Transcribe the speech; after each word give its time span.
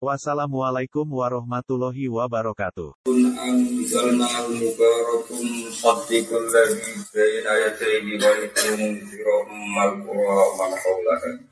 Wassalamualaikum 0.00 1.04
warahmatullahi 1.04 2.08
wabarakatuh. 2.08 3.04
Kun 3.04 3.36
anzalna 3.36 4.48
mubarakum 4.48 5.44
saddiqul 5.68 6.48
ladzi 6.48 7.04
baina 7.12 7.52
yadayhi 7.68 8.16
wa 8.16 8.32
litunzirum 8.40 9.48
mal-qura 9.76 10.32
wa 10.32 10.48
man 10.56 10.72
hawlaha. 10.72 11.50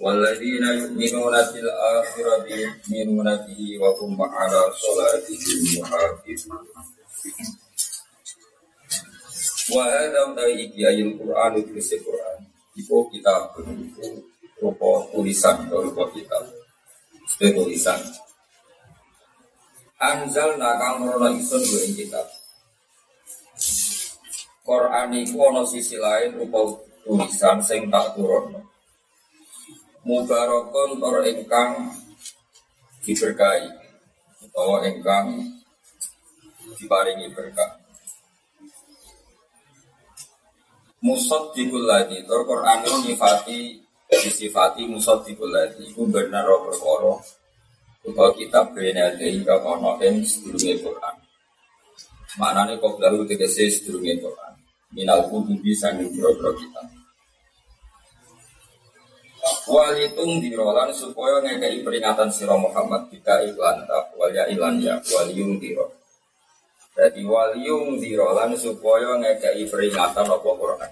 والذين 0.00 0.64
يؤمنون 0.64 1.34
بالآخرة 1.52 2.46
يؤمنون 2.48 3.36
به 3.36 3.60
وهم 3.80 4.22
على 4.22 4.60
صلاتهم 4.82 5.60
يحافظون 5.78 6.64
وهذا 9.74 10.20
utawi 10.28 10.54
iki 10.66 10.80
ayat 10.84 11.08
Quran 11.16 11.52
tulis 11.64 11.90
Quran 12.04 12.38
iku 12.76 13.08
kitab 13.08 13.54
rupa 14.60 14.90
tulisan 15.14 15.56
rupa 15.70 16.04
kitab 16.12 16.44
sebagai 17.29 17.61
tulisan 17.61 18.01
Anzal 19.99 20.55
nakang 20.55 21.03
merono 21.03 21.27
isun 21.35 21.59
dua 21.59 21.83
kitab. 21.91 22.23
Quran 24.63 25.11
iku 25.11 25.51
ana 25.51 25.67
sisi 25.67 25.99
lain 25.99 26.39
rupa 26.39 26.71
tulisan 27.03 27.59
sing 27.59 27.91
tak 27.91 28.15
turun 28.15 28.63
Mubarakun 30.07 31.03
tor 31.03 31.19
ingkang 31.27 31.91
diberkahi 33.03 33.67
utawa 34.47 34.87
ingkang 34.87 35.51
diparingi 36.79 37.27
berkah. 37.35 37.75
Musad 41.03 41.51
dikuladi, 41.51 42.23
tor 42.23 42.47
Quran 42.47 42.87
itu 42.87 42.95
nyifati 43.03 43.59
disifati 44.09 44.89
musad 44.89 45.21
dikuladi, 45.21 45.85
itu 45.85 46.01
benar 46.09 46.41
roh 46.49 46.65
perkara 46.65 47.13
utawa 48.09 48.33
kitab 48.33 48.73
bena 48.73 49.13
hingga 49.13 49.61
kono 49.61 50.01
ing 50.01 50.25
sedurunge 50.25 50.81
Quran. 50.81 51.15
Maknane 52.41 52.81
kok 52.81 52.97
lalu 52.97 53.29
tegese 53.29 53.69
sedurunge 53.69 54.17
Quran. 54.17 54.53
Minal 54.89 55.29
kutubi 55.29 55.69
sanging 55.77 56.09
biro-biro 56.09 56.57
kitab. 56.57 56.89
Walitung 59.69 60.41
dirolan 60.41 60.89
supaya 60.89 61.39
ngekei 61.45 61.85
peringatan 61.85 62.33
siro 62.33 62.57
Muhammad 62.57 63.05
jika 63.13 63.45
iklan 63.45 63.85
tak 63.85 64.17
walya 64.17 64.49
ilan 64.49 64.81
ya 64.81 64.97
waliung 65.13 65.61
diro. 65.61 65.93
Jadi 66.97 67.21
waliung 67.21 68.01
dirolan 68.01 68.57
supaya 68.57 69.15
ngekei 69.21 69.69
peringatan 69.69 70.25
apa 70.25 70.49
Quran. 70.57 70.91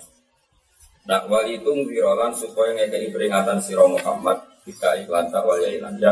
Nah 1.08 1.24
walitung 1.32 1.88
dirolan 1.88 2.36
supaya 2.36 2.76
ngekei 2.76 3.16
peringatan 3.16 3.64
siro 3.64 3.88
Muhammad 3.88 4.44
jika 4.68 5.00
iklan 5.00 5.32
tak 5.32 5.48
walya 5.48 5.72
ilan 5.72 5.96
ya. 5.98 6.12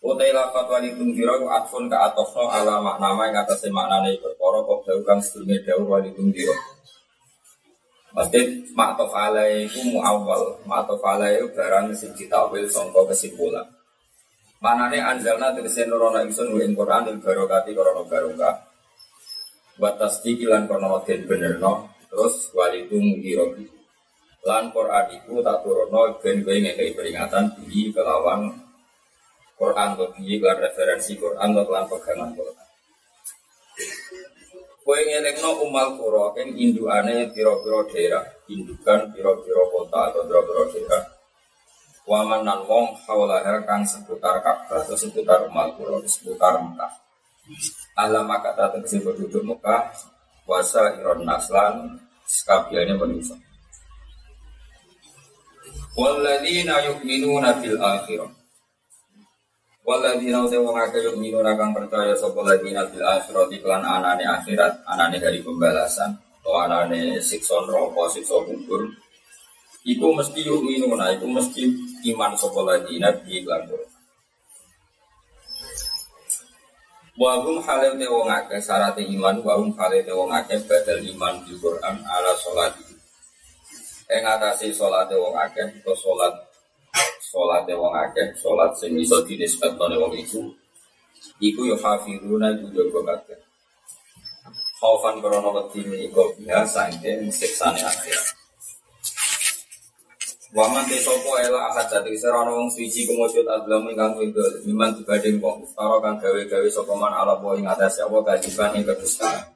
Utai 0.00 0.32
lafat 0.32 0.68
walitung 0.68 1.16
diro 1.16 1.48
atfun 1.48 1.88
ke 1.88 1.96
atofno 1.96 2.48
ala 2.48 2.80
makna 2.80 3.16
yang 3.24 3.40
atasnya 3.44 3.72
maknanya 3.72 4.16
berkoro 4.20 4.64
kok 4.64 4.88
jauh 4.88 5.04
kang 5.04 5.20
sedulnya 5.20 5.60
jauh 5.64 5.88
walitung 5.88 6.28
diro. 6.32 6.52
Maksudnya 8.10 8.42
ma'tof 8.74 9.12
alai 9.14 9.70
itu 9.70 9.86
mu'awwal 9.86 10.66
Ma'tof 10.66 10.98
alai 11.06 11.38
itu 11.38 11.46
barang 11.54 11.94
sing 11.94 12.10
ditawil 12.18 12.66
songko 12.66 13.06
kesimpulan 13.06 13.62
Manane 14.58 14.98
anjalna 14.98 15.54
tegese 15.54 15.86
nurono 15.86 16.18
ingsun 16.26 16.50
wa 16.50 16.60
ing 16.60 16.74
Quran 16.74 17.06
il 17.06 17.22
barokati 17.22 17.70
krana 17.70 18.02
barokah 18.02 18.54
wa 19.78 19.90
tasdiq 19.94 20.42
lan 20.50 20.66
krana 20.66 21.00
den 21.06 21.24
benerno 21.24 21.86
terus 22.10 22.50
walidu 22.52 22.98
muhirobi 22.98 23.70
lan 24.44 24.74
Quran 24.74 25.06
iku 25.14 25.38
tak 25.40 25.62
turono 25.62 26.18
ben 26.18 26.42
kowe 26.44 26.56
ngekei 26.58 26.92
peringatan 26.92 27.54
bi 27.62 27.94
kelawan 27.94 28.50
Quran 29.54 29.88
to 29.94 30.04
bi 30.18 30.36
lan 30.42 30.58
referensi 30.58 31.14
Quran 31.14 31.54
to 31.54 31.62
lan 31.70 31.86
pegangan 31.86 32.34
Quran 32.34 32.58
Kowe 34.80 34.96
ngelekno 34.96 35.60
umal 35.62 35.94
kura 35.94 36.34
ing 36.40 36.56
indukane 36.56 37.30
pira-pira 37.30 37.80
daerah, 37.86 38.24
indukan 38.50 39.12
pira-pira 39.14 39.62
kota 39.70 40.00
atau 40.10 40.26
pira-pira 40.26 40.62
daerah. 40.72 41.02
Waman 42.10 42.42
nan 42.42 42.66
wong 42.66 42.98
hawalaha 43.06 43.62
kang 43.68 43.86
seputar 43.86 44.42
Ka'bah 44.42 44.82
atau 44.82 44.98
seputar 44.98 45.46
umal 45.46 45.78
kura, 45.78 46.00
seputar 46.08 46.58
Mekah. 46.58 46.92
Alam 48.02 48.24
maka 48.26 48.50
datang 48.56 48.82
ke 48.82 48.98
penduduk 48.98 49.46
Mekah, 49.46 49.94
puasa 50.50 50.98
iron 50.98 51.22
naslan, 51.22 52.02
sekabiannya 52.26 52.98
manusia. 52.98 53.38
Walladzina 55.94 56.82
yu'minuna 56.90 57.54
bil 57.62 57.78
akhirah. 57.78 58.34
Waladina 59.86 60.42
utai 60.42 60.58
wong 60.58 60.74
akeh 60.74 61.06
yuk 61.06 61.22
minun 61.22 61.46
akan 61.46 61.70
percaya 61.70 62.18
sapa 62.18 62.42
ladina 62.42 62.82
bil 62.90 62.98
akhirat 62.98 63.46
iklan 63.54 63.82
anane 63.86 64.26
akhirat, 64.26 64.82
anane 64.90 65.22
hari 65.22 65.38
pembalasan, 65.38 66.18
atau 66.42 66.58
anane 66.58 67.22
siksa 67.22 67.62
neraka, 67.62 68.10
siksa 68.10 68.42
kubur. 68.42 68.90
Iku 69.86 70.10
mesti 70.18 70.46
yuk 70.50 70.66
minuna, 70.66 71.14
iku 71.14 71.30
mesti 71.30 71.62
iman 72.10 72.34
sapa 72.34 72.58
ladina 72.66 73.14
bi 73.22 73.38
iklan 73.38 73.70
Wahum 77.18 77.58
halil 77.66 77.98
te 77.98 78.06
wong 78.06 78.30
syarat 78.62 78.94
iman 78.94 79.42
wahum 79.42 79.74
halil 79.74 80.02
te 80.06 80.12
wong 80.14 80.30
badal 80.68 81.00
iman 81.02 81.34
di 81.42 81.58
Quran 81.58 81.96
ala 82.06 82.32
sholat 82.38 82.78
Ing 84.10 84.22
atase 84.26 84.74
salate 84.74 85.14
wong 85.14 85.38
akeh 85.38 85.70
atau 85.82 85.94
salat 85.94 86.34
sholat 87.30 87.62
wong 87.70 87.94
akeh, 87.94 88.34
sholat 88.34 88.74
sing 88.74 88.98
iso 88.98 89.22
dinisbatkan 89.22 89.94
wong 89.94 90.18
iku, 90.18 90.50
iku 91.38 91.60
yo 91.62 91.78
hafiruna 91.78 92.58
iku 92.58 92.66
jaga 92.74 93.00
kabeh. 93.06 93.38
Khaufan 94.82 95.22
krono 95.22 95.54
wedi 95.54 97.30
siksane 97.30 97.86
akhirat. 97.86 98.39
Waman 100.50 100.82
te 100.90 100.98
sopo 100.98 101.38
ela 101.38 101.70
akad 101.70 101.86
jati 101.86 102.18
serana 102.18 102.50
wong 102.50 102.66
suci 102.74 103.06
kemujud 103.06 103.46
adlam 103.46 103.86
ingkang 103.86 104.18
wido 104.18 104.42
miman 104.66 104.90
dibanding 104.98 105.38
wong 105.38 105.62
ustara 105.62 106.02
kang 106.02 106.18
gawe-gawe 106.18 106.66
sapa 106.66 106.90
man 106.98 107.14
ala 107.14 107.38
wa 107.38 107.54
ing 107.54 107.70
atas 107.70 108.02
apa 108.02 108.18
kajiban 108.26 108.74
ing 108.74 108.82
kedustaan. 108.82 109.46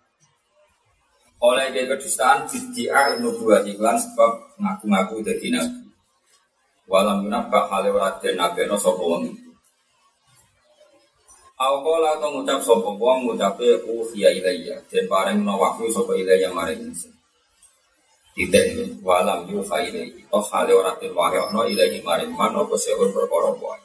Oleh 1.42 1.74
ke 1.74 1.90
kedustaan 1.90 2.46
bid'ah 2.46 3.18
nubuwah 3.18 3.66
iklan 3.66 3.98
sebab 3.98 4.54
ngaku-ngaku 4.54 5.18
dadi 5.26 5.50
nabi. 5.50 5.82
Walam 6.86 7.26
yunabba 7.26 7.66
hale 7.74 7.90
ora 7.90 8.14
den 8.22 8.38
nabeno 8.38 8.78
sapa 8.78 9.02
wong 9.02 9.34
iku. 9.34 9.50
Awala 11.58 12.22
atau 12.22 12.38
ngucap 12.38 12.62
sapa 12.62 12.90
wong 12.94 13.18
ngucape 13.34 13.82
uhiya 13.82 14.30
ilayya 14.30 14.78
den 14.86 15.10
paring 15.10 15.42
no 15.42 15.58
wahyu 15.58 15.90
sapa 15.90 16.14
ilayya 16.14 16.54
maring 16.54 16.86
ingsun. 16.86 17.13
Tidak 18.34 18.98
walam 19.06 19.46
yuha 19.46 19.78
ilayya 19.86 20.26
toh 20.26 20.42
hale 20.50 20.74
ora 20.74 20.90
den 20.98 21.14
wahyu 21.14 21.46
no 21.54 21.62
maring 22.02 22.34
man 22.34 22.50
apa 22.50 22.74
sehun 22.74 23.14
perkara 23.14 23.54
wae. 23.62 23.78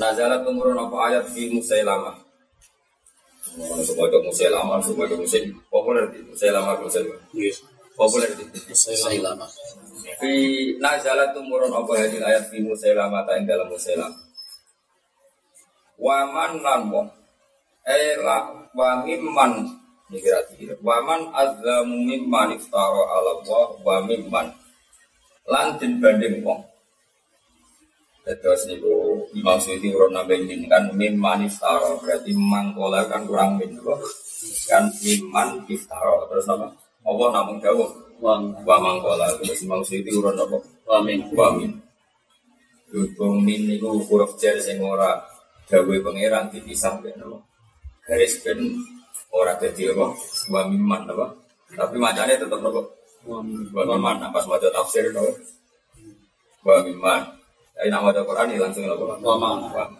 Nazalat 0.00 0.40
tumurun 0.40 0.78
apa 0.78 0.96
ayat 1.12 1.24
fi 1.28 1.52
Musailamah. 1.52 2.16
Semua 3.84 4.06
itu 4.08 4.18
Musailamah, 4.24 4.78
semua 4.84 5.04
itu 5.08 5.16
Musail 5.20 5.44
populer 5.68 6.04
di 6.12 6.20
Musailamah, 6.24 6.80
Musailamah. 6.80 7.24
Populer 7.98 8.30
di 8.36 8.44
Musailamah. 8.46 9.50
Fi 10.16 10.32
nazalat 10.80 11.36
tumurun 11.36 11.72
apa 11.76 11.92
hadil 11.92 12.24
ayat 12.24 12.48
fi 12.48 12.64
Musailamah 12.64 13.28
ta 13.28 13.36
ing 13.36 13.44
dalam 13.44 13.68
Musailamah. 13.68 14.24
Waman 15.98 16.62
lan 16.62 16.80
wong 16.88 17.08
Ela 17.88 18.68
wa 18.76 19.00
mimman 19.00 19.77
ini 20.08 20.24
kira-kira 20.24 20.74
Waman 20.80 21.28
azlamu 21.36 22.00
mimman 22.00 22.56
iftara 22.56 23.02
ala 23.12 23.30
Allah 23.44 23.66
wa 23.84 23.96
mimman. 24.08 24.46
Lan 25.44 25.76
din 25.76 26.00
banding 26.00 26.40
wong. 26.40 26.64
Terus 28.24 28.68
niku 28.68 29.24
Imam 29.32 29.56
Suyuti 29.56 29.88
urut 29.92 30.12
nambah 30.12 30.36
ini 30.36 30.68
kan 30.68 30.92
mimman 30.96 31.44
iftara. 31.44 31.96
Berarti 32.00 32.32
mangkola 32.32 33.04
kan 33.08 33.28
kurang 33.28 33.60
min 33.60 33.76
kan 34.68 34.88
mimman 35.04 35.64
iftara. 35.68 36.24
Terus 36.32 36.48
apa? 36.48 36.72
Apa 37.04 37.24
namun 37.32 37.60
jauh 37.60 37.88
Wang 38.18 38.50
wa 38.64 38.76
mangkola. 38.80 39.28
Terus 39.44 39.60
Imam 39.64 39.84
Suyuti 39.84 40.12
urut 40.16 40.36
apa? 40.36 40.56
wamin 40.88 41.20
Wa 41.36 41.52
min. 41.52 41.76
Dukung 42.88 43.44
min 43.44 43.68
niku 43.68 44.00
huruf 44.08 44.40
jar 44.40 44.56
sing 44.56 44.80
ora 44.80 45.20
gawe 45.68 45.96
pangeran 46.00 46.48
dipisah 46.48 46.96
ben 47.04 47.20
garis 48.08 48.40
ben 48.40 48.56
ora 49.34 49.52
dadi 49.56 49.88
apa? 49.90 50.06
Wa 50.48 50.62
mimman 50.68 51.08
apa? 51.08 51.26
Tapi 51.74 51.96
macamnya 52.00 52.40
tetap 52.40 52.60
apa? 52.60 52.82
Wa 53.28 53.38
mimman 53.44 54.16
nah, 54.22 54.30
pas 54.32 54.44
maca 54.48 54.68
tafsir 54.72 55.08
apa? 55.10 55.32
Wa 56.64 56.82
mimman 56.84 57.38
tapi 57.78 57.94
nama 57.94 58.10
Quran 58.10 58.58
langsung 58.58 58.84
apa? 58.90 59.04
Wa 59.22 59.34
mimman 59.38 59.90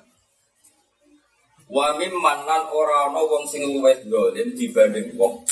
wa 1.69 1.87
mimman 2.01 2.39
lan 2.49 2.63
ora 2.73 3.13
ana 3.13 3.21
wong 3.21 3.45
sing 3.45 3.61
luwih 3.61 4.01
dolim 4.09 4.57
dibanding 4.57 5.13
wong. 5.21 5.45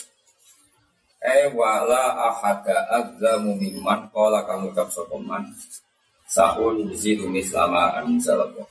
Eh 1.21 1.49
wala 1.53 2.13
ahada 2.29 2.87
azzamu 2.93 3.57
mimman 3.57 4.09
Kala 4.15 4.47
kamu 4.47 4.71
cap 4.77 4.93
sokoman 4.93 5.43
Sa'un 6.27 6.87
zilu 6.95 7.27
mislama 7.31 7.99
an 7.99 8.19
zalabu 8.21 8.63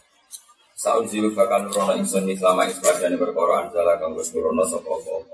Sa'un 0.86 1.10
zilu 1.10 1.34
bakal 1.34 1.66
nurono 1.66 1.98
insun 1.98 2.30
mislama 2.30 2.70
isbadani 2.70 3.18
berkoro 3.18 3.58
an 3.58 3.74
zalabu 3.74 4.22
Wes 4.22 4.30
nurono 4.38 4.62
sokobo 4.70 5.26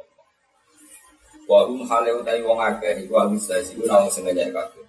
Wahum 1.44 1.84
hale 1.92 2.16
utai 2.16 2.40
wong 2.40 2.56
akeh 2.56 3.04
Iku 3.04 3.20
al-mustahziku 3.20 3.84
nawang 3.84 4.08
sengaja 4.08 4.48
kakek 4.48 4.88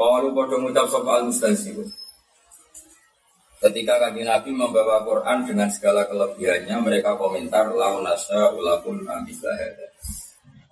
Kalau 0.00 0.32
bodoh 0.32 0.64
ngucap 0.64 0.88
sop 0.88 1.04
al-mustahziku 1.04 1.84
Ketika 3.60 4.00
kaki 4.00 4.24
Nabi 4.24 4.50
membawa 4.56 5.04
Quran 5.06 5.46
dengan 5.46 5.70
segala 5.70 6.02
kelebihannya, 6.10 6.82
mereka 6.82 7.14
komentar 7.14 7.70
launasa 7.70 8.50
ulakun 8.58 9.06
amislah 9.06 9.54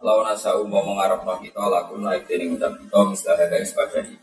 Lawan 0.02 0.32
asa 0.32 0.58
umum 0.58 0.81
mengharap 0.81 1.22
kita 1.38 1.60
laku 1.60 2.00
naik 2.00 2.26
dari 2.26 2.50
ucap 2.50 2.72
kita 2.72 2.98
misalnya 3.04 3.46
dari 3.52 3.62
sebagainya. 3.69 4.19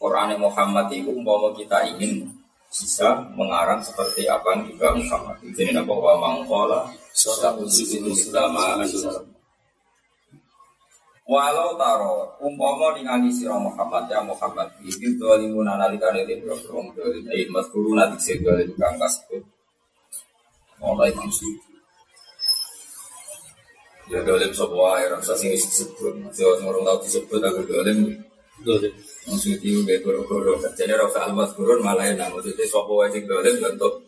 Quran 0.00 0.40
Muhammad 0.40 0.88
itu 0.90 1.12
umpama 1.14 1.52
kita 1.54 1.84
ingin 1.94 2.33
bisa 2.74 3.22
mengarang 3.38 3.78
seperti 3.78 4.26
apa 4.26 4.50
yang 4.58 4.74
juga 4.74 4.90
Muhammad. 4.98 5.38
Jadi 5.54 5.78
apa 5.78 5.94
wa 5.94 6.14
mangkola 6.18 6.90
satu 7.14 7.70
sisi 7.70 8.02
Islam 8.02 8.58
Walau 11.24 11.72
taro 11.80 12.36
umpama 12.36 12.92
ningali 12.92 13.32
sira 13.32 13.56
Muhammad 13.56 14.12
ya 14.12 14.20
Muhammad 14.20 14.68
iki 14.84 15.16
dolimun 15.16 15.64
analikane 15.64 16.28
de 16.28 16.36
pro-pro 16.36 16.84
dolim 16.92 17.24
eh 17.32 17.48
mas 17.48 17.64
guru 17.72 17.96
nanti 17.96 18.20
sing 18.20 18.44
dolim 18.44 18.68
kang 18.76 19.00
kasebut. 19.00 19.40
Mulai 20.84 21.16
Imam 21.16 21.32
Ya 24.12 24.20
dolim 24.20 24.52
sopo 24.52 24.84
wae 24.84 25.08
rasa 25.08 25.32
sing 25.32 25.48
disebut. 25.48 26.28
Yo 26.36 26.60
ngurung 26.60 26.84
tau 26.84 27.00
disebut 27.00 27.40
aku 27.40 27.72
dolim. 27.72 28.20
Dolim. 28.60 28.92
Maksudnya 29.24 29.80
gak 29.88 30.00
goro-goro. 30.04 30.60
Jadi 30.60 30.92
rasa 30.92 31.24
almas 31.24 31.56
gurun 31.56 31.80
malah 31.80 32.04
enak. 32.12 32.28
Maksudnya 32.28 32.64
sopo 32.68 33.00
wae 33.00 33.08
sing 33.08 33.24
dolim 33.24 33.56
bentuk 33.56 34.04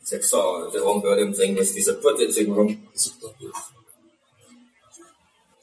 sekso. 0.00 0.68
Jadi 0.72 0.80
wong 0.80 1.04
dolim 1.04 1.30
sing 1.36 1.52
wis 1.52 1.76
disebut 1.76 2.16
jadi 2.16 2.32
sing 2.32 2.48
disebut. 2.48 3.32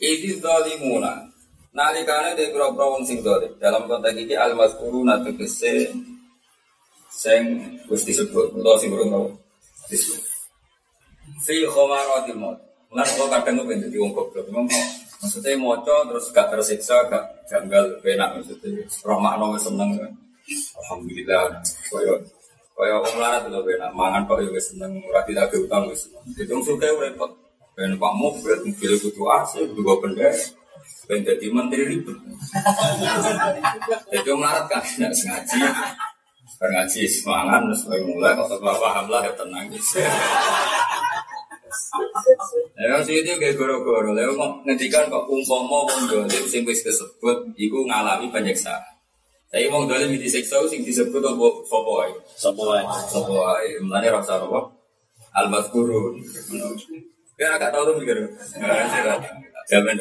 Ini 0.01 0.37
dolimuna. 0.37 1.25
Nalikane 1.73 2.37
de 2.37 2.53
kira-kira 2.53 2.85
wong 2.85 3.01
sing 3.01 3.25
dolim. 3.25 3.49
Dalam 3.57 3.89
konteks 3.89 4.13
ini 4.13 4.37
almas 4.37 4.77
gurun 4.77 5.09
atau 5.09 5.33
kese 5.33 5.89
sing 7.09 7.41
wis 7.89 8.05
disebut. 8.05 8.53
Utawa 8.53 8.77
sing 8.77 8.93
ngurung 8.93 9.33
disebut. 9.89 10.21
Fi 11.41 11.65
khomaratil 11.65 12.37
maut. 12.37 12.61
Mulai 12.91 13.07
kalau 13.15 13.31
kadang 13.31 13.63
gue 13.63 13.87
jadi 13.87 13.97
wong 14.03 14.11
memang 14.51 14.67
maksudnya 15.21 15.53
moco 15.55 15.95
terus 16.09 16.33
gak 16.33 16.49
tersiksa, 16.49 17.05
gak 17.07 17.45
janggal, 17.45 18.01
benak 18.01 18.35
maksudnya. 18.35 18.83
Roh 19.05 19.19
makna 19.21 19.53
seneng. 19.61 19.93
Alhamdulillah, 20.51 21.61
koyo 21.87 22.19
koyo 22.73 22.99
wong 23.05 23.15
larat 23.21 23.45
lho 23.47 23.61
benak, 23.61 23.93
mangan 23.93 24.25
kok 24.25 24.41
yo 24.41 24.51
seneng, 24.57 24.97
ora 25.05 25.21
tidak 25.23 25.53
utang 25.53 25.85
wis 25.87 26.09
seneng. 26.09 26.25
Itu 26.33 26.59
suka 26.65 26.89
repot. 26.97 27.31
Ben 27.71 27.95
Pak 27.95 28.13
mobil, 28.19 28.67
mobil 28.67 28.91
kudu 28.99 29.23
AC, 29.31 29.63
dua 29.77 29.95
benda. 30.03 30.27
Ben 31.07 31.23
jadi 31.23 31.47
menteri 31.47 31.87
ribet. 31.87 32.17
Jadi 34.11 34.29
melarat 34.35 34.67
kan, 34.67 34.83
nggak 34.83 35.13
sengaja. 35.15 35.71
Ngaji 36.61 37.09
semangat, 37.09 37.57
mulai 38.05 38.37
kalau 38.37 38.61
paham 38.61 39.09
lah 39.09 39.25
ya 39.25 39.33
tenang. 39.33 39.65
Ya 42.77 42.99
sih 43.05 43.21
itu 43.21 43.31
kayak 43.37 43.55
goro-goro. 43.55 44.11
Lalu 44.11 44.35
ngendikan 44.67 45.07
kok 45.07 45.25
umpama 45.29 45.87
wong 45.87 46.01
dolim 46.09 46.43
sing 46.49 46.67
wis 46.67 46.83
disebut 46.83 47.53
iku 47.55 47.85
ngalami 47.87 48.27
penyiksaan. 48.33 48.81
Tapi 49.51 49.67
wong 49.67 49.87
dolim 49.87 50.15
disiksa 50.15 50.63
sing 50.71 50.83
disebut 50.87 51.19
apa 51.19 51.47
sapa 51.67 51.91
wae? 51.91 52.11
Sapa 52.39 52.61
wae? 52.63 52.83
Sapa 53.11 53.33
wae. 53.35 53.69
Mulane 53.83 54.07
apa? 54.11 54.59
Al-Mazkurun. 55.31 56.19
Ya 57.39 57.55
agak 57.55 57.71
tahu 57.71 57.83
tuh 57.91 57.95
mikir. 58.03 58.19
Jamin. 59.71 59.99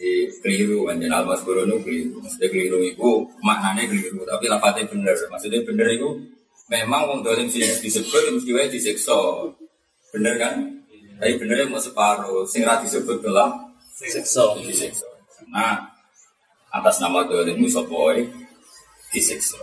Di 0.00 0.32
keliru 0.40 0.88
kan 0.88 0.96
jenal 0.96 1.24
Al-Mazkurun 1.24 1.68
itu 1.68 1.78
keliru. 1.84 2.16
Maksudnya 2.24 2.48
keliru 2.48 2.78
itu 2.80 3.08
maknanya 3.44 3.84
keliru, 3.84 4.24
tapi 4.24 4.48
lapatnya 4.48 4.88
bener. 4.88 5.16
Maksudnya 5.28 5.60
bener 5.60 5.88
itu 5.92 6.08
memang 6.72 7.04
wong 7.04 7.20
dolim 7.20 7.48
sing 7.52 7.64
disebut 7.84 8.32
mesti 8.32 8.50
wae 8.56 8.68
disiksa. 8.72 9.16
Bener 10.10 10.34
kan? 10.36 10.54
Tapi 11.20 11.32
benernya 11.38 11.70
mau 11.70 11.78
separuh. 11.78 12.48
Sing 12.48 12.66
ra 12.66 12.82
disebut 12.82 13.22
gelam. 13.22 13.70
Siksa. 13.94 14.56
Disiksa. 14.58 15.06
Nah, 15.50 15.90
atas 16.70 17.02
nama 17.02 17.26
ini 17.26 17.66
sopoi 17.66 18.24
disiksa. 19.10 19.58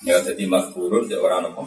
Ya 0.00 0.16
jadi 0.24 0.48
mazkurun 0.48 1.06
ya 1.12 1.20
orang 1.20 1.52
apa? 1.52 1.64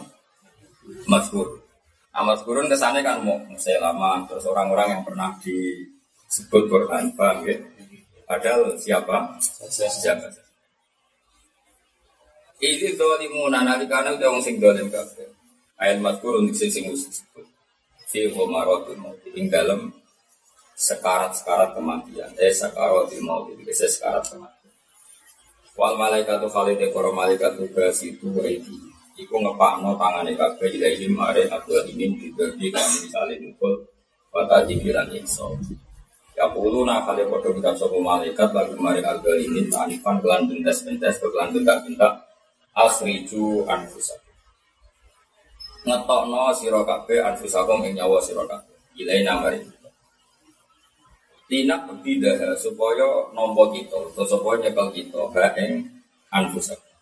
Mazkur. 1.06 1.62
Nah, 2.10 2.22
mazkurun 2.26 2.66
kesannya 2.66 3.02
kan 3.06 3.22
mau 3.22 3.38
saya 3.58 3.78
lama 3.78 4.26
terus 4.26 4.44
orang-orang 4.50 4.98
yang 4.98 5.02
pernah 5.06 5.38
disebut 5.38 6.66
Quran 6.66 7.14
paham 7.14 7.46
ya? 7.46 7.56
Padahal 8.26 8.74
siapa? 8.76 9.38
Siapa? 9.70 10.26
Ini 12.58 12.96
dolimuna 12.98 13.62
nalikana 13.62 14.14
udah 14.18 14.28
wong 14.34 14.42
sing 14.42 14.58
dolim 14.58 14.90
kabeh. 14.90 15.43
Ayat 15.74 15.98
mazkur 15.98 16.38
untuk 16.38 16.54
sing 16.54 16.86
disebut. 16.86 17.46
Fi 18.06 18.30
homarotul 18.30 18.94
maut 18.98 19.18
ing 19.34 19.50
dalam 19.50 19.90
sekarat-sekarat 20.78 21.74
kematian. 21.74 22.30
Eh 22.38 22.54
sekaratul 22.54 23.22
maut 23.26 23.50
itu 23.50 23.66
sekarat 23.74 24.22
kematian. 24.30 24.72
Wal 25.74 25.98
malaikat 25.98 26.38
tu 26.38 26.46
kali 26.46 26.78
dekoro 26.78 27.10
malaikat 27.10 27.58
tu 27.58 27.66
itu 27.66 28.28
itu. 28.46 28.74
Iku 29.14 29.38
ngepakno 29.38 29.94
tangane 29.94 30.34
kabeh 30.34 30.74
ilahi 30.74 31.06
mare 31.06 31.46
abdul 31.46 31.86
imin 31.86 32.18
dibagi 32.18 32.66
kami 32.74 33.06
misalnya 33.06 33.38
mukul 33.46 33.86
Wata 34.34 34.66
jikiran 34.66 35.06
inso 35.14 35.54
Ya 36.34 36.50
puluh 36.50 36.82
nah 36.82 37.06
kali 37.06 37.22
kodoh 37.30 37.54
kita 37.54 37.78
sopo 37.78 38.02
malaikat 38.02 38.50
Lagi 38.50 38.74
mari 38.74 39.06
abdul 39.06 39.38
imin 39.38 39.70
Tanifan 39.70 40.18
kelan 40.18 40.50
bentes-bentes 40.50 41.22
Kelan 41.22 41.54
bentak-bentak 41.54 42.26
Asriju 42.74 43.62
anfusak 43.70 44.23
ngetokno 45.84 46.48
sira 46.56 46.80
kabeh 46.82 47.20
anfusakum 47.20 47.84
ing 47.84 48.00
nyawa 48.00 48.18
sira 48.24 48.42
kabeh. 48.48 48.76
Ilaina 48.96 49.36
mari. 49.38 49.60
Tinak 51.44 51.92
bidah 52.00 52.56
supaya 52.56 53.28
nompo 53.36 53.68
kita 53.68 54.00
atau 54.00 54.24
supaya 54.24 54.64
nyekel 54.64 54.88
kita 54.96 55.20
ha 55.36 55.46
ing 55.60 55.84
anfusakum. 56.32 56.92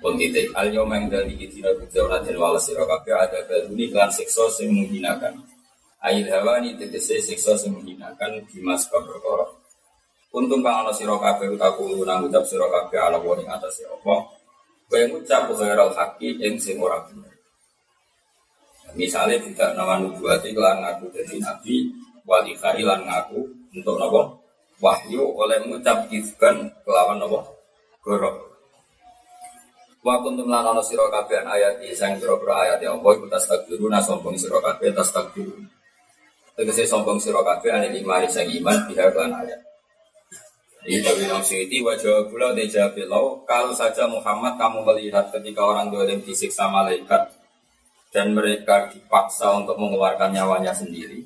Pun 0.00 0.16
titik 0.16 0.48
al 0.56 0.72
yawma 0.72 0.96
ing 0.96 1.12
dari 1.12 1.36
kita 1.36 1.76
bicara 1.76 2.24
dan 2.24 2.40
wala 2.40 2.56
sira 2.56 2.88
kabeh 2.88 3.12
ada 3.12 3.44
beruni 3.44 3.92
kan 3.92 4.08
siksa 4.08 4.48
sing 4.48 4.72
menghinakan. 4.72 5.44
Ail 6.00 6.24
hawani 6.30 6.78
tegese 6.80 7.20
siksa 7.20 7.52
sing 7.60 7.76
menghinakan 7.76 8.40
dimas 8.48 8.88
perkara. 8.88 9.44
Untung 10.32 10.64
kang 10.64 10.88
ana 10.88 10.92
sira 10.96 11.20
kabeh 11.20 11.52
utaku 11.52 12.08
nang 12.08 12.24
ucap 12.24 12.48
sira 12.48 12.64
kabeh 12.64 12.96
ala 12.96 13.20
wong 13.20 13.44
ing 13.44 13.50
atas 13.52 13.84
apa? 13.84 14.24
Kaya 14.88 15.04
ngucap 15.12 15.52
khairal 15.52 15.92
haqi 15.92 16.40
ing 16.40 16.56
sing 16.56 16.80
ora 16.80 17.04
bener 17.04 17.27
Misalnya 18.98 19.38
tidak 19.38 19.78
nama 19.78 20.02
nubuati 20.02 20.50
kelan 20.50 20.82
ngaku 20.82 21.06
jadi 21.14 21.38
nabi, 21.38 21.86
wali 22.26 22.58
lan 22.58 23.06
ngaku 23.06 23.46
untuk 23.78 23.94
nopo 23.94 24.42
wahyu 24.82 25.22
oleh 25.38 25.62
mengucap 25.62 26.10
kifkan 26.10 26.66
kelawan 26.82 27.22
nopo 27.22 27.46
gorok. 28.02 28.58
Wa 30.02 30.18
kuntum 30.18 30.50
lan 30.50 30.66
ana 30.66 30.82
sira 30.82 31.06
kabeh 31.14 31.46
ayat 31.46 31.78
sang 31.94 32.18
pira-pira 32.18 32.66
ayat 32.66 32.82
ya 32.82 32.90
Allah 32.90 33.12
iku 33.14 33.30
tastakbiruna 33.30 34.02
sombong 34.02 34.34
sira 34.34 34.58
kabeh 34.58 34.90
tastakbirun. 34.90 35.62
Tegese 36.58 36.82
sombong 36.90 37.22
sira 37.22 37.38
kabeh 37.46 37.70
ane 37.70 37.94
imani 37.94 38.26
sang 38.26 38.50
iman 38.50 38.82
biha 38.90 39.14
ayat. 39.14 39.60
Ini 40.88 41.04
dari 41.04 41.26
Imam 41.26 41.44
Syuuti 41.44 41.84
wajah 41.84 42.26
pula 42.32 42.50
dijawab 42.56 43.46
kalau 43.46 43.70
saja 43.76 44.08
Muhammad 44.08 44.56
kamu 44.56 44.82
melihat 44.88 45.28
ketika 45.30 45.60
orang 45.60 45.92
dolim 45.92 46.18
disiksa 46.24 46.64
malaikat 46.64 47.37
dan 48.08 48.32
mereka 48.32 48.88
dipaksa 48.88 49.52
untuk 49.56 49.76
mengeluarkan 49.76 50.32
nyawanya 50.32 50.72
sendiri. 50.72 51.24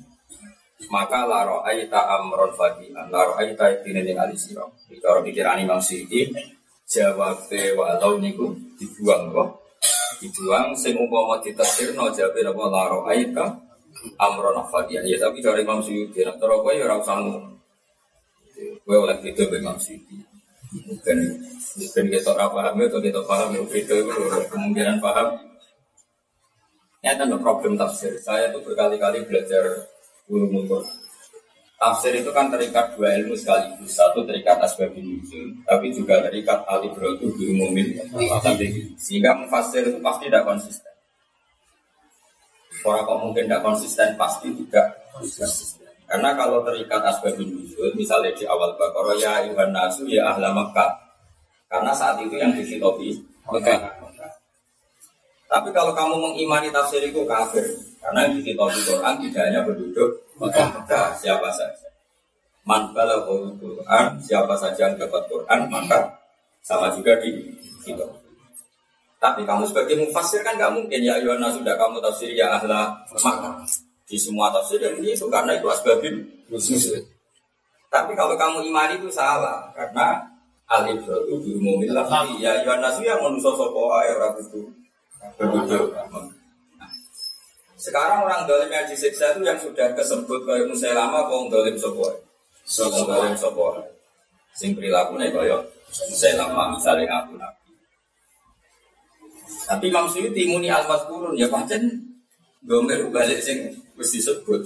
Maka 0.91 1.23
laro 1.23 1.63
aita 1.63 1.95
amron 2.19 2.51
fadilan 2.51 3.07
laro 3.07 3.39
aita 3.39 3.71
ini 3.87 4.03
dengan 4.03 4.27
alisiro 4.27 4.75
bicara 4.91 5.23
pikiran 5.23 5.63
Imam 5.63 5.79
Syiti 5.79 6.27
jawab 6.83 7.39
walau 7.79 8.19
niku 8.19 8.51
dibuang 8.75 9.31
kok 9.31 9.63
dibuang 10.19 10.75
sing 10.75 10.99
umpama 10.99 11.39
ditafsirno 11.39 12.11
jabe 12.11 12.43
apa? 12.43 12.63
Laro 12.67 13.07
aika 13.07 13.63
amron 14.19 14.59
afadiyah 14.59 15.03
ya 15.07 15.17
tapi 15.19 15.39
dari 15.39 15.63
Imam 15.63 15.79
Suyuti 15.79 16.23
nek 16.23 16.39
cara 16.39 16.55
kowe 16.59 16.73
ya 16.73 16.83
ora 16.87 16.99
usah 16.99 17.17
kowe 18.83 18.97
oleh 18.97 19.17
itu 19.23 19.43
Imam 19.47 19.77
Suyuti. 19.79 20.17
Bukan 20.73 21.17
bukan 21.77 22.05
kita 22.09 22.29
ora 22.33 22.47
paham 22.49 22.81
atau 22.81 22.99
kita 22.99 23.21
paham 23.23 23.49
itu 23.71 23.95
kemungkinan 24.49 24.97
paham 24.99 25.27
ini 27.03 27.11
ada 27.11 27.35
problem 27.35 27.75
tafsir 27.75 28.15
saya 28.23 28.47
tuh 28.55 28.63
berkali-kali 28.63 29.27
belajar 29.27 29.91
ulumul 30.31 30.63
Quran 30.65 31.03
Tafsir 31.83 32.15
itu 32.15 32.31
kan 32.31 32.47
terikat 32.47 32.95
dua 32.95 33.11
ilmu 33.19 33.35
sekaligus. 33.35 33.91
Satu 33.91 34.23
terikat 34.23 34.55
asbab 34.63 34.95
nuzul, 34.95 35.51
tapi 35.67 35.91
juga 35.91 36.23
terikat 36.23 36.63
alibrotu 36.63 37.27
diumumin. 37.35 37.99
Sehingga 38.95 39.35
mufasir 39.35 39.91
itu 39.91 39.99
pasti 39.99 40.31
tidak 40.31 40.47
konsisten. 40.47 40.93
Orang 42.87 43.03
kok 43.03 43.19
mungkin 43.19 43.43
tidak 43.51 43.67
konsisten, 43.67 44.15
pasti 44.15 44.47
tidak 44.63 44.95
konsisten. 45.11 45.83
Karena 46.07 46.31
kalau 46.39 46.63
terikat 46.63 47.03
asbab 47.03 47.35
nuzul, 47.35 47.91
misalnya 47.99 48.31
di 48.31 48.47
awal 48.47 48.79
Baqarah 48.79 49.19
ya 49.19 49.33
Iwan 49.51 49.75
Nasu 49.75 50.07
ya 50.07 50.31
Ahla 50.31 50.55
Makkah. 50.55 50.87
Karena 51.67 51.91
saat 51.91 52.15
itu 52.23 52.39
yang 52.39 52.55
dikitopi 52.55 53.11
Mekah. 53.51 53.92
Tapi 55.53 55.69
kalau 55.69 55.93
kamu 55.93 56.17
mengimani 56.17 56.73
tafsir 56.73 56.97
itu 57.05 57.21
kafir, 57.29 57.61
karena 58.01 58.25
di 58.33 58.41
kitab 58.41 58.73
Quran 58.73 59.21
tidak 59.21 59.43
hanya 59.45 59.61
penduduk 59.61 60.09
Mekah, 60.41 61.13
siapa 61.13 61.45
saja. 61.53 61.93
Man 62.65 62.89
Quran, 62.89 64.05
siapa 64.17 64.57
saja 64.57 64.89
yang 64.89 64.97
dapat 64.97 65.29
Quran, 65.29 65.69
maka 65.69 66.09
sama 66.65 66.89
juga 66.97 67.21
di 67.21 67.53
kitab. 67.85 68.09
Tapi 69.21 69.45
kamu 69.45 69.69
sebagai 69.69 69.93
mufasir 70.01 70.41
kan 70.41 70.57
nggak 70.57 70.73
mungkin 70.73 70.99
ya 71.05 71.21
Yohana 71.21 71.53
sudah 71.53 71.77
kamu 71.77 72.01
tafsir 72.01 72.33
ya 72.33 72.59
ahla 72.59 72.91
maka 73.23 73.63
di 74.03 74.19
semua 74.19 74.51
tafsir 74.51 74.83
yang 74.83 74.99
itu 74.99 75.29
karena 75.31 75.55
itu 75.55 75.69
asbabin 75.69 76.27
khusus. 76.51 76.91
Tapi 77.93 78.17
kalau 78.17 78.35
kamu 78.35 78.67
imani 78.67 78.99
itu 78.99 79.07
salah 79.07 79.71
karena 79.71 80.17
alif 80.67 81.07
itu 81.07 81.35
diumumin 81.39 81.93
lah 81.95 82.03
ya 82.35 82.67
Yohana 82.67 82.89
yang 82.99 83.21
manusia 83.23 83.53
sopo 83.55 83.95
ya 84.01 84.17
orang 84.17 84.43
itu 84.43 84.82
Sekarang 87.83 88.23
orang 88.23 88.47
dolim 88.47 88.71
yang 88.71 88.87
disiksa 88.87 89.35
itu 89.35 89.43
yang 89.43 89.59
sudah 89.59 89.91
kesebut 89.91 90.47
kayak 90.47 90.71
lama 90.95 91.27
kong 91.27 91.51
dolim 91.51 91.75
sebuah. 91.75 92.15
Wong 92.87 93.05
dolim 93.11 93.35
sebuah. 93.35 93.83
Sing 94.55 94.71
perilakunya 94.71 95.33
kaya 95.33 95.59
lama 96.39 96.77
misalnya 96.79 97.03
ngaku 97.09 97.33
nabi. 97.35 97.63
Tapi 99.63 99.85
Imam 99.91 100.07
Suyuti 100.07 100.47
muni 100.47 100.71
almas 100.71 101.03
kurun 101.07 101.35
ya 101.35 101.47
pancen 101.51 101.87
gomer 102.63 103.03
balik 103.11 103.43
sing 103.43 103.71
wis 103.99 104.15
disebut. 104.15 104.63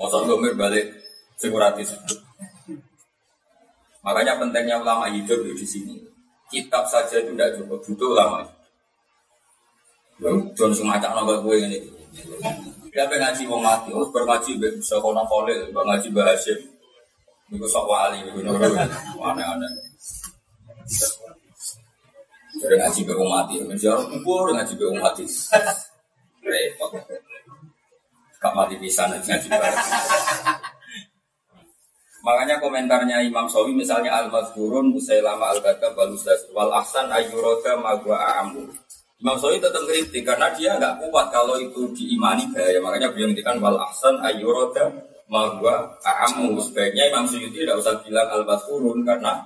Mosok 0.00 0.24
gomer 0.24 0.56
balik 0.56 0.96
sing 1.36 1.52
ora 1.52 1.72
disebut. 1.76 2.24
Makanya 4.00 4.38
pentingnya 4.40 4.80
ulama 4.80 5.10
hidup 5.10 5.44
di 5.44 5.66
sini. 5.66 5.98
Kitab 6.46 6.86
saja 6.86 7.18
itu 7.18 7.34
tidak 7.34 7.58
cukup, 7.58 7.82
butuh 7.82 8.14
ulama. 8.14 8.46
Jangan 10.16 10.72
semacam 10.72 11.10
naga 11.12 11.34
gue 11.44 11.56
ini. 11.60 11.78
Ya 12.96 13.04
pengen 13.04 13.28
ngaji 13.28 13.42
wong 13.44 13.60
mati, 13.60 13.92
oh 13.92 14.08
berngaji 14.08 14.56
bisa 14.56 14.96
kono 15.04 15.20
kole, 15.28 15.68
ngaji 15.68 16.08
bahasim. 16.16 16.56
Niku 17.52 17.68
sok 17.68 17.84
wali, 17.84 18.24
aneh-aneh. 18.24 19.70
Jadi 22.56 22.74
ngaji 22.80 23.00
be 23.04 23.12
mati, 23.20 23.60
menjauh 23.60 24.08
kubur 24.08 24.56
ngaji 24.56 24.72
be 24.80 24.84
mati. 24.96 25.28
Repot. 26.40 26.96
Kak 28.40 28.52
mati 28.56 28.80
bisa 28.80 29.04
ngaji 29.12 29.28
bahasim. 29.52 29.92
Makanya 32.24 32.58
komentarnya 32.58 33.22
Imam 33.22 33.46
Sawi 33.46 33.70
misalnya 33.76 34.24
Al-Mazkurun 34.24 34.90
Musailama 34.90 35.52
Al-Ghadab 35.54 35.94
Wal 36.50 36.72
Ahsan 36.74 37.06
Ayyuroda 37.06 37.78
Magwa 37.78 38.18
A'amu 38.18 38.66
Imam 39.16 39.36
Syafi'i 39.40 39.64
tetap 39.64 39.82
kritik 39.88 40.22
karena 40.28 40.52
dia 40.52 40.76
nggak 40.76 41.08
kuat 41.08 41.32
kalau 41.32 41.56
itu 41.56 41.88
diimani 41.96 42.44
bahaya. 42.52 42.76
Makanya 42.84 43.08
beliau 43.12 43.32
ngendikan 43.32 43.56
wal 43.64 43.80
ahsan 43.80 44.20
ayyurada 44.20 44.92
mahwa 45.32 45.96
a'amu. 46.04 46.60
Sebaiknya 46.60 47.08
Imam 47.08 47.24
Syafi'i 47.24 47.48
tidak 47.48 47.80
usah 47.80 47.96
bilang 48.04 48.28
al 48.28 48.44
turun 48.68 49.00
karena 49.08 49.40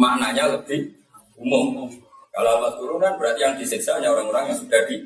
maknanya 0.00 0.56
lebih 0.56 0.88
umum. 1.36 1.84
Kalau 2.32 2.64
al 2.64 2.72
turun 2.80 2.96
kan 2.96 3.20
berarti 3.20 3.44
yang 3.44 3.54
disiksa 3.60 4.00
hanya 4.00 4.08
orang-orang 4.16 4.52
yang 4.52 4.58
sudah 4.58 4.80
di 4.88 4.96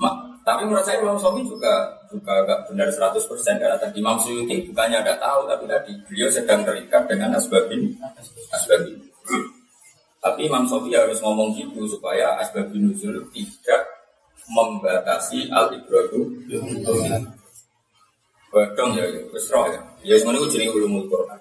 Ma, 0.00 0.08
tapi 0.48 0.64
menurut 0.64 0.80
saya 0.80 1.04
Imam 1.04 1.20
Syafi'i 1.20 1.44
juga 1.44 1.92
juga 2.08 2.40
agak 2.40 2.72
benar 2.72 2.88
100% 2.88 3.20
karena 3.60 3.76
tadi 3.76 4.00
Imam 4.00 4.16
Suyuti 4.16 4.64
bukannya 4.64 5.04
ada 5.04 5.14
tahu 5.20 5.44
tapi 5.44 5.68
tadi 5.68 5.92
beliau 6.08 6.32
sedang 6.32 6.64
terikat 6.64 7.04
dengan 7.04 7.36
asbab 7.36 7.68
ini. 7.68 7.92
Tapi 10.20 10.52
Imam 10.52 10.68
Sofi 10.68 10.92
harus 10.92 11.16
ngomong 11.24 11.56
gitu 11.56 11.88
supaya 11.88 12.36
asbab 12.36 12.68
nuzul 12.76 13.24
tidak 13.32 13.82
membatasi 14.52 15.48
al 15.48 15.72
ibradu. 15.72 16.28
Badong 18.50 18.98
ya, 18.98 19.06
roh 19.54 19.66
ya. 19.70 19.80
Ya 20.04 20.14
semuanya 20.18 20.42
itu 20.42 20.58
jadi 20.58 20.66
ulumul 20.74 21.06
Quran. 21.06 21.38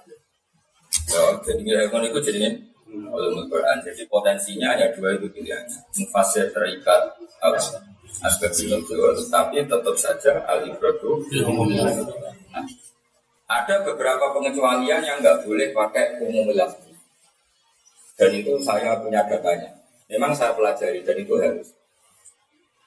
Ya, 1.10 1.22
jadi 1.42 1.62
ya 1.66 1.80
itu 1.90 2.20
jadi 2.22 2.56
ulumul 2.88 3.50
Quran. 3.52 3.78
Jadi 3.84 4.06
potensinya 4.08 4.78
ada 4.78 4.94
dua 4.96 5.18
itu 5.18 5.28
pilihan. 5.28 5.66
Mufasir 6.00 6.48
terikat 6.54 7.20
asbab 8.24 8.54
nuzul, 8.56 9.16
tapi 9.28 9.66
tetap 9.66 9.96
saja 10.00 10.40
al 10.48 10.64
ibradu. 10.64 11.20
Nah, 12.54 12.64
ada 13.50 13.76
beberapa 13.82 14.30
pengecualian 14.30 15.02
yang 15.02 15.18
nggak 15.20 15.42
boleh 15.44 15.74
pakai 15.74 16.22
umum 16.22 16.54
lafzi. 16.54 16.89
Dan 18.20 18.36
itu 18.36 18.60
saya 18.60 19.00
punya 19.00 19.24
datanya. 19.24 19.72
Memang 20.12 20.36
saya 20.36 20.52
pelajari 20.52 21.00
dan 21.08 21.16
itu 21.16 21.40
harus. 21.40 21.72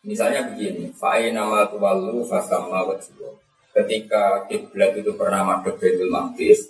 Misalnya 0.04 0.52
begini, 0.52 0.92
fa'i 0.92 1.32
nama 1.32 1.64
tuwalu 1.72 2.20
fasama 2.28 2.84
wajibah. 2.84 3.32
Ketika 3.72 4.44
kiblat 4.50 4.92
itu 4.98 5.16
pernah 5.16 5.40
madhep 5.40 5.80
Baitul 5.80 6.12
Maqdis, 6.12 6.68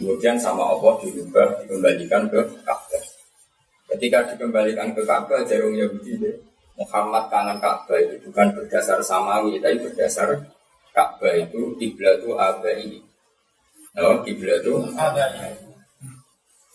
kemudian 0.00 0.40
sama 0.40 0.72
Allah 0.72 0.96
diubah 1.04 1.60
dikembalikan 1.60 2.32
ke 2.32 2.40
Ka'bah. 2.64 3.04
Ketika 3.92 4.32
dikembalikan 4.32 4.96
ke 4.96 5.04
Ka'bah, 5.04 5.44
jarumnya 5.44 5.84
begini, 5.90 6.32
Muhammad 6.80 7.28
kangen 7.28 7.60
Ka'bah 7.60 7.98
itu 8.00 8.16
bukan 8.30 8.48
berdasar 8.56 9.04
samawi, 9.04 9.60
tapi 9.60 9.82
berdasar 9.82 10.40
Ka'bah 10.96 11.34
itu 11.36 11.76
kiblat 11.76 12.24
itu 12.24 12.32
abai. 12.38 13.02
Oh, 14.00 14.24
itu 14.24 14.72
abai. 14.96 15.71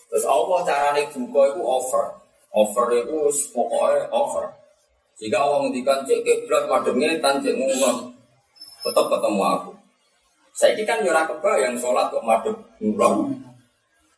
Terus 0.08 0.24
Allah 0.24 0.58
carane 0.64 1.02
buka 1.12 1.42
itu 1.52 1.60
over. 1.60 2.04
Over 2.48 2.86
itu 2.96 3.16
pokoknya 3.52 4.08
over. 4.08 4.44
Jika 5.20 5.36
Allah 5.36 5.68
ngendikan 5.68 6.06
cek 6.06 6.24
kiblat 6.24 6.64
mademnya 6.70 7.18
tanjek 7.20 7.52
ngomong 7.58 8.14
tetap 8.86 9.06
ketemu 9.10 9.42
aku. 9.44 9.72
Saya 10.54 10.74
ini 10.74 10.82
kan 10.88 11.02
nyurah 11.04 11.28
yang 11.60 11.74
sholat 11.78 12.10
kok 12.10 12.24
madem 12.24 12.56
ngulon. 12.80 13.36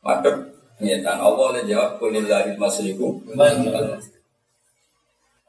Madem 0.01 0.37
nyetan 0.81 1.19
Allah 1.21 1.47
le 1.59 1.61
jawab 1.67 1.99
kulillahi 1.99 2.57
masriku. 2.57 3.21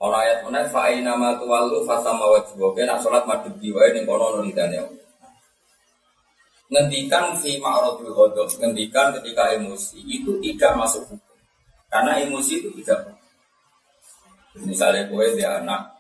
Orang 0.02 0.18
ayat 0.26 0.42
mana 0.42 0.66
fa'ina 0.66 1.14
ma 1.14 1.38
tuwallu 1.38 1.86
fasama 1.86 2.26
wajhu. 2.34 2.58
Oke 2.74 2.82
nak 2.88 2.98
sholat 3.04 3.28
madem 3.30 3.54
diwae 3.62 3.94
ning 3.94 4.08
kono 4.10 4.42
nulidane 4.42 4.82
Allah 4.82 5.01
ngendikan 6.72 7.36
fi 7.36 7.60
ma'radul 7.60 8.16
ghadab, 8.16 8.48
ngendikan 8.48 9.12
ketika 9.20 9.52
emosi 9.60 10.00
itu 10.08 10.40
tidak 10.40 10.80
masuk 10.80 11.04
hukum. 11.12 11.38
Karena 11.92 12.24
emosi 12.24 12.64
itu 12.64 12.72
tidak 12.80 13.20
Misalnya 14.52 15.08
gue 15.08 15.26
dia 15.40 15.64
anak 15.64 15.96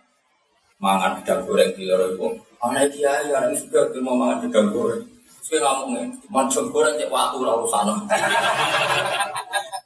mangan 0.75 1.24
gedang 1.24 1.48
goreng 1.48 1.72
di 1.72 1.88
luar 1.88 2.04
itu, 2.12 2.28
anak 2.60 2.92
kiai 2.92 3.32
anak 3.32 3.56
sudah 3.56 3.88
mau 4.04 4.16
mangan 4.20 4.44
gedang 4.44 4.75
goreng. 4.75 5.04
Saya 5.40 5.63
ngomongin, 5.63 6.12
macam 6.28 6.68
goreng 6.68 7.00
cek 7.00 7.08
waktu 7.08 7.40
lalu 7.40 7.63
sana. 7.72 7.96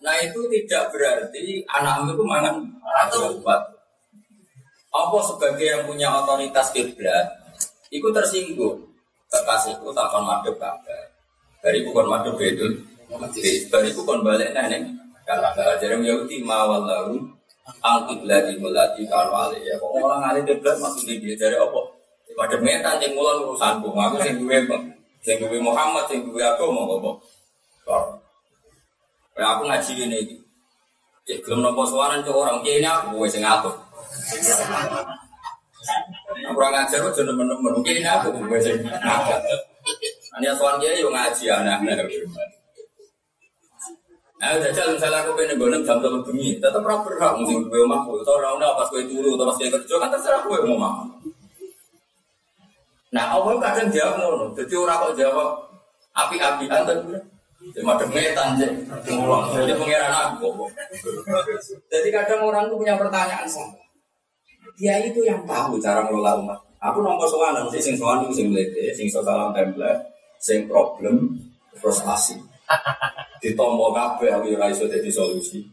nah 0.06 0.16
itu 0.22 0.50
tidak 0.50 0.90
berarti 0.90 1.62
anak 1.78 2.10
itu 2.10 2.24
mangan 2.26 2.58
atau 3.06 3.38
buat. 3.38 3.62
Apa 4.90 5.18
sebagai 5.30 5.66
yang 5.66 5.84
punya 5.86 6.10
otoritas 6.10 6.74
kiblat, 6.74 7.38
itu 7.94 8.08
tersinggung 8.10 8.95
kekasihku 9.36 9.92
takon 9.92 10.24
madhep 10.24 10.56
kabeh. 10.56 11.02
Dari 11.60 11.84
bukan 11.84 12.06
madhep 12.08 12.36
itu. 12.40 12.68
Dari 13.68 13.90
bukan 13.92 14.24
balik 14.24 14.56
nenek. 14.56 14.88
Kalau 15.26 15.52
ajaran 15.58 16.06
Yahudi 16.06 16.46
mawal 16.46 16.86
lalu 16.86 17.18
angkiblati 17.82 18.62
melati 18.62 19.04
kalau 19.10 19.34
alih 19.50 19.60
ya. 19.66 19.76
Kok 19.82 19.90
orang 19.98 20.22
alih 20.32 20.42
kiblat 20.46 20.78
maksudnya 20.80 21.18
dia 21.18 21.36
dari 21.36 21.58
apa? 21.58 21.82
Madhep 22.36 22.62
metan 22.62 23.02
yang 23.02 23.18
mulan 23.18 23.44
urusanku. 23.44 23.90
Aku 23.92 24.18
sing 24.22 24.38
duwe 24.40 24.64
sing 25.26 25.42
duwe 25.42 25.58
Muhammad 25.60 26.06
sing 26.08 26.24
duwe 26.24 26.46
aku 26.46 26.70
mau 26.70 26.88
apa? 26.96 27.12
Ya 29.36 29.46
aku 29.52 29.68
ngaji 29.68 29.94
ini. 30.08 30.20
Cek 31.26 31.42
belum 31.42 31.66
nopo 31.66 31.82
suaran 31.90 32.22
ke 32.22 32.30
orang 32.30 32.62
kiai 32.62 32.78
ini 32.78 32.86
aku 32.86 33.18
gue 33.18 33.30
sing. 33.34 33.42
Nah, 35.86 36.52
jadi 37.86 38.02
aku. 38.06 38.30
Ini 40.36 40.48
kiai 40.82 41.00
yo 41.00 41.10
ngaji 41.14 41.46
anak-anak. 41.48 42.08
Nah, 44.36 44.52
udah 44.52 44.72
jalan 44.76 45.00
misalnya 45.00 45.24
jam 45.88 45.98
tetap 46.60 46.82
berhak 46.84 47.34
mungkin 47.40 47.72
gue 47.72 47.82
omahku, 47.88 48.20
atau 48.20 48.36
ora 48.36 48.52
udah 48.60 48.76
pas 48.76 48.88
gue 48.92 49.08
pas 49.48 49.56
gue 49.56 49.70
kerja 49.72 49.96
kan 49.96 50.10
terserah 50.12 50.44
gue 50.44 50.60
mau. 50.76 51.08
Nah, 53.16 53.32
kadang 53.64 53.88
dia 53.96 54.12
jadi 54.60 54.76
orang 54.76 55.16
jawab 55.16 55.50
api-apian. 56.12 56.84
Jadi 59.56 59.72
kok. 60.38 60.70
Jadi 61.88 62.10
kadang 62.12 62.42
orang 62.44 62.68
tuh 62.68 62.78
punya 62.78 63.00
pertanyaan 63.00 63.48
sama. 63.48 63.85
Dia 64.76 65.00
itu 65.00 65.24
yang 65.24 65.48
tahu 65.48 65.80
cara 65.80 66.04
ngelola 66.04 66.44
umat. 66.44 66.60
Aku 66.84 67.02
nomor 67.02 67.26
soalan 67.26 67.66
sih, 67.72 67.82
sing 67.82 67.96
itu 67.98 68.34
sing 68.36 68.52
melete, 68.52 68.94
sing 68.94 69.08
salam 69.10 69.56
template, 69.56 70.06
sing 70.38 70.68
problem, 70.70 71.34
frustasi. 71.80 72.38
Ditompo 73.42 73.90
kabeh 73.96 74.30
aku 74.30 74.54
ora 74.54 74.70
iso 74.70 74.86
dadi 74.86 75.10
solusi. 75.10 75.66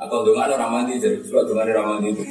Atau 0.00 0.24
dengan 0.24 0.48
orang 0.56 0.84
mandi 0.84 0.96
jadi 0.96 1.20
surat 1.20 1.44
dengan 1.44 1.68
orang 1.76 2.00
mandi 2.00 2.16
itu. 2.16 2.22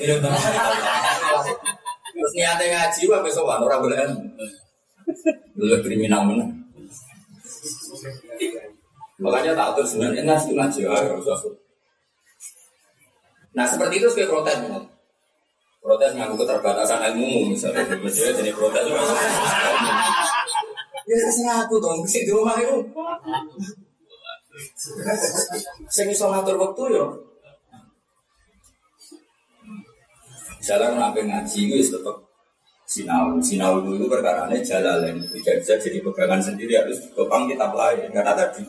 Terus 2.10 2.32
niatnya 2.34 2.66
ngaji 2.74 3.02
wae 3.06 3.22
besok 3.22 3.46
orang 3.46 3.82
boleh. 3.82 3.98
Lu 5.58 5.78
kriminal 5.86 6.26
mana? 6.26 6.46
Makanya 9.20 9.52
tak 9.54 9.68
atur 9.76 9.86
sebenarnya 9.86 10.24
ngaji 10.26 10.50
ngaji 10.56 10.80
ya 10.88 10.96
Nah 13.54 13.66
seperti 13.68 14.00
itu 14.00 14.08
sebagai 14.10 14.32
protes 14.32 14.58
ya. 14.58 14.80
Protes 15.80 16.12
ngaku 16.12 16.36
keterbatasan 16.44 17.00
ilmu 17.12 17.56
misalnya, 17.56 17.88
misalnya 18.04 18.34
jadi 18.44 18.52
protes. 18.52 18.84
Ya 21.10 21.16
terserah 21.18 21.58
aku 21.66 21.82
dong, 21.82 22.06
sih 22.06 22.28
di 22.28 22.32
rumah 22.36 22.60
itu. 22.60 22.84
Saya 25.90 26.06
bisa 26.12 26.28
ngatur 26.30 26.60
waktu 26.60 26.84
ya. 26.94 27.06
Misalnya 30.60 30.88
kenapa 30.94 31.20
ngaji 31.24 31.60
itu 31.72 31.96
tetap 31.96 32.18
sinau, 32.84 33.40
sinau 33.40 33.80
dulu 33.80 34.12
perkara 34.12 34.52
ini 34.52 34.60
jalan 34.62 35.16
tidak 35.32 35.64
bisa 35.64 35.74
jadi 35.80 36.04
pegangan 36.04 36.44
sendiri 36.44 36.76
harus 36.76 37.00
ditopang 37.00 37.48
kita 37.48 37.72
lain 37.72 38.12
karena 38.12 38.36
tadi 38.36 38.68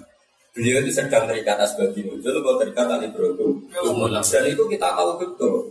Beliau 0.50 0.82
itu 0.82 0.90
sedang 0.90 1.30
terikat 1.30 1.54
asbabi 1.62 2.02
nuzul 2.02 2.42
atau 2.42 2.58
terikat 2.58 2.90
tali 2.90 3.06
berotu. 3.14 3.62
Dan 3.70 4.44
itu 4.50 4.64
kita 4.66 4.88
tahu 4.98 5.10
betul. 5.22 5.70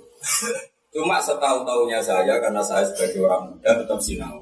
Cuma 0.89 1.22
setahu-tahunya 1.22 2.01
saya 2.01 2.41
karena 2.41 2.62
saya 2.65 2.86
sebagai 2.89 3.22
orang 3.25 3.53
muda 3.53 3.72
tetap 3.77 4.00
sinau. 4.01 4.41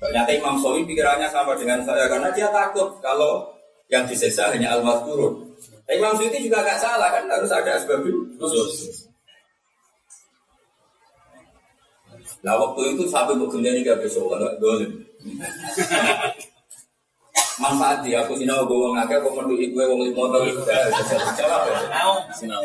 Ternyata 0.00 0.30
Imam 0.32 0.56
Sawi 0.56 0.86
pikirannya 0.86 1.28
sama 1.28 1.52
dengan 1.58 1.82
saya 1.84 2.08
karena 2.08 2.30
dia 2.32 2.48
takut 2.48 2.96
kalau 3.02 3.50
yang 3.90 4.06
disesa 4.06 4.48
hanya 4.54 4.78
al 4.78 4.82
turun. 5.04 5.50
Imam 5.90 6.14
Sawi 6.14 6.38
juga 6.38 6.62
agak 6.62 6.78
salah 6.78 7.10
kan 7.10 7.26
harus 7.26 7.50
ada 7.50 7.74
asbabi 7.74 8.10
khusus. 8.38 9.04
Nah 12.40 12.56
waktu 12.56 12.96
itu 12.96 13.04
sampai 13.10 13.36
bekerja 13.36 13.68
nih 13.68 13.84
gak 13.84 14.00
besok 14.00 14.32
kalau 14.32 14.48
dolim 14.56 15.04
manfaat 17.60 18.00
dia 18.00 18.24
aku 18.24 18.32
sinau 18.40 18.64
gue 18.64 18.72
wong 18.72 18.96
akeh 18.96 19.20
kok 19.20 19.36
mendu 19.36 19.52
gue 19.52 19.84
wong 19.84 20.00
limo 20.00 20.24
to 20.32 20.38
jawab 21.36 21.68
ya 21.68 21.76
sinau 22.32 22.64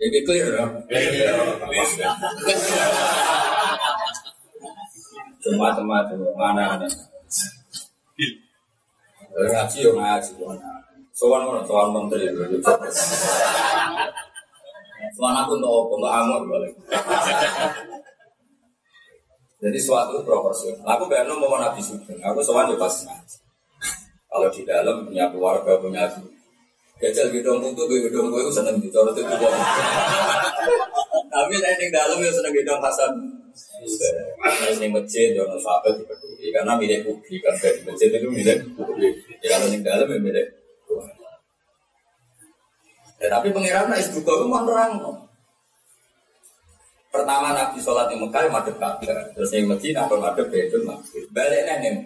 jadi 0.00 0.18
clear 0.24 0.48
ya? 0.56 0.66
Cuma 5.44 5.76
cuma 5.76 5.98
mana 6.36 6.62
ada? 6.80 6.88
Ngaji 9.30 9.76
yo 9.84 9.92
ngaji 9.94 10.32
sowan 11.12 11.44
mana? 11.44 11.60
Sowan 11.68 11.92
menteri 11.92 12.32
sowan 15.16 15.34
aku 15.36 15.50
untuk 15.60 15.68
apa? 15.68 15.92
Untuk 15.96 16.10
amor 16.10 16.42
balik. 16.48 16.72
Jadi 19.60 19.76
suatu 19.76 20.24
proporsional. 20.24 20.96
Aku 20.96 21.04
bayar 21.04 21.28
mau 21.36 21.60
Nabi 21.60 21.84
Sugeng. 21.84 22.16
Aku 22.24 22.40
soal 22.40 22.72
juga 22.72 22.88
pas 22.88 22.96
Kalau 24.30 24.46
di 24.48 24.62
dalam 24.62 25.04
punya 25.04 25.26
keluarga, 25.28 25.74
punya. 25.82 26.06
Jajal 27.00 27.32
gedong 27.32 27.64
itu, 27.64 27.82
gedong 27.88 28.28
gue 28.28 28.40
itu 28.44 28.52
seneng. 28.52 28.76
Kalau 28.92 29.10
itu 29.16 29.24
Tapi 31.30 31.54
yang 31.56 31.92
dalam 31.92 32.20
ya 32.20 32.28
seneng 32.28 32.52
gedong 32.52 32.80
Hasan. 32.84 33.12
Nah, 34.40 34.68
ini 34.76 34.92
masjid, 34.92 35.32
jangan 35.32 35.56
sahabat 35.56 35.96
dipeduli. 35.96 36.52
Karena 36.52 36.76
milik 36.76 37.08
publik 37.08 37.40
kan 37.40 37.56
dari 37.56 37.80
masjid 37.88 38.12
itu 38.12 38.28
milik 38.28 38.58
publik. 38.76 39.16
Ya 39.40 39.56
kalau 39.56 39.72
yang 39.72 39.80
dalam 39.80 40.06
ya 40.12 40.18
milik. 40.20 40.46
Ya, 43.20 43.28
tapi 43.28 43.52
pengiran 43.52 43.92
itu 43.96 44.20
juga 44.20 44.48
mau 44.48 44.64
orang. 44.64 44.96
Pertama 47.10 47.52
Nabi 47.52 47.76
sholat 47.82 48.06
di 48.06 48.16
Mekah 48.16 48.48
madep 48.48 48.78
Ka'bah, 48.78 49.34
terus 49.34 49.50
yang 49.50 49.66
Medina 49.66 50.06
kalau 50.06 50.22
madep 50.22 50.46
Baitul 50.46 50.86
Maqdis. 50.86 51.26
Balik 51.34 51.66
neng. 51.66 51.96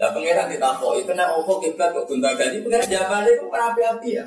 Lah 0.00 0.08
pangeran 0.16 0.48
ditakoi, 0.48 1.04
kena 1.04 1.28
opo 1.36 1.60
kiblat 1.60 1.92
kok 1.92 2.08
gunta 2.08 2.32
ganti, 2.32 2.64
pangeran 2.64 2.88
jawaban 2.88 3.28
itu 3.28 3.46
kan 3.52 3.60
api-api 3.68 4.08
ya. 4.16 4.24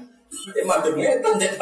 Ini 0.54 0.62
madep 0.70 0.94
ngetan 0.94 1.34
jadi 1.42 1.58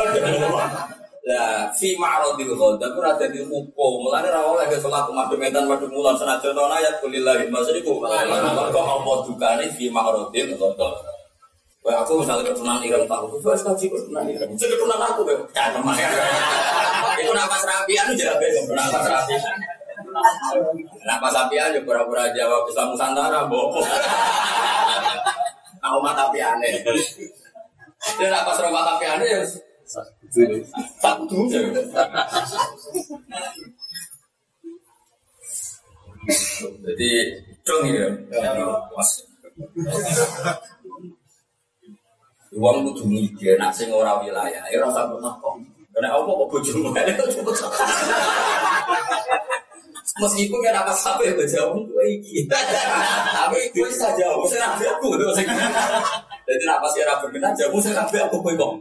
Lah, 1.22 1.70
fi 1.78 1.94
ma'radil 2.02 2.50
ghadab 2.58 2.98
ora 2.98 3.14
dadi 3.14 3.46
hukum. 3.46 3.94
Mulane 4.02 4.34
ra 4.34 4.42
oleh 4.42 4.66
ke 4.66 4.82
salat 4.82 5.06
madhep 5.14 5.38
medan 5.38 5.70
madhep 5.70 5.94
mulan 5.94 6.18
senajan 6.18 6.58
ana 6.58 6.82
ayat 6.82 6.98
kulillahi 6.98 7.46
masriku. 7.54 8.02
Kok 8.02 8.74
apa 8.74 9.12
dukane 9.30 9.70
fi 9.70 9.86
ma'radil 9.94 10.58
ghadab. 10.58 10.98
Wah 11.82 12.02
aku 12.02 12.22
misalnya 12.22 12.54
ketunan 12.54 12.78
ireng 12.82 13.10
tahu, 13.10 13.42
terus 13.42 13.66
kaji 13.66 13.86
ketunan 13.90 14.26
ireng. 14.30 14.50
Jadi 14.54 14.74
ketunan 14.78 15.02
aku 15.02 15.26
cakep 15.50 15.82
mah. 15.82 15.98
Itu 17.18 17.32
napas 17.34 17.66
rapian 17.66 18.06
aja 18.14 18.38
be, 18.38 18.50
napas 18.70 19.06
Napas 21.08 21.34
rapian 21.36 21.72
juga 21.76 21.86
pura-pura 21.88 22.28
jawab 22.36 22.68
Islam 22.68 22.92
Nusantara, 22.94 23.48
bobo. 23.48 23.82
Aku 25.82 25.98
mata 26.04 26.30
aneh. 26.30 26.74
Dia 28.18 28.28
napas 28.30 28.62
rumah 28.62 28.84
tapi 28.86 29.06
aneh 29.08 29.28
ya. 29.30 29.42
Satu. 31.02 31.40
Jadi 36.86 37.12
dong 37.66 37.84
ya. 37.90 38.08
Uang 42.52 42.84
kudu 42.84 43.08
mikir, 43.08 43.56
nak 43.56 43.72
sing 43.72 43.88
ora 43.96 44.20
wilayah, 44.20 44.68
ya 44.68 44.76
ora 44.84 44.92
usah 44.92 45.08
kok. 45.40 45.56
Karena 45.96 46.12
apa 46.12 46.28
kok 46.28 46.48
bojomu 46.52 46.92
Meskipun 50.20 50.60
kan 50.60 50.76
apa 50.84 50.92
sampai 50.92 51.32
berjauh 51.32 51.80
gue 51.88 52.06
iki. 52.20 52.44
Tapi 52.50 53.60
gue 53.72 53.88
bisa 53.88 54.12
jauh, 54.20 54.44
saya 54.44 54.68
nabi 54.68 54.84
aku 54.92 55.16
tuh. 55.16 55.32
Jadi 55.40 56.64
apa 56.68 56.88
sih 56.92 57.00
rapi 57.08 57.32
berkenan 57.32 57.56
jauh, 57.56 57.80
saya 57.80 58.04
nabi 58.04 58.20
aku 58.20 58.36
gue 58.44 58.54
kok. 58.60 58.72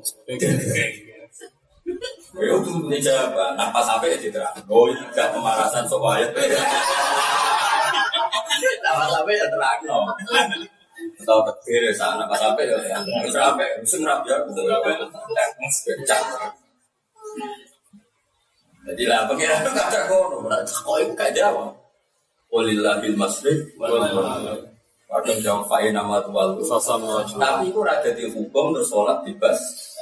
Ya 2.41 2.47
itu 2.57 2.71
ini 2.87 2.99
jawab, 3.03 3.59
napa 3.59 3.83
sampai 3.83 4.15
di 4.19 4.31
terang. 4.31 4.55
Oh 4.71 4.87
ini 4.87 5.03
gak 5.15 5.35
pemarasan 5.35 5.83
soal 5.87 6.19
ayat. 6.19 6.31
Napa 8.83 9.05
sampai 9.11 9.39
ya 9.39 9.47
terang 9.51 9.79
atau 11.21 11.39
tekbir 11.49 11.81
ya 11.89 11.93
sana 11.97 12.25
pas 12.29 12.37
sampai 12.37 12.69
ya 12.69 12.77
harus 12.77 13.33
sampai 13.33 13.69
musim 13.81 14.05
rapi 14.05 14.29
ya 14.29 14.37
betul 14.45 14.69
pecah 16.05 16.21
jadi 18.81 19.05
lah 19.13 19.29
pengiran 19.29 19.61
itu 19.61 19.71
kata 19.77 20.01
kono. 20.09 20.37
Kok 20.47 20.97
itu 21.05 21.13
gak 21.13 21.33
jawab. 21.37 21.77
Walillahil 22.51 23.15
masrik 23.15 23.79
Kadang 25.11 25.39
jawab 25.43 25.67
fa'i 25.67 25.91
nama 25.91 26.23
tuwal 26.23 26.55
Tapi 26.63 27.67
itu 27.67 27.81
ada 27.83 28.11
di 28.15 28.25
hukum 28.31 28.71
terus 28.75 28.91
sholat 28.91 29.19
bebas. 29.27 29.59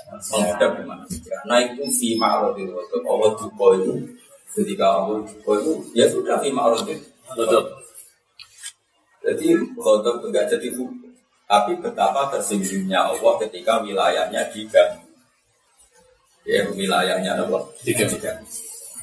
Menghadap 0.09 0.71
di 0.81 0.85
mana? 0.85 1.05
Karena 1.05 1.57
itu 1.65 1.85
fi 1.97 2.17
ma'arodil 2.17 2.73
Allah 3.05 3.31
duko 3.37 3.77
itu 3.77 3.93
Ketika 4.57 4.89
Allah 4.89 5.21
duko 5.21 5.53
itu 5.61 5.73
Ya 5.93 6.09
sudah 6.09 6.41
fi 6.41 6.49
ma'arodil 6.49 6.97
Betul. 7.37 7.65
Jadi 9.21 9.47
khotob 9.77 10.25
itu 10.25 10.27
nggak 10.33 10.47
jadi 10.57 10.69
hukum. 10.73 11.13
Tapi 11.49 11.73
betapa 11.81 12.33
tersinggungnya 12.33 13.13
Allah 13.13 13.33
ketika 13.45 13.81
wilayahnya 13.85 14.49
diganti. 14.53 15.08
Ya 16.49 16.65
wilayahnya 16.73 17.37
Allah 17.37 17.61
diganti. 17.85 18.17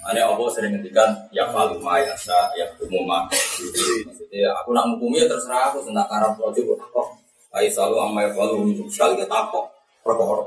Ada 0.05 0.33
Allah 0.33 0.49
sering 0.49 0.73
ngendikan 0.73 1.13
ya 1.29 1.45
falu 1.53 1.77
mayasa 1.77 2.49
ya 2.57 2.65
umuma. 2.81 3.29
Maksudnya 3.29 4.49
aku 4.57 4.73
nak 4.73 4.89
hukumi 4.97 5.21
ya 5.21 5.29
terserah 5.29 5.69
aku 5.69 5.85
tentang 5.85 6.09
karab 6.09 6.33
rojo 6.41 6.61
kok. 6.73 7.07
Ayo 7.53 7.69
selalu 7.69 7.95
amma 8.01 8.25
ya 8.25 8.29
falu 8.33 8.65
sekali 8.89 9.13
kita 9.21 9.37
kok 9.53 9.65
perkara. 10.01 10.45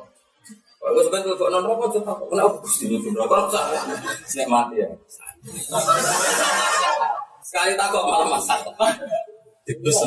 Kalau 0.79 1.03
sebenarnya 1.03 1.35
tuh 1.39 1.51
non 1.51 1.67
rokok 1.67 1.87
tuh 1.95 2.03
takut 2.07 2.27
kenapa 2.31 2.55
gusti 2.63 2.87
nyusun 2.87 3.15
rokok 3.15 3.51
saya 3.51 3.83
nek 4.35 4.47
mati 4.51 4.83
ya. 4.83 4.89
Sekali 7.47 7.79
takut 7.79 8.03
malah 8.07 8.27
masalah. 8.27 8.75
Terus 9.67 9.99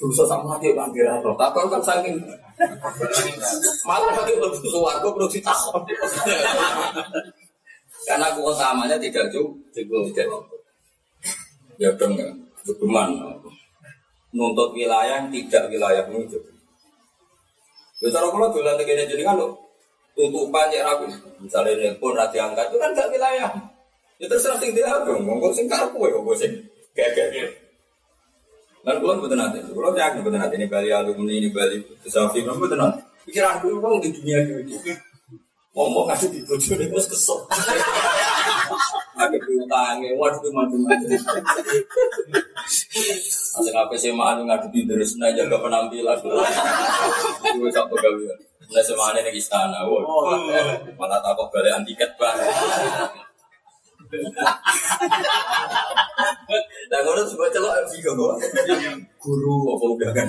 dosa 0.00 0.24
sama 0.24 0.56
mati 0.56 0.72
panggil 0.72 1.06
roh. 1.20 1.36
Takut 1.36 1.68
kan 1.68 1.82
saking 1.84 2.16
malah 3.84 4.12
lagi 4.16 4.36
lebih 4.36 4.68
suwargo 4.68 5.12
perlu. 5.12 5.28
Karena 8.08 8.32
keutamanya 8.32 8.96
tidak 8.96 9.28
cukup, 9.28 9.54
tidak 9.76 10.26
cukup. 10.26 10.60
Ya 11.80 11.88
dong 11.96 12.12
ya, 12.16 12.28
cukuman 12.64 13.08
nuntut 14.36 14.76
wilayah 14.76 15.24
tidak 15.32 15.64
wilayah 15.72 16.04
itu. 16.08 16.38
Ya 18.00 18.08
cara 18.08 18.32
kalau 18.32 18.48
dolan 18.52 18.80
jadi 18.80 19.24
kan 19.24 19.36
lo 19.36 19.56
tutupan 20.16 20.72
ya 20.72 20.84
rapi. 20.84 21.08
Misalnya 21.40 21.76
nelpon 21.76 22.16
ra 22.16 22.28
diangkat 22.28 22.68
itu 22.72 22.76
kan 22.76 22.92
gak 22.92 23.08
wilayah. 23.12 23.52
Ya 24.20 24.28
terserah 24.28 24.60
sing 24.60 24.76
dia 24.76 24.92
dong, 25.04 25.24
monggo 25.24 25.48
sing 25.52 25.64
karepku 25.64 26.04
ya 26.04 26.16
monggo 26.20 26.36
sing 26.36 26.52
gak-gak. 26.92 27.48
Dan 28.80 28.96
kalau 28.96 29.20
betul 29.20 29.36
nanti, 29.36 29.60
kalau 29.60 29.92
yakin 29.92 30.20
betul 30.24 30.40
nanti 30.40 30.56
ini 30.56 30.66
Bali 30.66 30.88
alumni 30.88 31.32
ini 31.36 31.48
Bali 31.52 31.84
Safi, 32.08 32.40
betul 32.40 32.80
nanti. 32.80 33.04
Pikiran 33.28 33.60
aku 33.60 33.76
orang 33.76 34.00
di 34.00 34.08
dunia 34.16 34.40
ini, 34.40 34.72
ngomong 35.76 36.08
ngasih 36.08 36.32
di 36.32 36.40
bojo 36.48 36.72
ini 36.80 36.88
terus 36.88 37.06
kesel. 37.12 37.44
Ada 39.20 39.36
piutangnya, 39.36 40.16
waduh 40.16 40.48
macam-macam. 40.48 41.12
Asal 43.50 43.76
apa 43.76 43.94
sih 44.00 44.10
mah 44.16 44.32
anu 44.32 44.48
ngadepi 44.48 44.88
terus 44.88 45.20
nah 45.20 45.28
jaga 45.28 45.60
penampilan. 45.60 46.16
Gue 46.22 47.68
tak 47.68 47.84
pegawai. 47.92 48.32
Nah 48.70 48.82
semuanya 48.86 49.20
di 49.26 49.36
istana, 49.36 49.84
wah. 49.84 50.00
Malah 50.96 51.20
takut 51.20 51.52
balik 51.52 51.84
tiket 51.84 52.16
banget. 52.16 52.48
Nah, 56.90 57.00
kalau 57.06 57.22
sebuah 57.22 57.50
celok 57.54 57.74
juga 57.94 58.10
kok. 58.18 58.34
Guru 59.22 59.56
apa 59.78 59.84
udah 59.94 60.10
kan? 60.10 60.26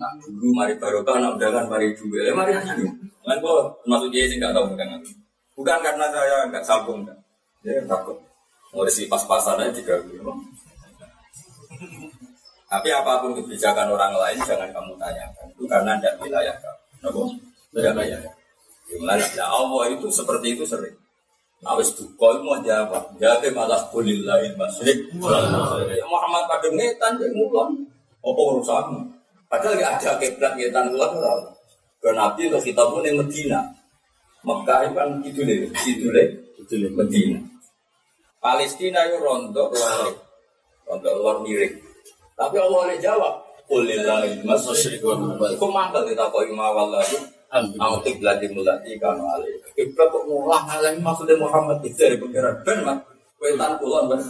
Nah, 0.00 0.10
guru 0.26 0.48
mari 0.50 0.74
barokah, 0.74 1.38
udah 1.38 1.48
kan 1.54 1.64
mari 1.70 1.94
juga. 1.94 2.26
Ya 2.26 2.32
mari 2.34 2.50
lagi. 2.56 2.82
Kan 3.22 3.36
kok 3.38 3.60
masuk 3.86 4.10
dia 4.10 4.26
sih 4.26 4.42
nggak 4.42 4.50
tahu 4.50 4.74
bukan 4.74 4.98
Bukan 5.54 5.78
karena 5.84 6.06
saya 6.10 6.48
nggak 6.50 6.64
sambung 6.66 7.06
kan. 7.06 7.18
Ya 7.62 7.78
takut. 7.86 8.18
Disi 8.70 9.06
pas-pasan 9.06 9.60
aja 9.60 9.70
juga. 9.70 9.98
Tapi 12.70 12.88
apa 12.94 13.18
pun 13.18 13.34
kebijakan 13.34 13.90
orang 13.90 14.14
lain 14.14 14.38
jangan 14.46 14.70
kamu 14.70 14.94
tanyakan. 14.94 15.46
Itu 15.58 15.66
karena 15.66 15.98
tidak 15.98 16.14
wilayah 16.22 16.54
kamu. 16.54 16.80
Kenapa? 17.02 17.22
Tidak 17.74 17.92
wilayah. 17.98 18.20
Gimana? 18.90 19.24
Allah 19.42 19.82
itu 19.90 20.06
seperti 20.10 20.54
itu 20.54 20.64
sering. 20.66 20.94
Nah, 21.60 21.76
wis 21.76 21.92
duka 21.92 22.40
mau 22.40 22.56
jawab. 22.64 23.20
Jawab 23.20 23.44
malah 23.52 23.84
kulillahi 23.92 24.56
masyrik. 24.56 25.12
Ya 25.92 26.06
Muhammad 26.08 26.48
pada 26.48 26.68
ngetan 26.72 27.20
ya 27.20 27.28
mulon. 27.36 27.84
Apa 28.24 28.40
urusanmu? 28.40 29.00
Padahal 29.44 29.76
gak 29.76 29.92
ada 30.00 30.10
kiblat 30.16 30.52
ngetan 30.56 30.88
mulon 30.88 31.20
ora. 31.20 31.52
Ke 32.00 32.16
Nabi 32.16 32.48
ke 32.48 32.58
kita 32.72 32.80
pun 32.88 33.04
yang 33.04 33.20
Medina. 33.20 33.60
Mekah 34.40 34.88
itu 34.88 34.96
kan 34.96 35.08
deh, 35.20 35.32
deh, 35.36 35.68
gitu 35.76 36.74
deh 36.80 36.92
Medina. 36.96 37.44
Palestina 38.40 39.04
itu 39.04 39.20
rontok 39.20 39.68
luar, 39.68 40.08
rontok 40.88 41.12
luar 41.20 41.36
miring. 41.44 41.76
Tapi 42.40 42.56
Allah 42.56 42.80
boleh 42.88 42.96
jawab. 43.04 43.34
Kulillahi 43.68 44.40
masyrik. 44.48 45.04
Kok 45.04 45.68
mangkel 45.68 46.08
ditakoi 46.08 46.48
mawal 46.56 46.88
lagi. 46.88 47.20
Aku 47.50 47.96
kiblat 48.06 48.38
dimulati 48.38 48.94
kamu 48.94 49.26
alih. 49.26 49.54
Kiblat 49.74 50.06
kok 50.06 50.24
mulah 50.30 50.62
alih 50.70 51.02
maksudnya 51.02 51.34
Muhammad 51.34 51.82
itu 51.82 51.98
dari 51.98 52.14
pengiran 52.14 52.54
ben 52.62 52.78
mak. 52.86 52.98
Kuentan 53.42 53.74
kulon 53.82 54.06
ben. 54.06 54.20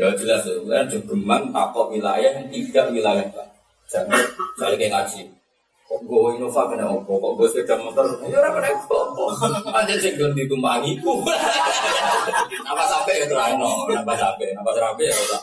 Ya 0.00 0.08
jelas 0.16 0.42
ya, 0.48 0.56
kan 0.64 0.88
jogeman 0.88 1.52
takut 1.52 1.92
wilayah 1.92 2.32
yang 2.32 2.48
tidak 2.48 2.88
wilayah 2.88 3.26
kan. 3.36 3.48
Jangan 3.84 4.22
saya 4.56 4.74
kayak 4.78 4.96
ngaji. 4.96 5.28
Kok 5.84 6.06
gue 6.06 6.38
Innova 6.38 6.70
kena 6.70 6.86
opo, 6.86 7.18
kok 7.18 7.32
gue 7.36 7.50
sepeda 7.50 7.74
motor, 7.74 8.06
ya 8.24 8.38
orang 8.38 8.54
kena 8.62 8.70
opo. 8.80 9.34
Aja 9.74 9.94
sing 9.98 10.14
gue 10.16 10.30
ditumpangi. 10.32 11.02
Apa 12.64 12.84
sampai 12.86 13.20
ya 13.20 13.26
terano, 13.28 13.84
apa 13.90 14.14
sampai, 14.14 14.54
apa 14.54 14.70
sampai 14.72 15.04
ya 15.10 15.14
usah, 15.18 15.40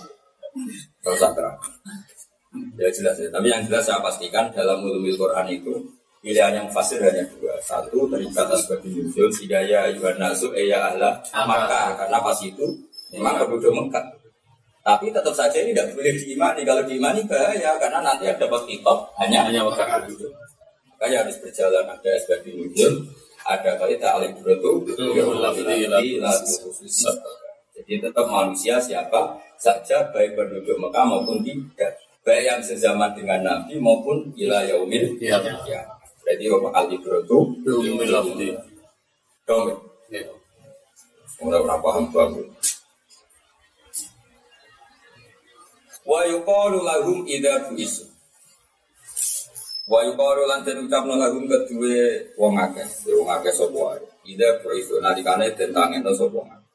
usah 1.12 1.30
terang. 1.36 1.60
Ya 2.78 2.89
jelas 2.91 3.15
ya. 3.17 3.28
Tapi 3.32 3.48
yang 3.50 3.63
jelas 3.65 3.84
saya 3.86 4.00
pastikan 4.00 4.50
dalam 4.54 4.84
ulumil 4.84 5.15
Quran 5.17 5.48
itu 5.50 5.74
pilihan 6.22 6.54
yang 6.63 6.67
fasir 6.70 7.00
hanya 7.02 7.24
dua. 7.38 7.56
Satu 7.62 8.10
terikat 8.12 8.48
sebagai 8.58 8.89
nuzul 8.91 9.30
hidayah 9.32 9.91
ayuhan 9.91 10.17
nasu 10.17 10.52
eya 10.54 10.93
Allah 10.93 11.22
maka 11.46 11.96
karena 11.96 12.17
pas 12.22 12.39
itu 12.43 12.65
memang 13.13 13.39
penduduk 13.41 13.72
Mekah. 13.74 14.06
Tapi 14.88 15.12
tetap 15.12 15.36
saja 15.36 15.58
ini 15.60 15.76
tidak 15.76 15.91
boleh 15.96 16.15
diimani. 16.15 16.62
Kalau 16.63 16.84
diimani 16.88 17.22
bahaya 17.28 17.76
karena 17.76 18.00
nanti 18.00 18.24
ada 18.28 18.39
dapat 18.48 18.62
kitab 18.67 18.98
hanya 19.20 19.48
hanya 19.48 19.62
Mekah 19.67 19.88
penduduk. 20.00 20.32
Makanya 20.98 21.28
harus 21.28 21.38
berjalan 21.38 21.86
ada 21.86 22.12
sebagai 22.17 22.58
nuzul, 22.58 23.06
ada 23.46 23.78
kali 23.78 24.02
ta'alim 24.02 24.34
berutu, 24.41 24.82
jadi 27.78 28.10
tetap 28.10 28.26
manusia 28.26 28.82
siapa 28.82 29.38
saja 29.62 30.10
baik 30.10 30.34
penduduk 30.34 30.74
Mekah 30.82 31.06
maupun 31.06 31.46
tidak 31.46 31.93
baik 32.27 32.43
yang 32.43 32.59
sezaman 32.59 33.15
dengan 33.15 33.39
Nabi 33.39 33.79
maupun 33.79 34.35
ila 34.35 34.67
yaumil 34.67 35.15
ya. 35.23 35.39
Berarti 35.39 36.43
apa 36.51 36.67
al 36.75 36.85
ibrotu 36.91 37.55
yaumil 37.63 38.11
lafzi. 38.11 38.51
Dong. 39.47 39.71
Ora 41.39 41.57
ora 41.63 41.79
paham 41.79 42.11
bagus. 42.11 42.51
Wa 46.03 46.27
yuqalu 46.27 46.83
lahum 46.83 47.23
idza 47.23 47.71
bu'isu. 47.71 48.03
Wa 49.87 50.03
yuqalu 50.03 50.43
lan 50.51 50.67
den 50.67 50.83
ucapno 50.83 51.15
lahum 51.15 51.47
kedue 51.47 52.35
wong 52.35 52.59
akeh, 52.59 52.87
wong 53.07 53.29
akeh 53.39 53.55
sapa 53.55 53.75
wae. 53.75 54.03
Idza 54.27 54.59
bu'isu 54.59 54.99
nalikane 54.99 55.55
tentang 55.55 55.95
ento 55.95 56.11
sapa 56.11 56.43
wae. 56.43 56.66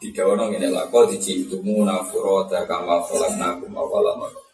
Didawono 0.00 0.48
ngene 0.48 0.72
lako 0.72 1.12
diciptumu 1.12 1.84
nafurata 1.84 2.64
kama 2.64 3.04
khalaqnakum 3.04 3.68
awala 3.76 4.16
marrah. 4.16 4.50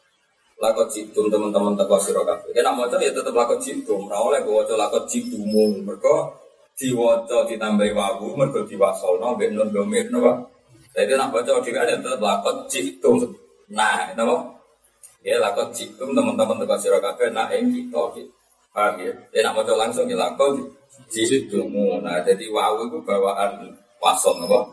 Lakot 0.57 0.89
jitum 0.89 1.31
teman-teman 1.31 1.79
teko 1.79 2.01
sira 2.03 2.25
kabeh. 2.27 2.51
Nek 2.51 2.75
maca 2.75 2.97
ya 2.99 3.13
tetep 3.13 3.31
lakot 3.31 3.61
jitum, 3.63 4.11
ora 4.11 4.19
oleh 4.25 4.41
waca 4.43 4.75
lakot 4.75 5.07
jitumu. 5.07 5.85
Mergo 5.87 6.33
diwaca 6.75 7.47
ditambahi 7.47 7.93
wawu 7.93 8.35
mergo 8.35 8.67
diwasolno 8.67 9.37
mbek 9.37 9.53
nun 9.55 9.71
domir 9.71 10.11
napa. 10.11 10.49
Jadi 10.97 11.13
nak 11.15 11.31
baca 11.31 11.61
dhewe 11.63 11.79
ada 11.79 11.95
tetep 11.95 12.19
lakot 12.19 12.67
jitum. 12.67 13.37
Nah, 13.71 14.17
napa? 14.19 14.51
Ya 15.23 15.39
lakot 15.39 15.71
jitum 15.71 16.11
teman-teman 16.17 16.59
teko 16.59 16.75
sira 16.81 16.99
kabeh 16.99 17.31
nah 17.31 17.47
ing 17.55 17.71
kita 17.71 18.03
iki. 18.17 18.23
Paham 18.75 18.99
ya? 18.99 19.13
Ya 19.31 19.41
nak 19.47 19.63
maca 19.63 19.79
langsung 19.79 20.11
ya 20.11 20.19
lakot 20.19 20.59
jitumu. 21.13 22.03
Nah, 22.03 22.19
jadi 22.25 22.51
wawu 22.51 22.91
itu 22.91 22.99
bawaan 23.05 23.77
wasol 24.01 24.41
napa? 24.41 24.73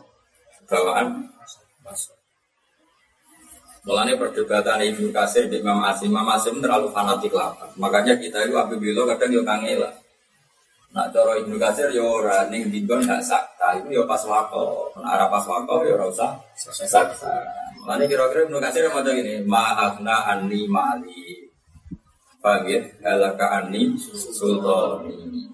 Bawaan 0.68 1.28
masuk. 1.84 2.16
Mulanya 3.84 4.16
perdebatan 4.16 4.80
Ibnu 4.80 5.12
Kasir 5.12 5.44
di 5.52 5.60
Imam 5.60 5.84
Asim, 5.84 6.08
Imam 6.08 6.24
Asim 6.32 6.56
terlalu 6.56 6.88
fanatik 6.88 7.36
lah. 7.36 7.52
Makanya 7.76 8.16
kita 8.16 8.48
itu 8.48 8.56
apabila 8.56 9.04
kadang 9.12 9.28
yo 9.28 9.44
kangela. 9.44 9.92
Nak 10.96 11.12
cara 11.12 11.36
Ibnu 11.36 11.60
Kasir 11.60 11.92
yo 11.92 12.08
ora 12.08 12.48
ning 12.48 12.72
dinggon 12.72 13.04
gak 13.04 13.20
sakta, 13.20 13.76
itu 13.76 14.00
yo 14.00 14.08
pas 14.08 14.24
wako. 14.24 14.88
Nah, 14.96 15.20
arah 15.20 15.28
pas 15.28 15.44
wako 15.44 15.84
yo 15.84 16.00
ora 16.00 16.08
usah 16.08 16.32
sakta. 16.88 17.28
Mulanya 17.84 18.08
kira-kira 18.08 18.48
Ibnu 18.48 18.56
Kasir 18.56 18.88
mau 18.88 19.04
gini, 19.04 19.44
ma'afna 19.44 20.32
anni 20.32 20.64
mali. 20.64 21.44
Paham 22.40 22.64
ya? 22.64 22.80
Halaka 23.04 23.60
anni 23.60 23.92
sultani. 24.00 25.44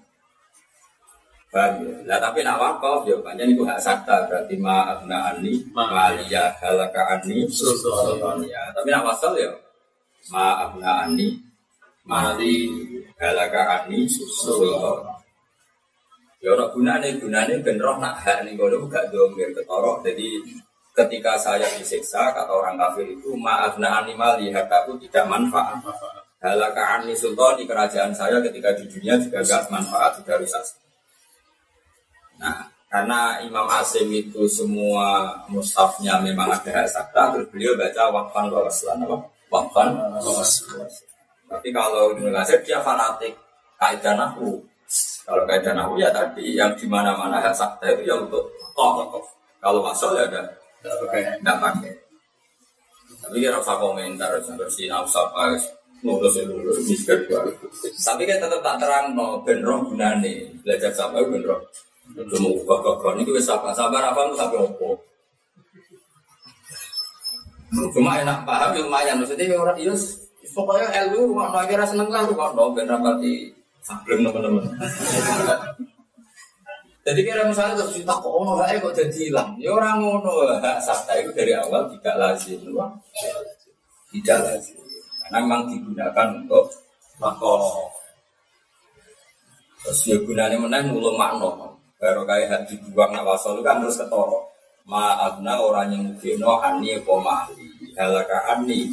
Paham 1.51 1.83
ya? 1.83 1.95
Nah 2.07 2.17
tapi 2.23 2.47
nak 2.47 2.63
wakaf 2.63 3.03
ya 3.03 3.19
banyak 3.19 3.51
itu 3.51 3.67
hak 3.67 3.75
sakta 3.75 4.23
berarti 4.31 4.55
ma'abna 4.55 5.35
ani 5.35 5.59
maliyah 5.75 6.55
halaka 6.63 7.19
ani 7.19 7.43
sultaniya. 7.51 8.71
Tapi 8.71 8.87
nak 8.87 9.03
wasal 9.03 9.35
ya 9.35 9.51
ma'abna 10.31 11.11
ani 11.11 11.43
mali 12.07 12.79
halaka 13.19 13.83
ani 13.83 14.07
sultaniya. 14.07 15.19
Ya 16.39 16.55
ora 16.55 16.71
gunane 16.71 17.19
gunane 17.19 17.59
ben 17.59 17.75
roh 17.83 17.99
nak 17.99 18.15
hak 18.23 18.47
ning 18.47 18.55
kono 18.55 18.87
gak 18.87 19.11
domir 19.11 19.51
ketorok. 19.51 20.07
Jadi 20.07 20.39
ketika 20.95 21.35
saya 21.35 21.67
disiksa 21.75 22.31
kata 22.31 22.47
orang 22.47 22.79
kafir 22.79 23.11
itu 23.11 23.35
ma'abna 23.35 24.07
ani 24.07 24.15
mali 24.15 24.55
hakaku 24.55 24.95
tidak 25.03 25.27
manfaat. 25.27 25.83
Halaka 26.39 27.03
ani 27.03 27.11
sultani 27.11 27.67
kerajaan 27.67 28.15
saya 28.15 28.39
ketika 28.39 28.71
di 28.71 28.87
dunia 28.87 29.19
juga 29.19 29.43
gak 29.43 29.67
manfaat 29.67 30.15
sudah 30.15 30.39
rusak. 30.39 30.63
Nah, 32.41 32.65
karena 32.91 33.39
Imam 33.45 33.69
Asim 33.69 34.09
itu 34.11 34.49
semua 34.49 35.31
mushafnya 35.47 36.19
memang 36.19 36.51
ada 36.51 36.83
sakta, 36.89 37.31
terus 37.31 37.47
beliau 37.53 37.77
baca 37.77 38.09
wakfan 38.09 38.51
wa 38.51 38.65
waslan 38.65 38.99
apa? 39.05 39.17
Wakfan. 39.47 39.87
Tapi 41.47 41.69
kalau 41.69 42.17
Ibnu 42.17 42.33
Qasir 42.33 42.59
dia 42.65 42.81
fanatik 42.81 43.37
kaidah 43.77 44.17
nahu. 44.17 44.59
Kalau 45.23 45.43
kaidah 45.47 45.71
nahu 45.71 46.01
ya 46.01 46.09
tadi 46.11 46.57
yang 46.57 46.73
di 46.75 46.89
mana-mana 46.89 47.39
sakta 47.53 47.87
itu 47.93 48.09
ya 48.09 48.19
untuk 48.19 48.49
tokoh. 48.75 49.23
Kalau 49.61 49.85
masuk 49.85 50.17
ya 50.17 50.25
ada 50.25 50.41
tidak 50.81 51.57
pakai. 51.61 51.93
Tapi 53.21 53.37
kira 53.37 53.61
usah 53.61 53.77
komentar, 53.77 54.33
bersih 54.57 54.89
nafsu 54.89 55.21
apa, 55.21 55.53
lulus 56.01 56.41
ya 56.41 56.43
lulus, 56.49 56.81
miskin 56.89 57.21
Tapi 58.01 58.23
kan 58.25 58.37
tetap 58.41 58.59
tak 58.65 58.75
terang 58.81 59.13
no, 59.13 59.45
benro 59.45 59.85
gunane 59.85 60.57
belajar 60.65 60.89
sama 60.89 61.21
benro. 61.21 61.61
Cuma 62.15 62.75
kok 62.81 63.13
ini 63.15 63.23
kita 63.23 63.39
sabar 63.39 63.71
sabar 63.71 64.11
apa 64.11 64.27
lu 64.27 64.35
sampai 64.35 64.59
opo. 64.59 64.99
Cuma 67.95 68.19
enak 68.19 68.43
paham 68.43 68.75
ya 68.75 68.83
lumayan, 68.83 69.15
maksudnya 69.23 69.47
ya 69.47 69.55
orang 69.55 69.79
itu 69.79 69.95
pokoknya 70.51 70.91
ilmu 71.07 71.31
no 71.31 71.47
kira 71.69 71.87
seneng 71.87 72.11
lah 72.11 72.27
kok 72.27 72.51
no 72.51 72.75
ben 72.75 72.89
rapati 72.89 73.47
sableng 73.79 74.27
teman-teman. 74.27 74.65
Jadi 77.01 77.19
kira 77.25 77.49
misalnya 77.49 77.81
terus 77.81 77.97
kita 77.97 78.13
kok 78.13 78.29
ono 78.29 78.61
gak 78.61 78.77
kok 78.77 78.93
jadi 78.93 79.31
hilang. 79.31 79.57
Ya 79.57 79.73
orang 79.73 80.03
ngono 80.03 80.51
hak 80.61 80.77
sakta 80.83 81.17
itu 81.17 81.33
dari 81.33 81.55
awal 81.57 81.89
tidak 81.97 82.15
lazim. 82.19 82.61
Tidak 84.11 84.37
lazim. 84.37 84.77
Karena 85.25 85.37
memang 85.47 85.63
digunakan 85.71 86.27
untuk 86.43 86.69
makro. 87.17 87.89
Terus 89.81 89.99
ya 90.05 90.17
gunanya 90.21 90.61
menang 90.61 90.93
mulu 90.93 91.17
makno. 91.17 91.73
Baru 92.01 92.25
kayak 92.25 92.49
hak 92.49 92.61
dibuang 92.65 93.13
nak 93.13 93.29
wasol 93.29 93.61
kan 93.61 93.77
terus 93.77 94.01
ketoro. 94.01 94.49
Maafna 94.89 95.61
orang 95.61 95.93
yang 95.93 96.03
mungkin 96.09 96.41
ani 96.41 96.97
mali. 97.05 97.65
Halaka 97.93 98.57
ani 98.57 98.89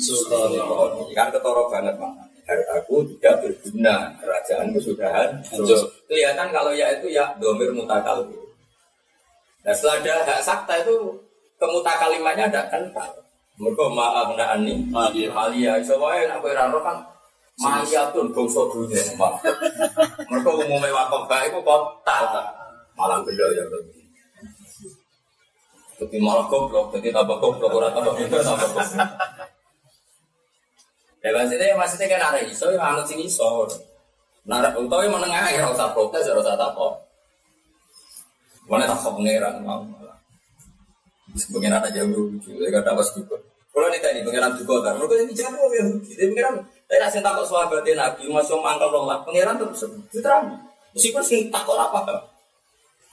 Kan 1.17 1.33
ketoro 1.33 1.73
banget 1.73 1.97
makna 1.97 2.29
hartaku 2.49 3.05
tidak 3.17 3.45
berguna. 3.45 4.13
Kerajaan 4.21 4.73
kesudahan 4.73 5.29
hancur. 5.45 5.81
Kelihatan 6.09 6.49
kalau 6.49 6.73
ya 6.73 6.93
itu 6.97 7.13
ya 7.13 7.33
domir 7.37 7.73
mutakal. 7.73 8.25
Nah 9.65 9.75
setelah 9.77 10.01
ada 10.01 10.15
hak 10.25 10.41
sakta 10.41 10.81
itu 10.81 10.97
kemutakalimannya 11.61 12.49
ada 12.49 12.69
kental. 12.73 13.09
Mereka 13.59 13.85
maaf 13.91 14.33
nak 14.39 14.61
ani 14.61 14.85
malia. 14.89 15.81
soalnya 15.83 16.37
nak 16.37 16.41
berano 16.45 16.79
kan 16.81 16.99
Maliatun 17.59 18.31
bangsa 18.31 18.63
dunia 18.71 19.03
Mereka 20.31 20.47
umumnya 20.47 20.95
wakaf 20.95 21.27
baik 21.27 21.51
itu 21.51 21.59
kota 21.67 22.19
Malang 22.99 23.23
beda 23.23 23.47
ya 23.55 23.65
Tapi 25.99 26.17
malah 26.23 26.47
goblok, 26.47 26.95
jadi 26.95 27.11
tambah 27.11 27.39
goblok, 27.43 27.75
orang 27.75 27.91
tambah 27.91 28.15
pintar, 28.15 28.39
tambah 28.43 28.71
goblok 28.71 28.87
Ya 31.19 31.35
maksudnya 31.35 31.75
maksudnya 31.75 32.07
kan 32.07 32.23
ada 32.31 32.41
iso 32.47 32.71
yang 32.71 32.95
anut 32.95 33.03
sing 33.03 33.19
iso. 33.19 33.67
Nara 34.47 34.71
utawi 34.79 35.11
menengah 35.11 35.51
ya 35.51 35.67
rasa 35.67 35.91
protes 35.91 36.25
ya 36.25 36.33
rasa 36.33 36.55
apa. 36.55 36.87
Mana 38.71 38.87
tak 38.87 39.03
kau 39.03 39.19
pangeran 39.19 39.61
mau. 39.67 39.83
Pangeran 41.35 41.83
aja 41.83 42.03
lucu, 42.07 42.55
ya 42.55 42.69
kata 42.71 42.95
pas 42.95 43.09
juga. 43.13 43.37
Kalau 43.75 43.91
nih 43.91 44.01
tadi 44.01 44.23
pangeran 44.23 44.55
juga 44.55 44.75
kan, 44.89 44.95
mereka 44.97 45.15
yang 45.19 45.29
dijawab 45.35 45.71
ya. 45.75 45.85
Jadi 46.07 46.25
pangeran, 46.33 46.55
saya 46.87 46.99
nasi 47.03 47.19
takut 47.19 47.45
sahabat 47.45 47.83
nabi, 47.83 48.23
masuk 48.31 48.63
mangkal 48.63 48.89
nolak. 48.95 49.27
Pangeran 49.27 49.59
terus 49.59 49.85
diterang. 50.15 50.55
Meskipun 50.95 51.23
sing 51.27 51.51
takut 51.51 51.77
apa? 51.77 52.38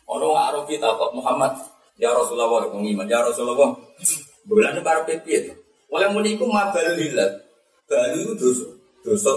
Ono 0.06 0.62
kita 0.70 0.88
kok 0.96 1.12
Muhammad, 1.18 1.58
ya 1.98 2.14
Rasulullah, 2.14 2.70
pengiman, 2.70 3.10
ya 3.10 3.26
Rasulullah. 3.26 3.74
Bulan 4.46 4.78
para 4.86 5.02
itu. 5.10 5.52
Oleh 5.90 6.10
muniku 6.14 6.46
mabalillah, 6.46 7.46
Baru 7.86 8.18
itu 8.18 8.34
dosa. 8.38 8.68
Dosa. 9.06 9.32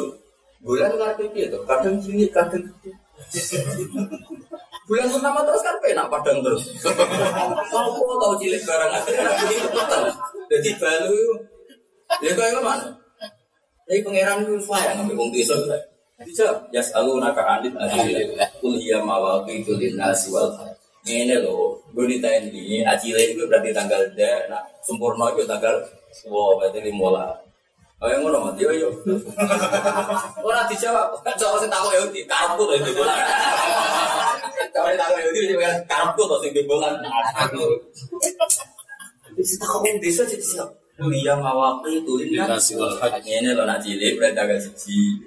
Bulan 0.65 0.97
nggak 0.97 1.17
pipi 1.21 1.49
itu. 1.49 1.59
Kadang 1.69 1.97
cilik, 2.01 2.33
kadang. 2.33 2.65
Bulan 4.89 5.07
pertama 5.13 5.45
terus 5.45 5.61
kan 5.61 5.77
penak 5.85 6.09
padang 6.09 6.41
terus. 6.41 6.65
Kok 6.81 8.17
tahu 8.21 8.35
cilik 8.41 8.63
barang 8.65 8.91
akhirnya 8.97 9.33
itu 9.53 9.69
Jadi 10.49 10.71
baru 10.81 11.13
itu. 11.13 11.35
Ya 12.25 12.33
kau 12.33 12.65
mana? 12.65 12.89
Jadi 13.85 14.01
pangeran 14.01 14.49
itu 14.49 14.57
sayang 14.65 15.05
ngambil 15.05 15.29
wong. 15.29 15.31
Bisa 16.19 16.47
ya 16.75 16.83
selalu 16.83 17.23
naka 17.23 17.43
anit 17.47 17.75
adil. 17.79 18.35
Kuliah 18.59 19.03
mawaki 19.03 19.63
itu 19.63 19.75
linasi 19.79 20.35
wal 20.35 20.51
ini 21.09 21.41
loh, 21.41 21.81
gue 21.97 22.05
ditanya 22.05 22.53
ini, 22.53 22.85
acile 22.85 23.33
itu 23.33 23.49
berarti 23.49 23.73
tanggal 23.73 24.13
D, 24.13 24.21
nah 24.53 24.61
sempurna 24.85 25.33
itu 25.33 25.49
tanggal, 25.49 25.73
wow 26.29 26.61
berarti 26.61 26.85
lima 26.85 27.33
Oh 27.99 28.07
yang 28.07 28.23
ngono 28.23 28.47
mati 28.47 28.63
yo 28.63 28.71
yo. 28.71 28.91
Ora 30.47 30.63
dijawab. 30.71 31.19
Cok 31.19 31.59
sing 31.59 31.67
takok 31.67 31.91
yo 31.99 32.07
di 32.15 32.23
karepku 32.23 32.63
to 32.63 32.75
iki 32.79 32.95
bola. 32.95 33.11
Cok 34.71 34.85
sing 34.87 34.99
takok 35.03 35.19
yo 35.19 35.31
di 35.35 35.55
karepku 35.83 36.23
to 36.23 36.37
sing 36.39 36.55
bola. 36.71 36.95
Aku. 37.43 37.75
Wis 39.35 39.59
takok 39.59 39.83
wong 39.83 39.99
desa 39.99 40.23
jadi 40.23 40.39
siap. 40.39 40.71
Kuliah 40.95 41.35
mawaki 41.43 41.99
itu 41.99 42.23
ini 42.23 42.39
ini 42.39 43.51
lo 43.51 43.67
nak 43.67 43.83
cilik 43.83 44.15
berarti 44.15 44.47
agak 44.47 44.63
siji. 44.63 45.19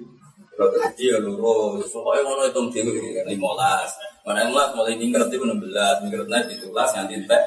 Kalau 0.52 0.68
kecil 0.68 1.16
ya 1.16 1.18
loro, 1.18 1.80
pokoknya 1.80 2.20
ngono 2.28 2.42
itu 2.44 2.60
mesti 2.60 2.80
lima 3.24 3.48
belas. 3.56 3.90
Mana 4.22 4.44
yang 4.46 4.52
mulai 4.52 4.94
belas, 5.58 5.96
ngerti 6.04 6.28
nanti 6.28 6.54
tulas 6.60 6.90
nanti 6.92 7.16
teh. 7.24 7.44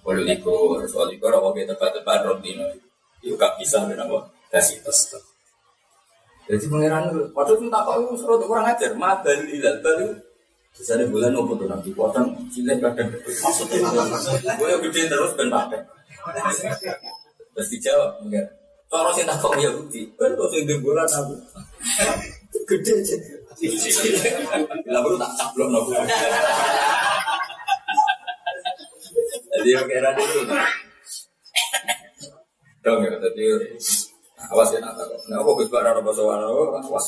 Kalau 0.00 0.22
likur, 0.22 0.80
soal 0.88 1.10
likur 1.12 1.34
apa 1.34 1.50
kita 1.52 1.74
tepat-tepat 1.74 2.18
roti, 2.24 2.54
itu 3.26 3.34
gak 3.34 3.58
bisa 3.58 3.82
kenapa? 3.84 4.22
kasih 4.50 4.78
tes. 4.82 4.98
Jadi 6.46 6.64
pangeran 6.70 7.10
waktu 7.34 7.52
itu 7.58 7.66
tak 7.66 7.82
tahu 7.82 8.14
suruh 8.14 8.38
kurang 8.46 8.70
ajar, 8.70 8.94
mah 8.94 9.18
dari 9.20 9.50
hilal 9.50 9.82
baru 9.82 10.14
bisa 10.76 10.92
ada 10.92 11.08
bulan 11.08 11.32
nopo 11.32 11.56
tuh 11.56 11.66
nanti 11.66 11.88
potong 11.96 12.36
cilik 12.52 12.76
kadang 12.84 13.08
maksudnya 13.08 14.52
gue 14.60 14.76
gede 14.86 15.02
terus 15.08 15.32
ben 15.34 15.48
pakai. 15.48 15.80
Terus 17.56 17.68
dijawab 17.72 18.10
enggak. 18.22 18.46
Cara 18.86 19.10
sing 19.10 19.26
tak 19.26 19.42
kok 19.42 19.56
ya 19.58 19.72
bukti, 19.74 20.06
kan 20.14 20.30
tuh 20.38 20.46
sing 20.52 20.62
bulan 20.78 21.08
aku. 21.10 21.34
Gede 22.66 22.92
aja. 22.98 23.16
Bila 24.84 24.98
baru 25.00 25.16
tak 25.16 25.30
caplok 25.38 25.68
nopo. 25.70 25.90
Jadi 29.56 29.70
oke 29.80 29.94
rada 30.02 30.22
itu. 30.22 30.40
Dong 32.84 33.00
ya, 33.02 33.18
tadi 33.18 33.44
Awas 34.46 34.70
ya 34.70 34.78
nak 34.78 34.94
Nah, 35.26 35.42
aku 35.42 35.58
gus 35.58 35.68
soal 35.72 35.90
awas. 35.90 37.06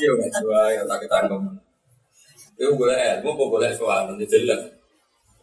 Yo 0.00 0.12
nggak 0.16 0.32
jual 0.42 0.66
yang 0.74 0.86
tak 0.88 0.98
kita. 1.06 1.18
Itu 2.56 2.74
boleh 2.74 2.96
ilmu, 3.20 3.30
boleh 3.36 3.70
soal 3.76 4.10
nanti 4.10 4.26
jelas. 4.26 4.58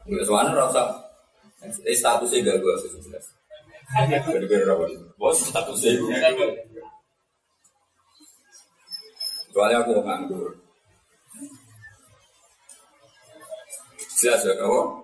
Boleh 0.04 0.26
soal 0.26 0.50
rasa. 0.52 1.08
Eh 1.86 1.96
statusnya 1.96 2.46
gak 2.46 2.58
gue 2.62 2.74
jelas. 3.06 3.26
Bener-bener 4.28 4.70
apa? 4.70 4.86
Bos 5.18 5.38
statusnya. 5.50 5.98
Soalnya 9.58 9.82
aku 9.82 10.06
nganggur. 10.06 10.54
Jelas 14.22 14.46
ya 14.46 14.54
kau? 14.62 15.02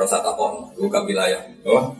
Rasa 0.00 0.16
tapon, 0.24 0.72
buka 0.80 1.04
wilayah. 1.04 1.44
Oh, 1.68 1.92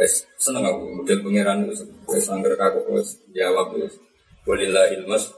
Wes 0.00 0.24
seneng 0.40 0.64
aku 0.64 1.02
model 1.02 1.18
pangeran 1.24 1.66
wes 1.66 1.82
wes 2.06 2.30
angker 2.30 2.54
kaku 2.54 2.94
wes 2.94 3.18
jawab 3.34 3.74
wes 3.74 3.98
bolehlah 4.48 4.86
ilmus. 4.96 5.28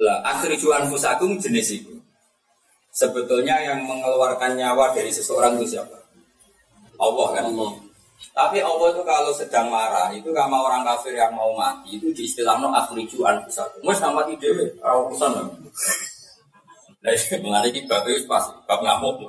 Lah 0.00 0.18
akhir 0.24 0.56
juan 0.58 0.88
fusakum 0.90 1.36
jenis 1.38 1.78
itu. 1.78 1.94
Sebetulnya 2.90 3.60
yang 3.60 3.86
mengeluarkan 3.86 4.56
nyawa 4.58 4.96
dari 4.96 5.14
seseorang 5.14 5.60
itu 5.60 5.78
siapa? 5.78 5.94
Allah 6.98 7.28
kan. 7.38 7.44
Allah. 7.50 7.83
Tapi 8.32 8.58
Allah 8.64 8.88
itu 8.94 9.02
kalau 9.04 9.30
sedang 9.36 9.68
marah 9.68 10.08
itu 10.14 10.32
sama 10.32 10.56
orang 10.56 10.86
kafir 10.86 11.12
yang 11.12 11.34
mau 11.36 11.52
mati 11.52 12.00
itu 12.00 12.08
diistilahkan 12.14 12.72
akhir 12.72 13.04
juan 13.10 13.36
fusakum. 13.44 13.84
Mas 13.84 14.00
sama 14.00 14.24
mati 14.24 14.38
dewe, 14.40 14.70
urusan. 14.80 15.30
Nah, 17.04 17.12
mengenai 17.44 17.68
ini 17.68 17.84
bab 17.84 18.08
itu 18.08 18.24
pas, 18.24 18.48
bab 18.64 18.80
ngamuk. 18.80 19.28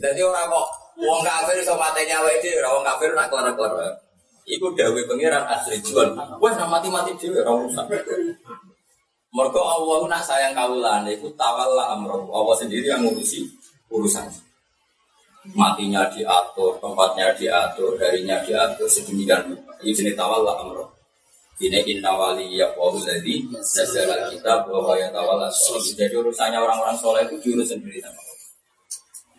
Jadi 0.00 0.20
orang 0.22 0.46
kok 0.46 0.66
wong 1.00 1.20
kafir 1.26 1.56
iso 1.58 1.74
mateni 1.74 2.14
awake 2.14 2.38
dhewe, 2.38 2.62
wong 2.62 2.84
kafir 2.86 3.10
nak 3.16 3.26
kelar-kelar. 3.32 3.90
Iku 4.46 4.70
dawuh 4.74 5.02
pangeran 5.06 5.44
asri 5.46 5.78
jual. 5.82 6.14
Wes 6.38 6.54
nak 6.54 6.70
mati-mati 6.70 7.14
dhewe 7.18 7.42
ora 7.42 7.52
urusan. 7.58 7.86
Mergo 9.30 9.62
Allah 9.62 9.98
nak 10.10 10.22
sayang 10.26 10.54
kawulane 10.58 11.14
iku 11.14 11.30
tawalla 11.38 11.94
amro. 11.94 12.26
Allah 12.34 12.54
sendiri 12.58 12.90
yang 12.90 13.06
ngurusi 13.06 13.46
urusan. 13.90 14.26
Matinya 15.56 16.04
diatur, 16.12 16.76
tempatnya 16.84 17.32
diatur, 17.32 17.96
harinya 17.96 18.44
diatur 18.44 18.84
sedemikian 18.84 19.40
rupa. 19.48 19.72
Ini 19.80 19.96
jenis 19.96 20.12
tawalla 20.12 20.52
amro. 20.60 20.84
Ini 21.60 21.80
inna 21.96 22.12
wali 22.16 22.56
ya 22.56 22.72
wahul 22.72 23.04
ladhi 23.04 23.44
Nasjala 23.52 24.32
kita 24.32 24.64
bahwa 24.64 24.96
ya 24.96 25.12
tawala 25.12 25.44
Jadi 25.52 26.12
urusannya 26.16 26.56
orang-orang 26.56 26.96
soleh 26.96 27.28
itu 27.28 27.36
jurus 27.52 27.68
sendiri 27.68 28.00
sama 28.00 28.16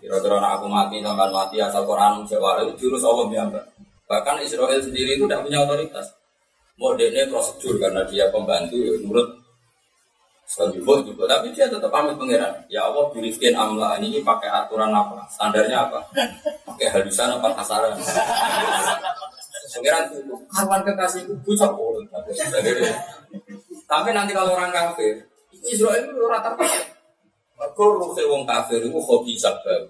Kira-kira 0.02 0.38
aku 0.38 0.66
mati, 0.66 0.98
sampai 1.02 1.30
mati 1.30 1.62
asal 1.62 1.86
Quran 1.86 2.26
Jawa 2.26 2.62
itu 2.66 2.74
jurus 2.86 3.06
Allah 3.06 3.26
biamba. 3.30 3.62
Bahkan 4.10 4.42
Israel 4.42 4.82
sendiri 4.82 5.18
itu 5.18 5.30
tidak 5.30 5.46
punya 5.46 5.62
otoritas. 5.62 6.10
Mau 6.82 6.98
prosedur 6.98 7.78
karena 7.78 8.02
dia 8.10 8.26
pembantu 8.34 8.82
ya 8.82 8.98
menurut 8.98 9.41
Sekalipun 10.52 11.00
juga, 11.08 11.32
tapi 11.32 11.48
dia 11.56 11.64
tetap 11.72 11.88
pamit 11.88 12.12
pangeran. 12.20 12.52
Ya 12.68 12.84
Allah, 12.84 13.08
birifkin 13.16 13.56
amla 13.56 13.96
ini 14.04 14.20
pakai 14.20 14.52
aturan 14.52 14.92
apa? 14.92 15.24
Standarnya 15.32 15.88
apa? 15.88 16.04
Pakai 16.68 16.92
halusan 16.92 17.40
apa 17.40 17.56
kasaran? 17.56 17.96
Pangeran 19.72 20.12
itu, 20.12 20.36
kawan 20.52 20.84
kekasihku 20.84 21.32
bucok 21.48 21.72
Tapi 23.88 24.10
nanti 24.12 24.36
kalau 24.36 24.52
orang 24.60 24.76
kafir, 24.76 25.24
Israel 25.64 26.04
itu 26.04 26.20
rata 26.28 26.52
rata. 26.52 26.68
Mereka 27.56 27.84
ruhe 27.88 28.24
wong 28.28 28.44
kafir 28.44 28.84
itu 28.84 29.00
hobi 29.00 29.40
sabab. 29.40 29.88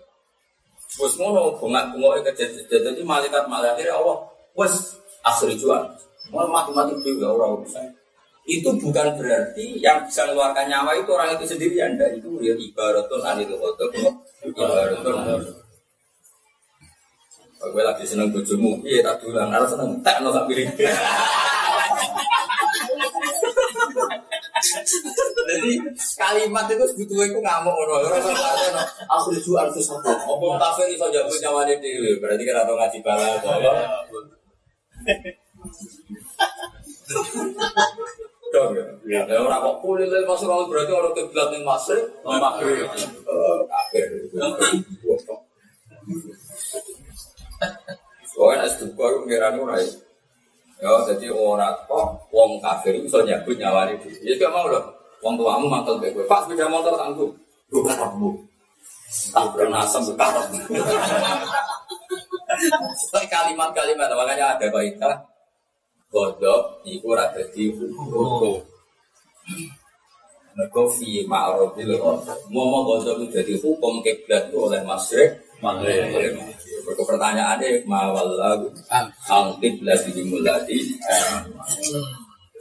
Wes 1.02 1.14
ngono 1.18 1.58
bengak-bengok 1.58 2.22
kejadian 2.22 2.94
jadi 2.94 3.02
malaikat 3.02 3.50
malaikat 3.50 3.90
Allah 3.90 4.22
wes 4.54 5.02
akhir 5.26 5.58
jual. 5.58 5.90
Mau 6.30 6.46
mati-mati 6.46 6.94
juga 7.02 7.34
orang 7.34 7.64
urusan 7.64 8.01
itu 8.52 8.68
bukan 8.76 9.16
berarti 9.16 9.80
yang 9.80 10.04
bisa 10.04 10.28
mengeluarkan 10.28 10.68
nyawa 10.68 10.92
itu 11.00 11.10
orang 11.16 11.40
itu 11.40 11.48
sendiri. 11.48 11.80
Anda 11.80 12.12
itu 12.12 12.28
ya 12.44 12.52
ibaratun 12.52 13.24
anil 13.24 13.56
khotok 13.56 13.96
ibaratun. 14.44 15.56
Gue 17.62 17.84
lagi 17.86 18.04
seneng 18.04 18.34
bojomu. 18.34 18.82
Iya 18.84 19.06
tak 19.06 19.24
dulang. 19.24 19.54
Harus 19.54 19.72
seneng. 19.72 20.02
Tak 20.04 20.20
no 20.20 20.34
tak 20.34 20.50
pilih. 20.50 20.68
Jadi 25.42 25.74
kalimat 26.18 26.66
itu 26.70 26.86
sebetulnya 26.92 27.26
itu 27.34 27.40
ngamuk 27.42 27.76
orang 27.76 28.08
orang 28.08 28.22
aku 29.10 29.34
lucu 29.36 29.52
harus 29.58 29.76
satu 29.84 30.12
ngomong 30.30 30.56
kafir 30.56 30.88
itu 30.88 31.04
jago 31.12 31.36
nyawa 31.44 31.68
dia 31.68 32.16
berarti 32.22 32.44
kan 32.48 32.64
atau 32.64 32.76
ngaji 32.78 33.00
bala 33.04 33.36
dong 38.52 38.76
ya. 38.76 38.86
Ya 39.28 39.40
ora 39.40 39.64
kok 39.64 39.80
kulit 39.80 40.12
masuk 40.28 40.48
kalau 40.52 40.68
berarti 40.68 40.92
orang 40.92 41.16
kiblat 41.16 41.48
ning 41.56 41.64
masrik, 41.64 42.04
maghrib. 42.28 42.88
Kafir. 43.72 44.08
Soalnya 48.32 48.68
es 48.68 48.76
duka 48.80 49.06
itu 49.08 49.20
ngiran 49.28 49.60
ora 49.64 49.76
ya. 49.80 49.92
Ya 50.82 50.92
jadi 51.14 51.32
orang 51.32 51.78
kok 51.88 52.28
wong 52.30 52.60
kafir 52.60 53.00
iso 53.00 53.24
nyabut 53.24 53.56
nyawani 53.56 53.96
dhewe. 54.04 54.20
Ya 54.28 54.34
gak 54.36 54.52
mau 54.52 54.68
loh. 54.68 54.84
Wong 55.24 55.40
tuamu 55.40 55.72
mantel 55.72 56.02
kowe. 56.02 56.24
Pas 56.28 56.44
sepeda 56.44 56.68
motor 56.68 56.98
tangguh. 56.98 57.32
Lu 57.72 57.80
karepmu. 57.86 58.30
Tak 59.32 59.54
pernah 59.54 59.86
asam 59.86 60.04
karepmu. 60.12 60.60
Kalimat-kalimat 63.32 64.12
makanya 64.12 64.60
ada 64.60 64.68
kaidah 64.70 65.31
Godok 66.12 66.84
iku 66.84 67.16
ora 67.16 67.32
dadi 67.32 67.72
hukum. 67.72 68.60
Mergo 70.52 70.84
fi 70.92 71.24
ma'rudil 71.24 71.96
Mau 72.52 72.84
godok 72.84 73.24
itu 73.24 73.40
jadi 73.40 73.54
hukum 73.64 74.04
kiblat 74.04 74.52
oleh 74.52 74.84
masyrik 74.84 75.40
Maghrib. 75.64 76.36
Mergo 76.84 77.04
pertanyaannya 77.08 77.88
mawallahu 77.88 78.68
ang 79.32 79.56
kiblat 79.64 80.04
dimulati. 80.12 81.00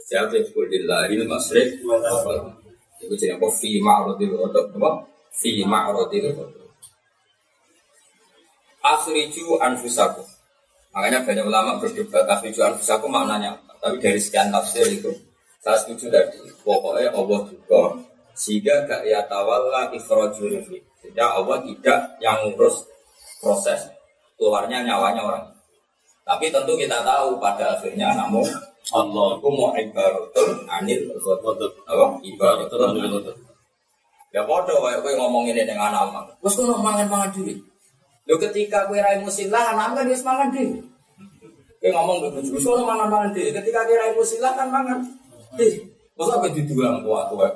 Siapa 0.07 0.31
yang 0.31 0.47
kulillahil 0.55 1.27
masyrik 1.27 1.83
Itu 3.03 3.13
jadi 3.19 3.35
apa 3.35 3.47
fi 3.51 3.83
ma'rudil 3.83 4.31
godok 4.31 4.79
apa? 4.79 5.11
Fi 5.35 5.59
ma'rudil 5.67 6.31
godok. 6.31 6.71
Akhriju 8.79 9.59
anfusakum 9.59 10.30
Makanya 10.91 11.23
banyak 11.23 11.45
ulama 11.47 11.79
berdebat 11.79 12.27
jual 12.51 12.75
aku 12.75 13.07
maknanya 13.07 13.55
Tapi 13.79 13.95
dari 14.03 14.19
sekian 14.19 14.51
tafsir 14.51 14.85
itu 14.91 15.11
saya 15.61 15.77
setuju 15.77 16.09
tadi. 16.09 16.41
Pokoknya 16.65 17.13
Allah 17.13 17.39
juga 17.45 17.81
sehingga 18.33 18.89
gak 18.89 19.05
ya 19.05 19.21
tawalla 19.29 19.93
ikhrajul 19.93 20.57
Sehingga 21.01 21.25
Allah 21.37 21.61
tidak 21.61 22.17
yang 22.17 22.49
ngurus 22.49 22.81
proses 23.37 23.89
keluarnya 24.41 24.81
nyawanya 24.81 25.21
orang. 25.21 25.45
Tapi 26.25 26.49
tentu 26.49 26.73
kita 26.77 27.05
tahu 27.05 27.37
pada 27.37 27.77
akhirnya 27.77 28.13
namun 28.17 28.45
Allah 28.89 29.37
itu 29.37 29.49
mau 29.53 29.69
ibaratun 29.77 30.49
anil 30.65 31.01
apa 31.13 32.05
ibaratun 32.25 32.81
anil 32.89 33.21
Ya 34.31 34.41
bodoh 34.47 34.79
kayak 34.79 35.03
gue 35.03 35.13
ngomong 35.19 35.43
ini 35.51 35.67
dengan 35.67 35.91
nama. 35.91 36.23
Terus 36.39 36.55
gue 36.55 36.71
mangan 36.71 37.05
mangan 37.11 37.29
dulu. 37.35 37.53
Lo 38.29 38.37
ketika 38.37 38.85
kue 38.85 39.01
rai 39.01 39.17
musilah, 39.17 39.73
anak 39.73 39.97
kan 39.97 40.05
dia 40.05 40.17
semangat 40.17 40.53
deh. 40.53 40.69
Kue 41.81 41.89
ngomong 41.89 42.21
ke 42.21 42.27
bujuk, 42.37 42.61
soalnya 42.61 42.85
mangan 42.85 43.09
mangan 43.09 43.29
deh. 43.33 43.49
Ketika 43.49 43.89
kue 43.89 43.97
rai 43.97 44.13
musilah 44.13 44.51
kan 44.53 44.67
mangan 44.69 45.01
deh. 45.57 45.73
Masa 46.13 46.37
apa 46.37 46.53
di 46.53 46.61
dua 46.69 47.01
kuat 47.01 47.33
kuat. 47.33 47.53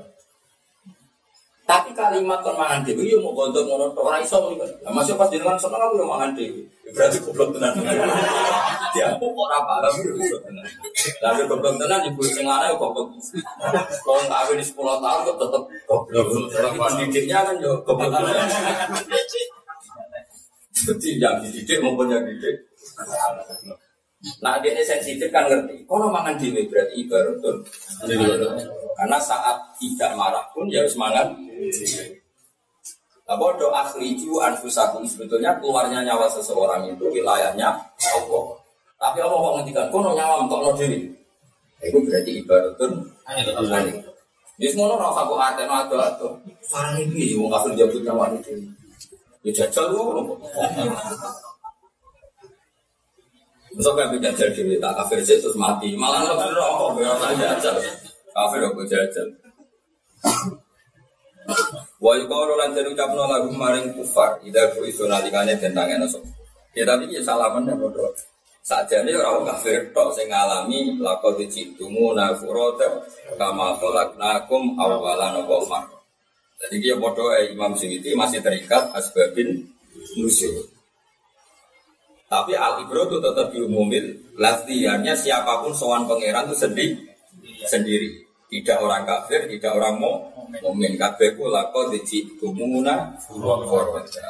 Tapi 1.66 1.98
kalimat 1.98 2.46
kon 2.46 2.58
mangan 2.58 2.86
deh, 2.86 2.94
iya 2.98 3.18
mau 3.18 3.34
gondok 3.34 3.66
ngono 3.66 3.94
orang 3.94 4.22
iso 4.22 4.38
nih 4.54 4.58
kan. 4.62 4.70
Nah, 4.86 4.92
masih 5.02 5.18
pas 5.18 5.30
dengan 5.30 5.58
seneng 5.58 5.82
aku 5.82 5.98
yang 6.02 6.10
mangan 6.10 6.38
deh. 6.38 6.50
Berarti 6.94 7.18
goblok 7.26 7.50
tenan. 7.58 7.74
Dia 8.96 9.12
mau 9.18 9.28
ora 9.34 9.60
paham 9.66 9.94
goblok 9.98 10.42
tenan. 10.46 10.66
Tapi 11.22 11.42
goblok 11.50 11.76
tenan 11.82 12.06
ibu 12.06 12.22
sing 12.22 12.46
lanang 12.46 12.78
goblok. 12.78 13.18
Kalau 14.02 14.24
kawin 14.30 14.62
10 14.62 14.78
tahun 14.78 15.22
kok 15.26 15.38
goblok. 15.90 16.28
Pendidiknya 16.54 17.50
kan 17.50 17.56
yo 17.58 17.82
goblok. 17.82 18.14
Jadi 20.76 21.24
yang 21.24 21.40
dididik 21.40 21.80
maupun 21.80 22.12
yang 22.12 22.28
dididik. 22.28 22.68
Nah 24.44 24.60
dia 24.60 24.84
sensitif 24.84 25.32
kan 25.32 25.48
ngerti. 25.48 25.88
Kalau 25.88 26.12
makan 26.12 26.36
dewi 26.36 26.68
berarti 26.68 27.06
ibarat. 27.06 27.40
Karena 28.96 29.18
saat 29.20 29.56
tidak 29.80 30.12
marah 30.20 30.44
pun 30.52 30.68
ya 30.68 30.84
harus 30.84 31.00
mangan. 31.00 31.32
Nah 33.26 33.36
bodoh 33.40 33.72
akhriju 33.72 34.38
anfusakum 34.44 35.08
sebetulnya 35.08 35.58
keluarnya 35.58 36.04
nyawa 36.04 36.28
seseorang 36.28 36.92
itu 36.92 37.06
wilayahnya 37.08 37.72
Allah. 38.12 38.46
Tapi 39.00 39.18
Allah 39.24 39.40
mau 39.40 39.54
ngendikan 39.60 39.88
kono 39.94 40.12
nyawa 40.12 40.44
untuk 40.44 40.60
no 40.60 40.72
diri. 40.76 41.08
Itu 41.84 42.04
berarti 42.04 42.32
ibarat. 42.44 42.76
Di 44.56 44.72
semua 44.72 44.96
orang 44.96 45.12
aku 45.12 45.36
ada 45.36 45.64
atau 45.68 45.98
atau. 46.00 46.30
Ini 46.96 47.36
mau 47.36 47.52
kafir 47.52 47.76
jabut 47.76 48.02
nyawa 48.04 48.32
itu. 48.36 48.75
Ya 49.46 49.52
jajal 49.54 49.94
lu. 49.94 50.34
Masa 53.78 53.90
kan 53.94 54.18
jajal 54.18 54.50
diri 54.58 54.82
tak 54.82 54.98
kafir 54.98 55.22
sih 55.22 55.38
terus 55.38 55.54
mati. 55.54 55.94
Malah 55.94 56.26
lebih 56.34 56.58
rokok 56.58 56.98
ya 56.98 57.14
tak 57.22 57.32
jajal. 57.38 57.76
Kafir 58.34 58.60
aku 58.66 58.82
jajal. 58.90 59.28
Wa 62.02 62.18
yuqalu 62.18 62.54
lan 62.58 62.74
den 62.74 62.90
ucapno 62.90 63.30
lagu 63.30 63.54
maring 63.54 63.94
kufar 63.94 64.42
ida 64.42 64.74
ku 64.74 64.82
nalikane 65.06 65.54
tentang 65.62 65.94
enosok. 65.94 66.26
Ya 66.74 66.82
tapi 66.90 67.06
ya 67.14 67.22
salaman 67.22 67.70
ya 67.70 67.78
bodoh. 67.78 68.10
Sajane 68.66 69.14
ora 69.14 69.46
kafir 69.54 69.94
tok 69.94 70.10
sing 70.18 70.26
ngalami 70.26 70.98
lakon 70.98 71.38
dicitumu 71.38 72.18
nafurata 72.18 72.98
kama 73.38 73.78
khalaqnakum 73.78 74.74
awalan 74.74 75.46
wa 75.46 75.62
jadi 76.62 76.76
dia 76.82 76.96
bodoh 76.96 77.30
Imam 77.36 77.76
Syuuti 77.76 78.16
masih 78.16 78.40
terikat 78.40 78.92
asbabin 78.96 79.68
nusyur. 80.16 80.72
Tapi 82.26 82.58
al 82.58 82.82
ibro 82.84 83.06
itu 83.06 83.22
tetap 83.22 83.54
diumumin. 83.54 84.18
Latihannya 84.36 85.14
siapa 85.14 85.62
pun 85.62 85.72
sowan 85.72 86.10
pangeran 86.10 86.50
itu 86.50 86.58
sendiri, 86.58 86.96
sendiri. 87.70 88.10
Tidak 88.50 88.78
orang 88.82 89.06
kafir, 89.06 89.46
tidak 89.52 89.78
orang 89.78 90.00
mau 90.00 90.36
Mumin 90.46 90.96
kafir 90.96 91.36
ku 91.36 91.52
lako 91.52 91.92
dici 91.92 92.24
tumuna 92.40 93.12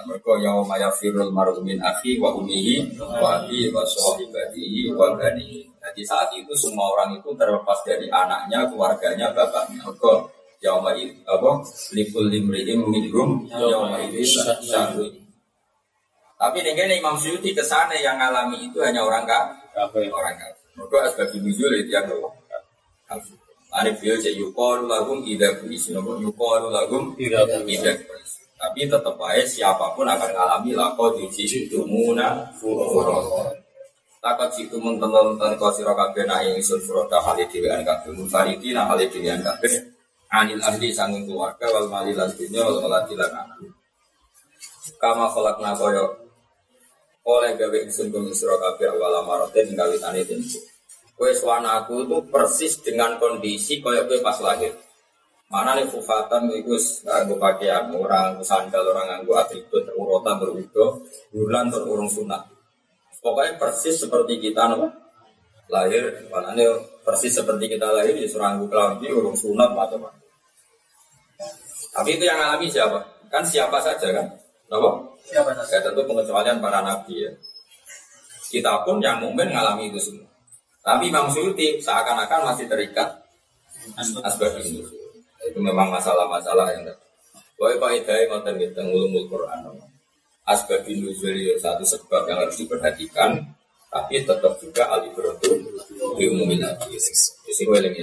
Mereka 0.07 0.31
yaum 0.41 0.65
firul 0.97 1.29
marumin 1.29 1.77
akhi 1.77 2.17
wa 2.17 2.33
umihi 2.33 2.97
wa 2.97 3.43
abi 3.43 3.69
wa 3.69 3.85
sahibatihi 3.85 4.95
wa 4.95 5.13
bani. 5.13 5.69
Jadi 5.85 6.01
saat 6.01 6.33
itu 6.33 6.49
semua 6.57 6.97
orang 6.97 7.21
itu 7.21 7.29
terlepas 7.37 7.77
dari 7.85 8.09
anaknya, 8.09 8.65
keluarganya, 8.65 9.29
bapaknya. 9.37 9.85
Mereka 9.85 10.13
yauma 10.63 10.95
itu 10.95 11.15
apa? 11.27 11.63
Likul 11.95 12.31
limriim 12.31 12.87
minhum 12.87 13.47
yauma 13.51 13.99
itu 14.05 14.23
syahru 14.63 15.25
tapi 16.35 16.59
dengan 16.59 16.91
Imam 16.91 17.15
Syuuti 17.15 17.55
ke 17.55 17.63
sana 17.63 17.95
yang 17.95 18.19
alami 18.19 18.67
itu 18.67 18.83
hanya 18.83 18.99
orang 18.99 19.23
kafir 19.23 20.11
orang 20.11 20.35
kafir 20.35 20.67
mereka 20.75 21.07
sebagai 21.15 21.39
nuzul 21.39 21.71
itu 21.79 21.91
yang 21.95 22.07
kafir 23.07 23.35
Ani 23.75 23.91
beliau 23.91 24.15
cek 24.15 24.39
yukor 24.39 24.87
lagum 24.87 25.19
ida 25.27 25.51
kuis, 25.59 25.91
nopo 25.91 26.15
yukor 26.15 26.71
lagum 26.71 27.11
ida 27.19 27.43
kuis. 27.43 28.39
Tapi 28.55 28.87
tetap 28.87 29.19
aja 29.19 29.43
siapa 29.43 29.91
pun 29.99 30.07
akan 30.07 30.31
mengalami 30.31 30.71
lako 30.71 31.19
di 31.19 31.27
situ 31.27 31.83
muna 31.83 32.55
furota. 32.55 33.51
Takut 34.23 34.47
situ 34.55 34.79
mentelan 34.79 35.35
tentang 35.35 35.59
kau 35.59 35.75
sirakabe 35.75 36.23
na 36.23 36.39
yang 36.39 36.55
isun 36.55 36.79
furota 36.87 37.19
hal 37.19 37.35
itu 37.35 37.59
dengan 37.59 37.83
kafe 37.83 38.15
mufariti 38.15 38.71
na 38.71 38.87
itu 38.95 39.19
dengan 39.19 39.43
kafe 39.43 39.94
anil 40.33 40.61
ahli 40.61 40.89
sanging 40.89 41.29
keluarga 41.29 41.65
wal 41.69 41.87
mali 41.91 42.13
lan 42.13 42.31
dunya 42.33 42.61
wal 42.65 42.81
waladi 42.81 43.13
lan 43.13 43.31
anak. 43.33 43.59
Kama 45.01 45.29
kolak 45.33 45.57
nakoyo 45.61 46.25
oleh 47.25 47.57
gawe 47.57 47.77
ingsun 47.81 48.13
isra 48.29 48.53
kabeh 48.53 48.85
awal 48.93 49.25
marote 49.25 49.65
tentu. 49.65 50.59
Kowe 51.15 51.31
suwana 51.31 51.79
aku 51.81 52.03
itu 52.05 52.17
persis 52.27 52.77
dengan 52.83 53.17
kondisi 53.17 53.81
koyo 53.81 54.05
kowe 54.05 54.19
pas 54.21 54.37
lahir. 54.43 54.75
Mana 55.49 55.77
nih 55.77 55.87
fufatan 55.89 56.49
itu 56.53 56.73
nganggo 57.05 57.37
pakaian 57.37 57.89
orang 57.93 58.41
sandal 58.41 58.81
orang 58.91 59.07
nganggo 59.09 59.33
atribut 59.37 59.85
urutan 59.93 60.41
berwudo 60.41 61.05
bulan 61.33 61.69
berurung 61.69 62.09
sunat. 62.09 62.45
Pokoknya 63.21 63.57
persis 63.57 63.97
seperti 63.97 64.37
kita 64.37 64.69
no? 64.73 65.04
Lahir, 65.69 66.03
mana 66.29 66.53
nih 66.53 66.69
persis 67.01 67.33
seperti 67.33 67.65
kita 67.77 67.89
lahir 67.89 68.13
di 68.13 68.29
seranggu 68.29 68.69
kelambi 68.69 69.09
urung 69.09 69.37
sunat 69.37 69.73
macam 69.73 70.05
macam. 70.05 70.25
Tapi 71.95 72.09
itu 72.19 72.23
yang 72.27 72.37
alami 72.37 72.67
siapa? 72.67 72.99
Kan 73.31 73.43
siapa 73.47 73.79
saja 73.79 74.11
kan? 74.11 74.27
Kenapa? 74.67 74.99
Siapa 75.25 75.51
saja? 75.55 75.79
Ya 75.79 75.89
tentu 75.89 76.01
pengecualian 76.03 76.59
para 76.59 76.83
nabi 76.83 77.23
ya. 77.23 77.31
Kita 78.51 78.85
pun 78.85 79.01
yang 79.01 79.23
mungkin 79.23 79.49
mengalami 79.49 79.89
itu 79.89 79.99
semua. 79.99 80.29
Tapi 80.85 81.09
Imam 81.09 81.25
Suyuti 81.33 81.81
seakan-akan 81.81 82.53
masih 82.53 82.69
terikat 82.69 83.09
asbab 83.97 84.53
ini. 84.61 84.85
Itu 85.45 85.59
memang 85.61 85.89
masalah-masalah 85.89 86.73
yang 86.77 86.93
Pokoknya 87.55 87.79
Pak 87.79 87.91
Hidayah 87.95 88.25
ngoten 88.27 88.55
kita 88.59 88.81
ngulumul 88.83 89.25
Quran. 89.31 89.59
Asbab 90.45 90.85
nuzul 90.85 91.33
ya 91.39 91.55
satu 91.57 91.81
sebab 91.87 92.27
yang 92.29 92.37
harus 92.43 92.59
diperhatikan, 92.59 93.41
tapi 93.95 94.19
tetap 94.27 94.59
juga 94.59 94.83
alibratu 94.91 95.55
diumumin 96.19 96.59
lagi. 96.59 96.99
Jadi 96.99 97.63
gue 97.63 97.79
ini. 97.79 98.01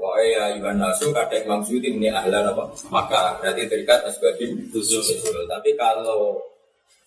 Wah 0.00 0.16
ya 0.24 0.56
Iwan 0.56 0.80
Nasu 0.80 1.12
kadang 1.12 1.44
Imam 1.44 1.60
Suyuti 1.60 1.92
ini 1.92 2.08
ahlan 2.08 2.48
apa? 2.48 2.64
Maka 2.88 3.36
berarti 3.36 3.68
terikat 3.68 4.08
asbabin. 4.08 4.56
Tapi 5.44 5.70
kalau 5.76 6.40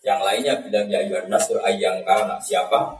yang 0.05 0.21
lainnya 0.21 0.53
bilang 0.61 0.85
ya 0.85 1.01
Iwan 1.01 1.33
Nasu 1.33 1.57
ayang 1.65 1.97
karena 2.05 2.37
siapa? 2.45 2.93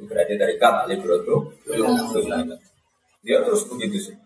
Berarti 0.00 0.32
terikat 0.40 0.88
alibratu 0.88 1.52
diumumin 1.68 2.56
Dia 3.20 3.38
terus 3.44 3.68
begitu 3.68 4.10
sih. 4.10 4.16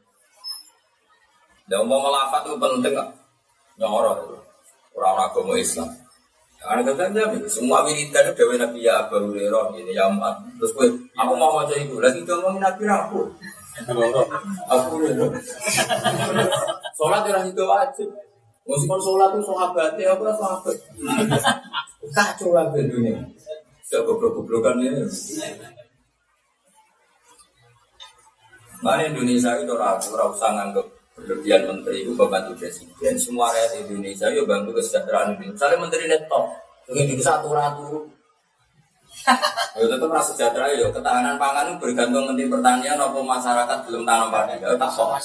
Dan 1.67 1.83
mau 1.91 1.99
melafat 1.99 2.47
itu 2.47 2.55
penting 2.55 2.95
nggak? 2.95 3.11
Nyoro 3.83 4.13
itu. 4.23 4.39
Orang 4.95 5.19
agama 5.19 5.59
Islam. 5.59 5.91
Karena 6.67 6.83
katanya 6.83 7.23
semua 7.47 7.87
wiridan 7.87 8.27
itu 8.27 8.35
dewi 8.35 8.59
Nabi 8.59 8.83
ya 8.83 9.07
Abu 9.07 9.31
Hurairah 9.31 9.71
ini 9.79 9.95
ya 9.95 10.11
Amat. 10.11 10.43
Terus 10.59 10.75
gue, 10.75 10.89
aku 11.14 11.33
mau 11.39 11.55
baca 11.55 11.71
itu. 11.79 11.95
Lagi 12.03 12.27
ngomongin 12.27 12.59
Nabi 12.59 12.85
aku. 12.91 13.23
Aku 14.67 14.87
Hurairah. 14.99 15.31
Sholat 16.99 17.23
orang 17.31 17.47
itu 17.55 17.62
wajib. 17.62 18.09
Meskipun 18.67 18.99
sholat 18.99 19.31
itu 19.39 19.47
sahabatnya 19.47 20.11
apa 20.11 20.35
sahabat. 20.35 20.77
Kacau 22.11 22.51
lah 22.51 22.67
dunia. 22.75 23.23
Gak 23.87 24.03
goblok-goblokan 24.03 24.83
ini. 24.83 25.07
Mana 28.83 29.07
Indonesia 29.07 29.55
itu 29.62 29.75
ragu 29.79 30.35
sangat 30.35 30.75
berlebihan 31.17 31.62
menteri 31.64 32.05
itu 32.05 32.12
membantu 32.12 32.53
presiden. 32.61 33.14
Semua 33.17 33.49
rakyat 33.51 33.89
Indonesia 33.89 34.29
itu 34.29 34.45
bantu 34.45 34.71
kesejahteraan 34.77 35.41
ini. 35.41 35.57
Misalnya 35.57 35.79
menteri 35.81 36.05
netok, 36.07 36.45
begitu 36.93 37.23
satu 37.25 37.49
ratu. 37.57 38.05
Ya 39.75 39.85
tetap 39.89 40.12
rasa 40.12 40.37
sejahtera 40.37 40.71
ya 40.71 40.87
ketahanan 40.93 41.41
pangan 41.41 41.73
itu 41.73 41.77
bergantung 41.83 42.31
menteri 42.31 42.47
pertanian 42.47 43.01
apa 43.01 43.17
masyarakat 43.17 43.79
belum 43.89 44.05
tanam 44.05 44.29
padi. 44.29 44.61
Ya 44.61 44.77
tak 44.77 44.93
sok. 44.93 45.19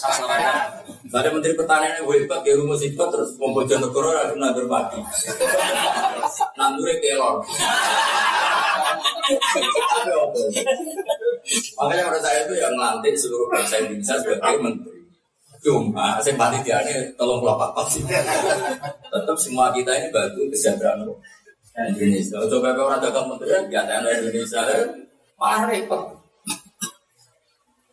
Misalnya 1.05 1.29
menteri 1.29 1.53
pertanian 1.53 1.93
itu 1.99 2.07
hebat 2.07 2.41
ya 2.41 2.55
rumus 2.55 2.81
itu 2.81 2.97
terus 2.97 3.29
membojo 3.37 3.75
negara 3.77 4.09
harus 4.25 4.37
nandur 4.39 4.65
padi. 4.65 4.99
Nandure 6.57 6.95
kelor. 7.03 7.43
Makanya 11.77 12.03
menurut 12.07 12.23
saya 12.23 12.39
itu 12.47 12.53
yang 12.57 12.73
melantik 12.73 13.13
seluruh 13.19 13.47
bangsa 13.51 13.75
Indonesia 13.85 14.15
sebagai 14.17 14.57
menteri. 14.63 15.00
Cuma 15.61 16.17
saya 16.17 16.33
panitia 16.33 16.81
ini 16.89 17.13
tolong 17.13 17.37
puluh 17.37 17.53
apa 17.53 17.85
sih. 17.85 18.01
Tetap 18.05 19.37
semua 19.37 19.69
kita 19.69 19.93
ini 19.93 20.09
bantu 20.09 20.41
kesejahteraan 20.49 21.05
Indonesia. 21.93 22.41
Coba 22.49 22.73
kalau 22.73 22.97
ya 23.69 23.79
ada 23.85 24.09
Indonesia 24.09 24.61
malah 25.37 25.69
repot. 25.69 26.01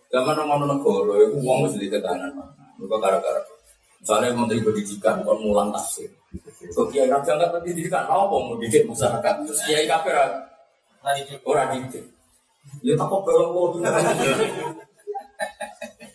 Zaman 0.08 0.32
nomor 0.40 0.64
negara 0.64 1.28
itu 1.28 1.36
uang 1.44 1.68
mesti 1.68 1.84
ditekankan. 1.84 2.32
Lupa 2.80 2.96
gara-gara. 2.96 3.44
Misalnya 4.00 4.32
menteri 4.32 4.64
pendidikan 4.64 5.20
kon 5.20 5.44
mulang 5.44 5.68
tafsir. 5.68 6.08
Kok 6.72 6.88
kiai 6.88 7.12
raja 7.12 7.36
nggak 7.36 7.52
pendidikan 7.60 8.08
apa 8.08 8.24
mau 8.32 8.56
didik 8.56 8.88
masyarakat? 8.88 9.44
Terus 9.44 9.60
kiai 9.68 9.84
kafir 9.84 10.16
orang 11.44 11.76
didik. 11.76 12.04
Ya 12.80 12.96
tak 12.96 13.08
kok 13.08 13.20
belum 13.24 13.84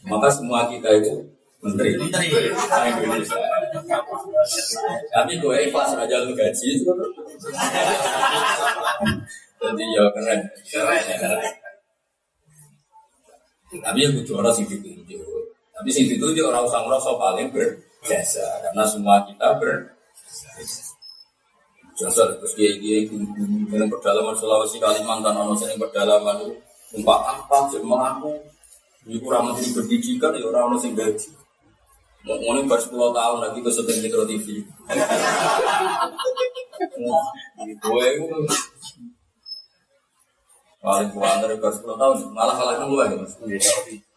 Maka 0.10 0.28
semua 0.34 0.68
kita 0.70 0.90
itu 1.00 1.22
menteri 1.64 1.96
Menteri. 1.96 2.28
Indonesia. 2.92 3.40
Tapi 5.16 5.32
gue 5.40 5.56
ikhlas 5.72 5.96
aja 5.96 6.16
lu 6.28 6.36
gaji. 6.36 6.70
Jadi 9.64 9.84
ya 9.96 10.04
keren. 10.12 10.40
Tapi 13.74 13.98
ya 14.04 14.10
kudu 14.12 14.32
orang 14.38 14.54
sing 14.54 14.68
ditunjuk. 14.68 15.24
Tapi 15.74 15.90
sing 15.90 16.06
ditunjuk 16.12 16.44
orang 16.44 16.68
usah 16.68 16.84
ngerasa 16.84 17.10
paling 17.16 17.48
berjasa 17.50 18.46
karena 18.68 18.84
semua 18.84 19.24
kita 19.24 19.56
ber 19.58 19.96
jasa 21.94 22.26
terus 22.26 22.54
dia 22.58 22.74
dia 22.82 23.06
dengan 23.70 23.86
pedalaman 23.86 24.34
Sulawesi 24.34 24.82
Kalimantan 24.82 25.38
ono 25.38 25.54
sing 25.54 25.78
pedalaman 25.78 26.42
itu 26.42 26.58
umpak 26.98 27.20
apa 27.22 27.70
sih 27.70 27.82
mengaku 27.86 28.34
ini 29.06 29.22
kurang 29.22 29.54
menteri 29.54 29.70
pendidikan 29.78 30.34
ya 30.34 30.42
orang 30.50 30.74
ono 30.74 30.78
sing 30.82 30.98
gaji 30.98 31.43
mau 32.24 32.40
ngomongin 32.40 32.72
baru 32.72 32.84
10 32.88 33.20
tahun 33.20 33.38
lagi 33.44 33.60
ke 33.60 33.70
syuting 33.72 34.00
Metro 34.00 34.24
TV 34.24 34.48
gue 37.84 38.06
itu 38.16 38.26
paling 40.84 41.10
kuat 41.16 41.36
dari 41.44 41.56
baru 41.60 41.76
10 41.76 42.00
tahun 42.00 42.16
malah 42.36 42.56
kalah 42.60 42.76
kan 42.76 42.88
gue 42.92 43.06
mas. 43.20 43.34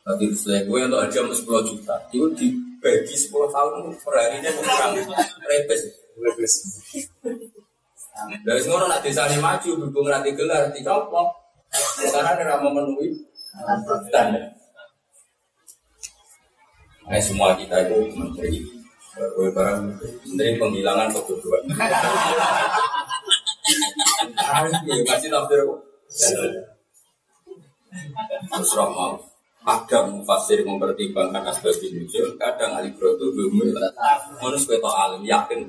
Tadi 0.06 0.24
setelah 0.34 0.62
gue 0.66 0.78
untuk 0.86 1.02
aja 1.02 1.18
10 1.22 1.70
juta. 1.70 1.94
Itu 2.10 2.26
dibagi 2.34 3.14
10 3.14 3.30
tahun 3.54 3.90
per 4.02 4.14
harinya 4.18 4.50
kurang 4.54 4.98
repes. 5.46 5.82
Lebih. 6.16 6.50
dari 8.42 8.60
semua 8.64 8.88
nak 8.88 9.04
desa 9.04 9.28
ini 9.28 9.36
maju 9.38 9.70
berhubung 9.76 10.08
nanti 10.08 10.32
gelar 10.34 10.72
dicopot. 10.74 11.28
Karena 12.02 12.34
ada 12.34 12.56
memenuhi 12.62 13.14
standar 14.08 14.55
Nah, 17.06 17.22
semua 17.22 17.54
kita 17.54 17.86
itu 17.86 18.10
menteri. 18.18 18.66
Gue 19.16 19.48
barang 19.48 19.96
menteri 20.28 20.60
penghilangan 20.60 21.08
kebodohan 21.08 21.64
Ya 24.84 24.96
kasih 25.08 25.32
tafsir 25.32 25.60
Terus 28.52 28.72
mau. 28.76 29.16
Kadang 29.66 30.22
mufasir 30.22 30.62
mempertimbangkan 30.62 31.42
asbab 31.50 31.74
nuzul, 31.74 32.38
kadang 32.38 32.78
ahli 32.78 32.94
itu 32.94 33.26
belum 33.34 33.50
Menurut 34.38 34.60
sebagai 34.62 34.86
alim 34.86 35.26
yakin. 35.26 35.66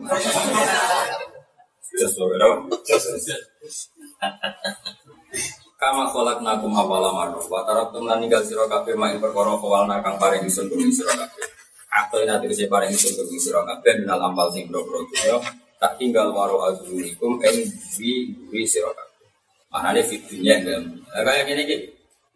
Kama 5.78 6.10
kolak 6.10 6.42
nakum 6.42 6.74
awala 6.74 7.14
marroh 7.14 7.46
Wa 7.46 7.62
tarab 7.62 7.94
tumlan 7.94 8.18
ninggal 8.18 8.42
siro 8.42 8.66
kabeh 8.66 8.98
Main 8.98 9.22
perkara 9.22 9.54
kawal 9.62 9.86
nakang 9.86 10.18
paring 10.18 10.42
isun 10.50 10.66
kuming 10.74 10.90
siro 10.90 11.14
kabeh. 11.14 11.46
Atau 11.94 12.26
ini 12.26 12.34
nanti 12.34 12.66
paring 12.66 12.90
isun 12.90 13.14
kuming 13.14 13.38
siro 13.38 13.62
Minal 13.62 14.18
ampal 14.26 14.50
sing 14.50 14.66
bro-bro 14.74 15.06
Tak 15.78 16.02
tinggal 16.02 16.34
waro 16.34 16.66
azunikum 16.66 17.38
En 17.46 17.56
wi 18.02 18.34
wi 18.50 18.66
siro 18.66 18.90
kabeh. 18.90 19.30
Maknanya 19.70 20.02
Kayak 21.22 21.46
gini 21.46 21.62
gitu 21.70 21.86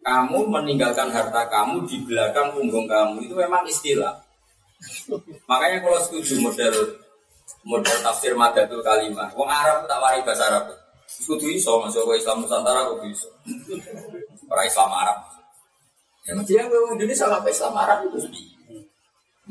Kamu 0.06 0.38
meninggalkan 0.46 1.10
harta 1.10 1.42
kamu 1.50 1.82
di 1.90 1.98
belakang 2.06 2.54
punggung 2.54 2.86
kamu 2.86 3.26
Itu 3.26 3.34
memang 3.34 3.66
istilah. 3.66 4.22
Makanya 5.50 5.82
kalau 5.82 5.98
setuju 5.98 6.42
model 6.42 6.74
model 7.62 7.96
tafsir 8.02 8.34
madatul 8.34 8.82
kalimah 8.82 9.30
Wong 9.38 9.46
Arab 9.46 9.86
tak 9.86 9.98
wari 10.02 10.18
bahasa 10.26 10.50
Arab 10.50 10.64
Kudu 11.20 11.46
iso 11.52 11.76
masuk 11.76 12.08
ke 12.08 12.24
Islam 12.24 12.40
Nusantara 12.40 12.88
kudu 12.88 13.12
iso. 13.12 13.28
Orang 14.48 14.66
Islam 14.66 14.90
Arab. 14.90 15.18
Ya 16.22 16.32
mesti 16.38 16.52
yang 16.56 16.70
gue 16.70 16.80
Indonesia 16.96 17.28
apa 17.28 17.48
Islam 17.50 17.74
Arab 17.76 17.98
itu 18.08 18.18
sih. 18.24 18.32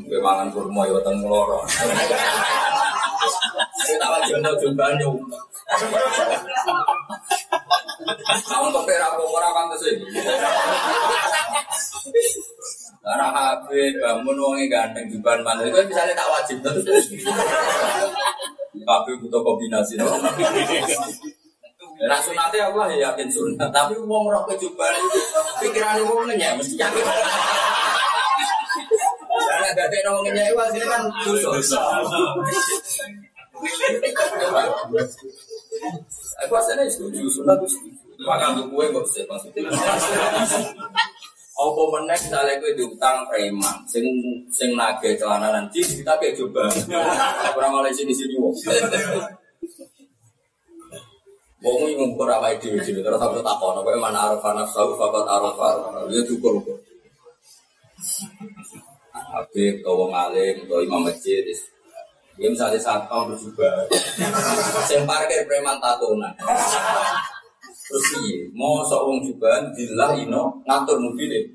Gue 0.02 0.20
mangan 0.24 0.50
kurma 0.50 0.90
ya 0.90 0.98
weteng 0.98 1.22
loro. 1.22 1.62
Saya 3.82 3.96
tahu 4.02 4.18
jono 4.26 4.52
jumbanyu. 4.58 5.10
Kamu 8.50 8.68
kok 8.74 8.86
perak 8.88 9.12
kok 9.14 9.28
ora 9.30 9.50
kan 9.54 9.66
sih. 9.78 9.96
Karena 13.02 13.28
HP 13.34 13.98
bangun 13.98 14.38
wonge 14.38 14.66
ganteng 14.70 15.10
jumban 15.10 15.42
mana 15.42 15.66
itu 15.66 15.82
misalnya 15.90 16.14
tak 16.14 16.30
wajib 16.30 16.58
terus. 16.62 16.86
kabeh 18.82 19.14
butuh 19.22 19.42
kombinasi. 19.46 19.98
Nah 22.02 22.18
sunatnya 22.18 22.74
Allah 22.74 22.86
ya 22.90 22.98
yakin 23.14 23.30
sunat, 23.30 23.70
tapi 23.70 23.94
uang 23.94 24.26
roh 24.26 24.44
kejuban 24.50 24.90
pikiran 25.62 26.02
uang 26.02 26.34
nanya 26.34 26.58
mesti 26.58 26.74
yakin. 26.80 27.04
Karena 29.52 29.98
yang 30.02 30.18
ngenyek 30.26 30.46
itu 30.50 30.58
hasilnya 30.58 30.88
kan 30.90 31.04
dosa. 31.26 31.82
Aku 36.46 36.54
asalnya 36.58 36.90
setuju 36.90 37.30
sunat 37.30 37.58
itu 37.62 37.68
setuju. 37.78 38.02
Maka 38.22 38.54
untuk 38.54 38.70
gue 38.74 38.86
gak 38.94 39.02
usah 39.06 39.26
maksudnya. 39.30 39.70
Apa 41.62 41.82
meneh 41.94 42.18
misalnya 42.18 42.54
gue 42.58 42.72
diutang 42.74 43.26
preman, 43.30 43.78
sing 43.86 44.06
sing 44.50 44.74
nage 44.74 45.14
celana 45.18 45.54
nanti 45.54 45.82
kita 45.86 46.18
kayak 46.18 46.34
coba. 46.38 46.66
Kurang 47.54 47.82
oleh 47.82 47.94
sini 47.94 48.14
sini 48.14 48.38
wong. 48.42 48.54
Wong 51.62 51.86
iki 51.86 51.94
ngumpul 51.94 52.26
awake 52.26 52.58
dhewe 52.58 52.82
dhewe 52.82 53.06
terus 53.06 53.22
aku 53.22 53.38
takon 53.46 53.78
apa 53.78 53.90
mana 54.02 54.34
araf 54.34 54.42
nafsu 54.58 54.98
faqat 54.98 55.26
arafa. 55.30 55.68
Ya 56.10 56.22
kok. 56.26 56.56
Habib, 59.32 59.86
atau 59.86 59.96
wong 59.96 60.12
alim, 60.12 60.66
atau 60.68 60.84
imam 60.84 61.08
masjid, 61.08 61.46
ya 62.36 62.48
misalnya 62.52 62.82
tahun 62.82 63.32
berjubah, 63.32 63.88
saya 64.90 65.08
parkir 65.08 65.48
preman 65.48 65.80
tatonan. 65.80 66.34
Terus 67.88 68.08
iya, 68.26 68.50
mau 68.52 68.84
seorang 68.84 69.24
juga 69.24 69.64
dilah 69.72 70.18
ino 70.20 70.60
ngatur 70.68 70.98
mobil 71.00 71.48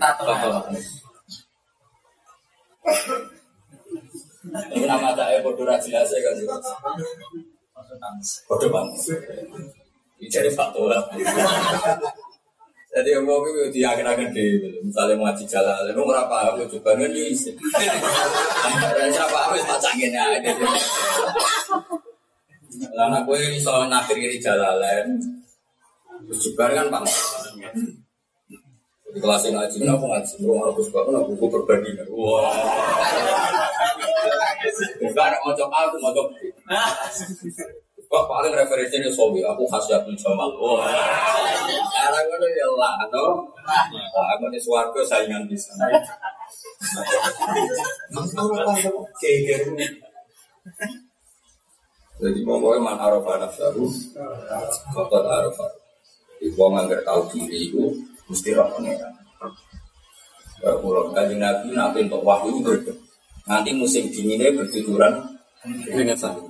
tatonan. 0.00 0.72
Ini 4.72 4.86
nama 4.86 5.12
saya 5.12 5.42
bodoh 5.42 5.66
jelas 5.66 6.08
ya 6.08 6.20
kan 6.22 6.36
Banget. 8.70 8.98
Ini 10.20 10.26
jadi 10.30 10.50
fatwa. 10.54 10.96
Jadi 12.94 13.10
yang 13.10 13.26
mau 13.26 13.42
itu 13.42 13.74
dia 13.74 13.90
akan 13.90 14.30
di 14.30 14.54
misalnya 14.86 15.18
mau 15.18 15.26
ngaji 15.26 15.44
jalan, 15.50 15.90
lalu 15.90 16.14
apa? 16.14 16.54
Aku 16.54 16.62
coba 16.78 16.94
nih 16.94 17.34
sih. 17.34 17.50
Dan 18.94 19.10
siapa 19.10 19.50
aku 19.50 19.58
pacangin 19.66 20.14
ya. 20.14 20.30
Lalu 22.94 23.14
aku 23.18 23.30
ini 23.34 23.58
soal 23.58 23.90
nakir 23.90 24.14
kiri 24.14 24.38
jalan, 24.38 25.18
juga 26.30 26.70
kan 26.70 26.86
bang. 26.86 27.04
Di 29.14 29.22
kelas 29.22 29.46
yang 29.46 29.62
ngaji, 29.62 29.76
aku 29.86 30.04
ngaji, 30.10 30.34
aku 30.42 30.58
ngaji, 30.58 30.82
aku 30.90 31.32
buku 31.38 31.46
perbandingan. 31.46 32.06
Wah. 32.10 32.50
Bukan 34.98 35.32
mau 35.46 35.54
coba 35.54 35.76
aku 35.86 35.96
mau 36.02 36.10
coba. 36.10 36.34
Kok 38.04 38.24
paling 38.26 38.52
referensinya 38.58 39.10
sobi, 39.10 39.46
aku 39.46 39.62
khasiatul 39.70 40.18
jamal. 40.18 40.50
Wah, 40.58 40.82
karena 41.94 42.20
gue 42.26 42.50
ya 42.58 42.66
lah, 42.74 43.06
atau 43.06 43.46
aku 44.34 44.44
nih 44.50 44.58
suarga 44.58 45.00
saingan 45.06 45.46
bisa. 45.46 45.70
Jadi 52.14 52.40
pokoknya 52.46 52.78
man 52.82 52.98
arafah 52.98 53.46
nafsahu, 53.46 53.86
fakot 54.90 55.22
arafah. 55.22 55.70
Ibu 56.44 56.60
ngangger 56.60 57.00
tahu 57.06 57.30
diri 57.30 57.72
itu 57.72 57.94
mesti 58.30 58.48
roh 58.56 58.68
pengeran. 58.72 59.12
Kalau 60.64 61.12
kajian 61.12 61.40
nabi 61.42 61.76
nabi 61.76 61.98
untuk 62.08 62.24
wahyu 62.24 62.60
berbeda. 62.64 62.92
Nanti 63.44 63.76
musim 63.76 64.08
dinginnya 64.08 64.56
bertujuran 64.56 65.20
dengan 65.84 66.16
sahih. 66.16 66.48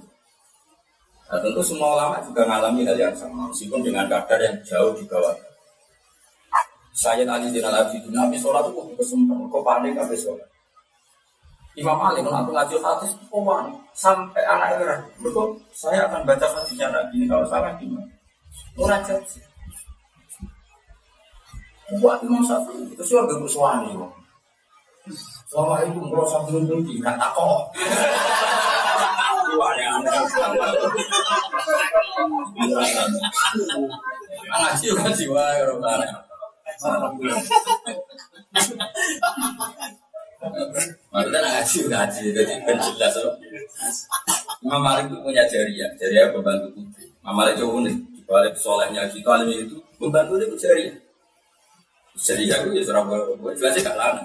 Nah, 1.25 1.43
tentu 1.43 1.59
semua 1.66 1.99
ulama 1.99 2.22
juga 2.22 2.47
mengalami 2.47 2.87
hal 2.87 2.95
yang 2.95 3.16
sama, 3.16 3.51
meskipun 3.51 3.83
dengan 3.83 4.07
kadar 4.07 4.39
yang 4.39 4.55
jauh 4.62 4.95
di 4.95 5.03
bawah. 5.09 5.35
Saya 6.95 7.27
tadi 7.27 7.51
di 7.51 7.59
Nabi 7.59 7.99
itu 7.99 8.07
Nabi 8.14 8.39
sholat 8.39 8.70
itu 8.70 8.95
kesempatan, 8.95 9.51
kok 9.51 9.62
panik 9.66 9.99
habis 9.99 10.22
sholat. 10.22 10.47
Imam 11.75 11.99
Ali 11.99 12.22
kalau 12.22 12.39
aku 12.39 12.55
ngaji 12.55 12.77
hadis, 12.79 13.11
kok 13.18 13.43
panik 13.43 13.75
sampai 13.99 14.47
anak 14.47 14.79
era. 14.79 14.97
Betul, 15.18 15.59
saya 15.75 16.07
akan 16.07 16.22
baca 16.22 16.47
hadisnya 16.47 16.87
Nabi 16.95 17.18
ini 17.18 17.27
kalau 17.27 17.43
salah 17.51 17.75
gimana? 17.83 18.07
Munajat 18.79 19.27
sih. 19.27 19.43
Buat 22.01 22.18
Imam 22.26 22.42
Syafi'i 22.42 22.90
itu 22.95 23.03
sih 23.05 23.14
warga 23.18 23.36
bersuami. 23.38 23.92
Selama 25.51 25.84
itu 25.84 26.01
merasa 26.01 26.40
belum 26.49 26.64
jadi 26.66 26.92
kan 27.05 27.20
loh. 43.22 43.34
Imam 44.64 44.80
Malik 44.80 45.07
itu 45.12 45.16
punya 45.20 45.45
jariah, 45.47 45.90
jariah 46.01 46.32
pembantu 46.32 46.66
putri. 46.74 47.05
Imam 47.22 47.38
itu 47.47 47.64
unik, 47.64 47.97
dibalik 48.20 48.55
solehnya. 48.59 49.07
Gitu 49.12 49.28
alim 49.28 49.49
itu 49.53 49.76
pembantu 50.01 50.40
itu 50.40 50.57
jariah. 50.59 51.03
Jariah 52.15 52.62
itu 52.62 52.79
ya 52.79 52.83
seorang 52.87 53.11
gue 53.11 53.53
jelasnya 53.59 53.91
gak 53.91 53.99
lana. 53.99 54.23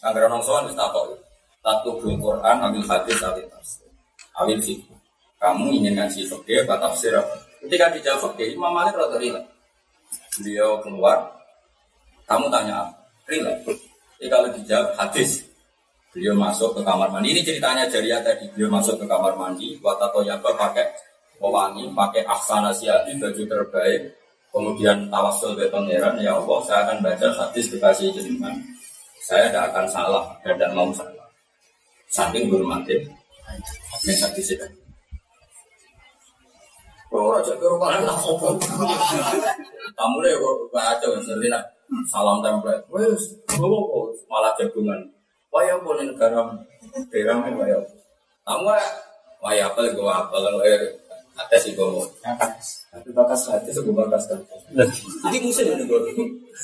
Agar 0.00 0.32
orang 0.32 0.40
soal 0.40 0.64
mesti 0.64 0.80
takut. 0.80 1.20
Takut 1.60 1.94
belum 2.00 2.20
Quran, 2.20 2.56
ambil 2.60 2.84
hadis, 2.88 3.20
ambil 3.20 3.44
tafsir. 3.52 3.88
Awil 4.40 4.58
sih 4.60 4.78
kamu 5.36 5.76
ingin 5.76 5.92
ngasih 6.00 6.24
fakir 6.24 6.64
atau 6.64 6.88
tafsir 6.88 7.12
ketika 7.60 7.92
dijawab 7.92 8.32
fakir 8.32 8.56
Imam 8.56 8.72
Malik 8.72 8.96
rada 8.96 9.20
rilek. 9.20 9.44
Beliau 10.40 10.80
keluar 10.80 11.36
kamu 12.24 12.48
tanya 12.48 12.88
apa? 12.88 12.92
Rilek. 13.28 13.56
Jadi 14.16 14.28
kalau 14.32 14.48
dijawab 14.56 14.88
hadis 14.96 15.44
beliau 16.16 16.32
masuk 16.32 16.72
ke 16.72 16.80
kamar 16.80 17.12
mandi. 17.12 17.36
Ini 17.36 17.44
ceritanya 17.44 17.84
jariah 17.92 18.24
tadi. 18.24 18.48
Beliau 18.56 18.72
masuk 18.72 18.96
ke 18.96 19.04
kamar 19.04 19.36
mandi 19.36 19.76
buat 19.84 20.00
atau 20.00 20.24
yaba 20.24 20.56
pakai 20.56 20.88
pewangi 21.36 21.92
pakai 21.92 22.22
aksana 22.24 22.72
siati 22.72 23.20
baju 23.20 23.42
terbaik 23.44 24.02
kemudian 24.54 25.10
tawasul 25.10 25.58
ke 25.58 25.66
pangeran 25.66 26.14
ya 26.22 26.38
Allah 26.38 26.58
saya 26.62 26.86
akan 26.86 27.02
baca 27.02 27.26
hadis 27.26 27.66
dikasih 27.74 28.14
jenengan 28.14 28.54
saya 29.26 29.50
tidak 29.50 29.74
akan 29.74 29.86
salah 29.90 30.24
dan 30.46 30.54
tidak 30.54 30.70
mau 30.78 30.94
salah 30.94 31.26
saking 32.06 32.46
berhormatin 32.46 33.02
yang 34.06 34.18
sakti 34.22 34.42
sih 34.42 34.58
Kalau 37.14 37.30
raja 37.30 37.54
ke. 37.54 37.66
Kamu 39.94 40.16
deh 40.18 40.34
kok 40.34 40.56
baca 40.74 41.06
ngerti 41.14 41.46
nak 41.46 41.62
salam 42.10 42.42
template. 42.42 42.82
Wes, 42.90 43.38
bawa 43.54 44.10
malah 44.26 44.50
jagungan. 44.58 44.98
Waya 45.54 45.78
pun 45.78 45.94
negara 46.02 46.42
daerah 47.14 47.38
mana 47.38 47.54
waya. 47.54 47.78
Kamu 48.42 48.66
waya 49.46 49.70
apa 49.70 49.94
gue 49.94 50.02
apa 50.02 50.34
kalau 50.34 50.58
ada 51.34 51.56
sih 51.58 51.74
gue. 51.74 52.06
Tapi 52.94 53.10
bakas 53.10 53.50
hati 53.50 53.74
gue 53.74 53.90
bakas 53.90 54.30
hati. 54.30 54.54
Ini 55.30 55.38
musim 55.42 55.66
ini 55.66 55.84
gue. 55.84 55.98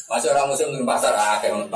Masih 0.07 0.31
orang 0.31 0.51
musim 0.51 0.71
di 0.71 0.87
pasar 0.87 1.14
ah 1.14 1.43
kayak. 1.43 1.66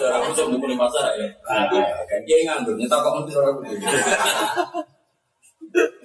Orang 0.00 0.22
aku 0.24 0.32
coba 0.32 0.66
di 0.66 0.76
pasar 0.80 1.04
ya. 1.20 1.28
Kan 2.08 2.20
dia 2.24 2.36
nganggur, 2.48 2.74
nyetak 2.80 3.00
kok 3.04 3.12
mesti 3.20 3.32
orang 3.36 3.54
aku. 3.60 3.62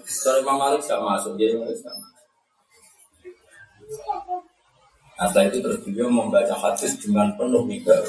Soalnya 0.04 0.44
Imam 0.44 0.60
Malik 0.60 0.84
gak 0.84 1.00
masuk, 1.00 1.40
dia 1.40 1.56
Malik 1.56 1.80
gak 1.80 1.96
masuk. 1.96 2.12
Nah, 5.14 5.30
setelah 5.30 5.46
itu 5.48 5.58
terus 5.64 5.80
beliau 5.86 6.10
membaca 6.12 6.52
hadis 6.58 7.00
dengan 7.00 7.32
penuh 7.40 7.64
mikir 7.64 8.04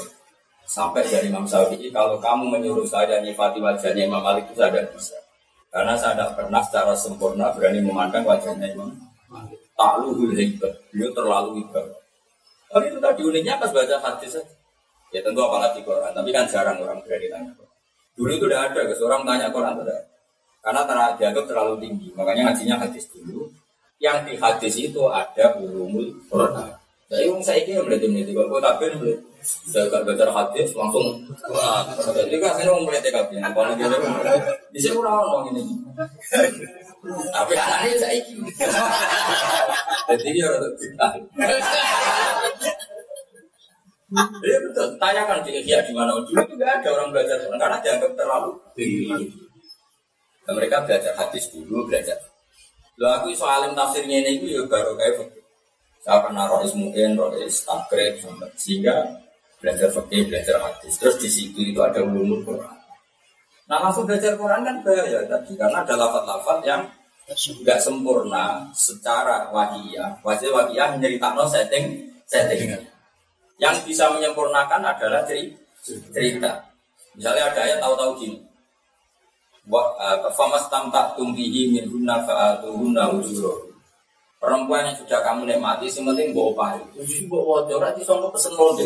sampai 0.65 1.05
dari 1.05 1.29
Imam 1.29 1.45
Syafi'i 1.45 1.93
kalau 1.93 2.17
kamu 2.17 2.57
menyuruh 2.57 2.85
saya 2.85 3.21
nyifati 3.21 3.61
wajahnya 3.61 4.09
Imam 4.09 4.21
Malik 4.21 4.49
itu 4.49 4.57
saya 4.57 4.73
tidak 4.73 4.93
bisa 4.97 5.17
karena 5.69 5.93
saya 5.93 6.13
tidak 6.17 6.31
pernah 6.37 6.61
secara 6.65 6.93
sempurna 6.97 7.53
berani 7.53 7.79
memandang 7.79 8.25
wajahnya 8.25 8.73
Imam 8.73 8.93
Malik 9.29 9.61
tak 9.77 9.93
luhul 10.01 10.33
beliau 10.33 11.09
terlalu 11.13 11.61
hebat 11.61 12.05
tapi 12.75 12.91
itu 12.91 12.99
tadi 12.99 13.21
uniknya 13.23 13.55
pas 13.55 13.71
baca 13.71 13.95
hadis 14.03 14.35
saja. 14.35 14.53
Ya 15.15 15.23
tentu 15.23 15.39
apalagi 15.39 15.79
Quran, 15.79 16.11
tapi 16.11 16.29
kan 16.35 16.43
jarang 16.43 16.75
orang 16.83 16.99
berani 17.07 17.31
tanya 17.31 17.55
Dulu 18.19 18.31
itu 18.35 18.51
udah 18.51 18.67
ada, 18.67 18.83
seorang 18.91 19.23
tanya 19.23 19.47
Quran 19.47 19.79
tidak. 19.79 20.03
Karena 20.59 21.15
dianggap 21.15 21.45
terlalu 21.47 21.75
tinggi, 21.79 22.11
makanya 22.19 22.51
ngajinya 22.51 22.75
hadis 22.83 23.07
dulu. 23.15 23.47
Yang 24.03 24.17
di 24.27 24.33
hadis 24.35 24.75
itu 24.75 25.07
ada 25.07 25.55
ulumul 25.55 26.19
Quran. 26.27 26.67
Jadi 27.07 27.31
saya 27.39 27.63
kira 27.63 27.79
berarti 27.79 28.11
meniti 28.11 28.35
kalau 28.35 28.59
tapi 28.59 28.91
baca 30.05 30.25
hadis 30.31 30.69
langsung 30.73 31.07
jadi 32.13 32.35
kan 32.41 32.51
saya 32.57 32.73
mau 32.73 32.81
mulai 32.85 33.01
TKP 33.01 33.37
apa 33.39 33.59
lagi 33.61 33.81
ada 33.85 33.97
di 34.73 34.79
sini 34.81 34.97
orang 34.97 35.53
ini 35.53 35.63
tapi 37.29 37.53
anaknya 37.53 37.95
saya 38.01 38.19
kira 38.25 38.83
jadi 40.09 40.29
dia 40.33 40.45
orang 40.49 40.73
Iya 44.15 44.57
betul. 44.63 44.95
Tanyakan 45.01 45.43
di 45.43 45.59
di 45.65 45.91
mana 45.91 46.15
itu 46.21 46.31
nggak 46.31 46.71
ada 46.79 46.89
orang 46.93 47.09
belajar 47.11 47.35
karena 47.41 47.77
dianggap 47.83 48.11
terlalu 48.15 48.51
tinggi. 48.77 49.27
Mereka 50.45 50.85
belajar 50.85 51.13
hadis 51.19 51.49
dulu, 51.51 51.89
belajar. 51.89 52.15
Lo 52.95 53.11
aku 53.11 53.33
iso 53.33 53.43
tafsirnya 53.49 54.23
ini 54.23 54.55
ya 54.55 54.63
baru 54.69 54.95
kayak. 54.95 55.25
Saya 56.05 56.21
pernah 56.21 56.45
rois 56.45 56.69
mungkin 56.77 57.17
rois 57.17 57.65
takrib 57.65 58.21
sehingga 58.55 59.24
belajar 59.65 59.89
fikih, 59.89 60.29
belajar 60.29 60.61
hadis. 60.61 60.93
Terus 61.01 61.17
di 61.17 61.29
situ 61.33 61.59
itu 61.73 61.81
ada 61.81 62.05
ulumul 62.05 62.45
Quran. 62.45 62.77
Nah 63.65 63.81
langsung 63.81 64.05
belajar 64.05 64.37
Quran 64.37 64.61
kan 64.61 64.77
bahaya 64.85 65.25
tadi 65.25 65.57
karena 65.57 65.81
ada 65.81 65.97
lafat-lafat 65.97 66.61
yang 66.61 66.85
nggak 67.25 67.81
sempurna 67.81 68.69
secara 68.77 69.49
wajiyah. 69.49 70.21
Wajib 70.21 70.53
wajiyah 70.53 70.93
menceritakan 70.93 71.49
setting 71.49 71.97
setting. 72.29 72.77
Yang 73.57 73.89
bisa 73.89 74.13
menyempurnakan 74.13 74.85
adalah 74.85 75.25
cerita. 75.25 76.51
Misalnya 77.17 77.49
ada 77.49 77.59
ayat 77.65 77.81
tahu-tahu 77.81 78.21
gini. 78.21 78.37
Wa 79.65 79.81
eh, 79.97 80.29
famas 80.37 80.69
tamtak 80.69 81.17
tumbihi 81.17 81.73
min 81.73 81.89
hunna 81.89 82.21
fa'atuhunna 82.21 83.17
ujuro. 83.17 83.74
Perempuan 84.45 84.85
yang 84.85 84.93
sudah 84.93 85.25
kamu 85.25 85.49
nikmati, 85.49 85.89
sementing 85.89 86.29
bawa 86.29 86.53
pahi. 86.53 87.01
Jadi 87.01 87.25
bawa 87.25 87.65
wajah, 87.65 87.81
nanti 87.81 88.05
sama 88.05 88.29
pesen 88.29 88.53
londe. 88.53 88.85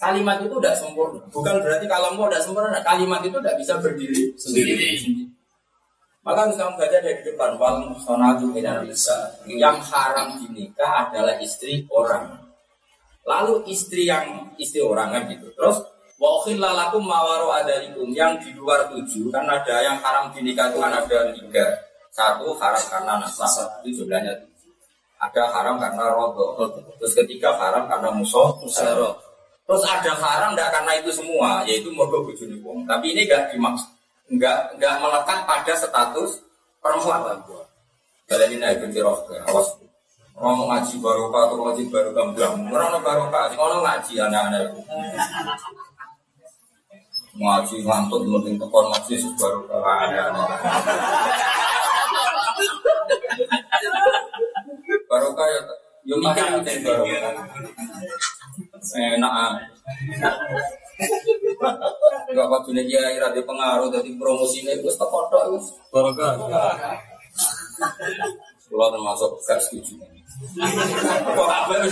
Kalimat 0.00 0.40
itu 0.40 0.56
tidak 0.56 0.76
sempurna. 0.80 1.20
Bukan 1.28 1.60
berarti 1.60 1.84
kalau 1.84 2.16
mau 2.16 2.24
tidak 2.32 2.48
sempurna, 2.48 2.80
kalimat 2.80 3.20
itu 3.20 3.36
tidak 3.36 3.56
bisa 3.60 3.76
berdiri 3.84 4.32
sendiri. 4.40 4.96
Maka 6.24 6.48
harus 6.48 6.56
kamu 6.56 6.72
baca 6.80 6.98
dari 7.04 7.20
depan 7.20 7.50
wal 7.60 7.76
musonatu 7.92 8.48
minan 8.48 8.88
bisa. 8.88 9.36
Yang 9.44 9.92
haram 9.92 10.40
dinikah 10.40 11.12
adalah 11.12 11.36
istri 11.36 11.84
orang. 11.92 12.32
Lalu 13.28 13.68
istri 13.68 14.08
yang 14.08 14.56
istri 14.56 14.80
orang 14.80 15.12
kan 15.12 15.22
gitu. 15.36 15.52
Terus 15.52 15.84
wa 16.16 16.40
lalakum 16.48 17.04
mawaro 17.04 17.52
adalikum 17.52 18.08
yang 18.16 18.40
di 18.40 18.56
luar 18.56 18.88
tujuh 18.88 19.28
kan 19.28 19.44
ada 19.44 19.84
yang 19.84 20.00
haram 20.00 20.32
dinikah 20.32 20.72
itu 20.72 20.78
kan 20.80 20.92
ada 20.92 21.18
tiga. 21.36 21.66
Satu 22.16 22.56
haram 22.56 22.80
karena 22.88 23.20
nasab 23.20 23.68
itu 23.84 24.00
jumlahnya 24.00 24.32
tujuh. 24.40 24.72
Ada 25.20 25.52
haram 25.52 25.76
karena 25.76 26.08
rodo. 26.16 26.56
Terus 26.96 27.12
ketiga 27.12 27.52
haram 27.60 27.84
karena 27.84 28.08
musuh 28.08 28.56
musaro. 28.64 29.20
Terus 29.68 29.82
ada 29.84 30.12
haram 30.16 30.56
tidak 30.56 30.72
karena 30.72 30.92
itu 30.96 31.10
semua, 31.12 31.60
yaitu 31.68 31.92
mogok 31.92 32.30
bujuni 32.30 32.56
wong. 32.64 32.86
Tapi 32.88 33.12
ini 33.12 33.28
gak 33.28 33.52
dimaksud 33.52 33.96
nggak 34.26 34.74
nggak 34.78 34.94
melekat 34.98 35.38
pada 35.46 35.74
status 35.78 36.42
perempuan. 36.82 37.38
Kalian 38.26 38.58
ini 38.58 38.62
naik 38.62 38.82
roh 38.98 39.22
awas. 39.46 39.68
Orang 40.36 40.68
ngaji 40.68 41.00
barokah 41.00 41.48
atau 41.48 41.56
ngaji 41.64 41.82
barokah 41.88 42.24
enggak. 42.28 42.50
Orang 42.68 43.00
barokah, 43.00 43.48
orang 43.56 43.80
ngaji 43.86 44.12
anak-anak 44.20 44.60
itu. 44.68 44.80
Ngaji 47.36 47.84
ngantut 47.84 48.24
penting 48.24 48.56
tekon 48.56 48.84
ngaji 48.88 49.14
barokah 49.36 49.84
anak-anak. 50.08 50.48
Barokah 55.04 55.46
ya, 55.46 55.60
yo 56.08 56.16
mikir 56.16 56.44
barokah. 56.80 57.32
Enak 58.96 59.32
ah. 59.32 59.52
Gak 62.32 62.46
apa 62.48 62.56
dunia 62.64 62.88
dia 62.88 63.12
dia 63.20 63.44
pengaruh 63.44 63.92
dari 63.92 64.16
promosi 64.16 64.64
ini 64.64 64.80
gue. 64.80 64.92
Kalau 68.66 68.88
termasuk 68.88 69.30
gak 69.44 69.60
setuju. 69.60 70.00
Kok 71.36 71.48
apa. 71.52 71.84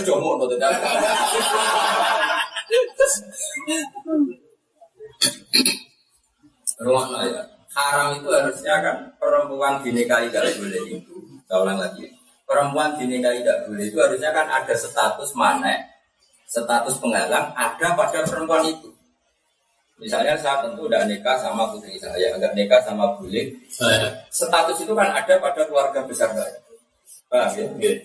Ruang 6.81 7.09
ya. 7.25 7.43
Haram 7.75 8.15
itu 8.15 8.27
harusnya 8.31 8.79
kan 8.79 8.97
perempuan 9.19 9.83
dinikahi 9.83 10.31
gak 10.31 10.47
boleh 10.55 10.83
itu. 10.95 11.15
Saya 11.47 11.59
ulang 11.63 11.79
lagi. 11.79 12.07
Perempuan 12.47 12.95
dinikahi 12.95 13.43
gak 13.43 13.67
boleh 13.67 13.85
itu 13.89 13.97
harusnya 13.99 14.31
kan 14.31 14.47
ada 14.47 14.73
status 14.75 15.35
mana 15.35 15.95
status 16.45 16.95
penghalang 17.01 17.51
ada 17.57 17.87
pada 17.97 18.19
perempuan 18.23 18.63
itu. 18.69 18.89
Misalnya 19.95 20.35
saya 20.35 20.59
tentu 20.59 20.91
udah 20.91 21.07
nikah 21.07 21.39
sama 21.39 21.71
putri 21.71 21.95
saya, 21.95 22.35
enggak 22.35 22.51
nikah 22.51 22.83
sama 22.83 23.15
bule. 23.15 23.55
Status 24.27 24.83
itu 24.83 24.91
kan 24.91 25.07
ada 25.07 25.39
pada 25.39 25.63
keluarga 25.63 26.03
besar 26.03 26.35
saya. 26.35 26.59
Paham 27.31 27.51
ya? 27.55 27.65
Okay. 27.79 27.95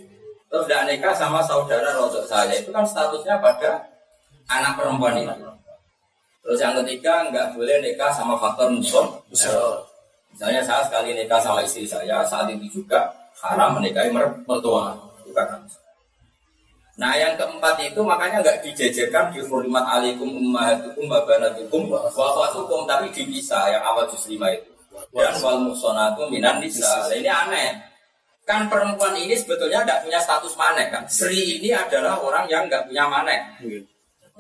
Terus 0.51 0.62
udah 0.71 0.83
nikah 0.87 1.14
sama 1.14 1.43
saudara 1.43 1.91
rodok 1.95 2.27
saya, 2.31 2.55
itu 2.55 2.71
kan 2.71 2.87
statusnya 2.87 3.43
pada 3.43 3.91
anak 4.51 4.79
perempuan 4.79 5.18
itu. 5.18 5.35
Terus 6.51 6.67
yang 6.67 6.75
ketiga 6.83 7.31
enggak 7.31 7.55
boleh 7.55 7.79
nikah 7.79 8.11
sama 8.11 8.35
faktor 8.35 8.75
musuh. 8.75 9.07
Misalnya 10.35 10.59
saya 10.67 10.83
sekali 10.83 11.15
nikah 11.15 11.39
sama 11.39 11.63
istri 11.63 11.87
saya, 11.87 12.27
saat 12.27 12.51
itu 12.51 12.83
juga 12.83 13.07
haram 13.39 13.79
menikahi 13.79 14.11
mertua. 14.11 14.99
Itu 15.23 15.31
kan 15.31 15.47
Nah 16.99 17.15
yang 17.15 17.39
keempat 17.39 17.79
itu 17.87 18.03
makanya 18.03 18.43
nggak 18.43 18.67
dijajarkan 18.67 19.31
di 19.31 19.47
hurmat 19.47 19.95
alikum 19.95 20.27
ummahatukum 20.27 21.07
wa 21.07 21.23
banatukum 21.23 21.87
wa 21.87 22.03
akhwatukum 22.11 22.83
tapi 22.83 23.15
dipisah 23.15 23.71
yang 23.71 23.87
awal 23.87 24.11
juz 24.11 24.27
lima 24.27 24.51
itu. 24.51 24.75
Dan 25.15 25.39
wal 25.39 25.71
musonatu 25.71 26.27
minan 26.35 26.59
nisa. 26.59 27.07
Nah, 27.07 27.15
ini 27.15 27.31
aneh. 27.31 27.79
Kan 28.43 28.67
perempuan 28.67 29.15
ini 29.15 29.39
sebetulnya 29.39 29.87
tidak 29.87 30.03
punya 30.03 30.19
status 30.19 30.59
manek 30.59 30.91
kan. 30.91 31.07
Sri 31.07 31.63
ini 31.63 31.71
adalah 31.71 32.19
orang 32.19 32.51
yang 32.51 32.67
nggak 32.67 32.91
punya 32.91 33.07
manek. 33.07 33.39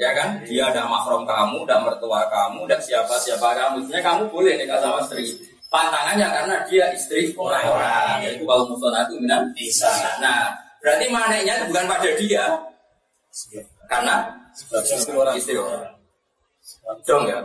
Ya 0.00 0.16
kan? 0.16 0.40
Dia 0.48 0.72
ada 0.72 0.88
mahram 0.88 1.28
kamu, 1.28 1.68
ada 1.68 1.76
mertua 1.84 2.24
kamu, 2.32 2.64
ada 2.64 2.80
siapa-siapa 2.80 3.52
kamu. 3.52 3.84
Sebenarnya 3.84 4.04
kamu 4.08 4.22
boleh 4.32 4.56
nikah 4.56 4.80
sama 4.80 5.04
Sri. 5.04 5.36
Pantangannya 5.68 6.26
karena 6.32 6.56
dia 6.64 6.88
istri 6.96 7.36
orang-orang. 7.36 8.24
Yaitu 8.24 8.48
wal 8.48 8.64
musonatu 8.64 9.20
minan 9.20 9.52
nisa. 9.52 9.92
Nah, 10.18 10.56
Berarti 10.80 11.06
maneknya 11.12 11.68
bukan 11.68 11.84
pada 11.84 12.10
dia. 12.16 12.44
Karena 13.84 14.32
istri 14.72 15.12
orang. 15.12 15.36
Istri 15.36 15.56
orang. 15.60 15.92
Dong 17.04 17.24
ya. 17.28 17.38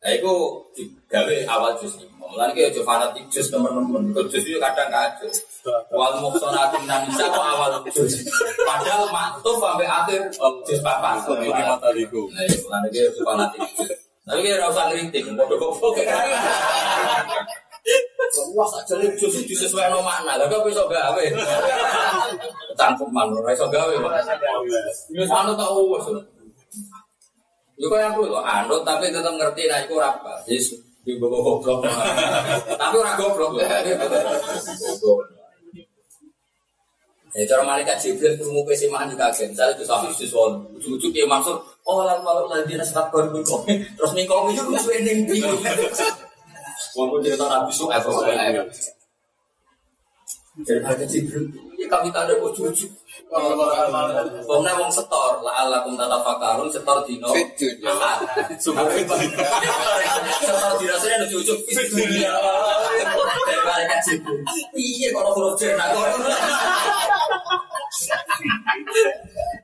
Nah 0.00 0.10
itu 0.10 0.32
digawe 0.74 1.36
awal 1.46 1.76
jus 1.78 1.94
Mulai 2.30 2.54
kayak 2.54 2.70
jus 2.70 2.86
fanatik 2.86 3.24
jus 3.26 3.46
teman-teman. 3.50 4.14
Jus 4.30 4.44
itu 4.46 4.58
kadang 4.62 4.88
kacau. 4.88 5.30
Wal 5.90 6.14
muksonat 6.22 6.70
nan 6.86 7.02
bisa 7.10 7.26
kok 7.26 7.42
awal 7.42 7.74
jus. 7.90 8.22
Padahal 8.62 9.10
maktub 9.10 9.58
sampai 9.58 9.86
akhir 9.90 10.30
jus 10.66 10.80
papa. 10.80 11.18
Ini 11.26 11.62
mata 11.66 11.90
diku. 11.90 12.30
Nah 12.30 12.42
itu 12.46 12.62
mulai 12.64 12.88
kayak 12.94 13.10
jus 13.12 13.22
fanatik 13.26 13.60
jus. 13.74 13.90
Tapi 14.30 14.40
kayak 14.46 14.62
rasa 14.62 14.82
ngeritik. 14.88 15.22
Bodoh-bodoh 15.34 15.92
Wah, 18.50 18.66
saja 18.66 18.94
nih 19.00 19.10
justru 19.18 19.42
disesuaikan 19.46 19.98
makna. 20.04 20.38
Lah 20.38 20.46
kok 20.46 20.62
bisa 20.62 20.84
gawe? 20.86 21.24
Cangkeman 22.78 23.34
ora 23.34 23.50
iso 23.50 23.66
gawe. 23.66 23.94
Ya 25.10 25.24
anu 25.26 25.52
tak 25.58 25.70
uwes. 25.74 26.06
Yo 27.80 27.86
kok 27.88 27.98
aku 27.98 28.28
kok 28.28 28.44
anut 28.44 28.84
tapi 28.84 29.08
tetap 29.08 29.34
ngerti 29.34 29.66
nek 29.66 29.88
iku 29.88 29.98
ora 29.98 30.12
apa. 30.14 30.44
Yes, 30.46 30.76
di 31.04 31.16
bawa 31.16 31.38
goblok. 31.40 31.80
Tapi 32.76 32.94
ora 32.96 33.12
goblok. 33.16 33.56
Ya 37.30 37.46
cara 37.46 37.62
malaikat 37.62 37.96
Jibril 38.02 38.34
krungu 38.42 38.66
pesi 38.66 38.90
mani 38.90 39.14
kaget. 39.14 39.54
Saya 39.54 39.70
itu 39.70 39.86
sampe 39.86 40.10
siswa 40.10 40.50
ujug-ujug 40.74 41.14
ya 41.14 41.24
maksud 41.30 41.62
oh 41.86 42.02
lan 42.02 42.18
malu 42.26 42.50
lan 42.50 42.66
dina 42.66 42.82
sekat 42.82 43.06
baru 43.14 43.38
Terus 43.38 44.12
ning 44.18 44.26
kok 44.26 44.50
itu 44.50 44.66
wis 44.66 44.84
ning 45.06 45.30
Wong 46.98 47.22
cerita 47.22 47.46
Nabi 47.46 47.70
Suhaib 47.70 48.02
Mereka 50.60 51.04
Jibril, 51.08 51.48
ya 51.80 51.86
kami 51.88 52.12
tak 52.12 52.28
ada 52.28 52.36
lucu-lucu. 52.36 52.84
Pokoknya 53.30 54.72
wong 54.76 54.92
setor, 54.92 55.40
la 55.40 55.64
ala 55.64 55.80
kum 55.86 55.96
tata 55.96 56.20
fakarun 56.20 56.68
setor 56.68 57.00
dino. 57.08 57.32
Setor 58.60 58.86
dino 60.76 60.96
saya. 61.00 61.16
Dunia. 61.88 62.32
Mereka 63.64 63.96
Jibril. 64.04 64.38
Iya 64.76 65.08
kalau 65.16 65.32
huruf 65.32 65.54
cerna. 65.56 65.84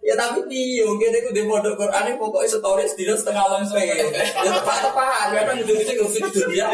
Ya 0.02 0.14
tapi 0.18 0.42
di 0.50 0.82
mungkin 0.82 1.14
itu 1.14 1.30
di 1.30 1.42
pondok 1.46 1.78
Quran 1.78 2.18
pokoknya 2.18 2.58
stories 2.58 2.98
di 2.98 3.06
setengah 3.06 3.42
malam 3.46 3.62
Ya 3.70 4.50
tepat 4.50 4.78
tepat, 4.82 5.30
ya 5.30 5.42
kan 5.46 5.54
ujung 5.62 5.78
ujung 5.78 5.98
ke 6.02 6.30
dunia. 6.34 6.66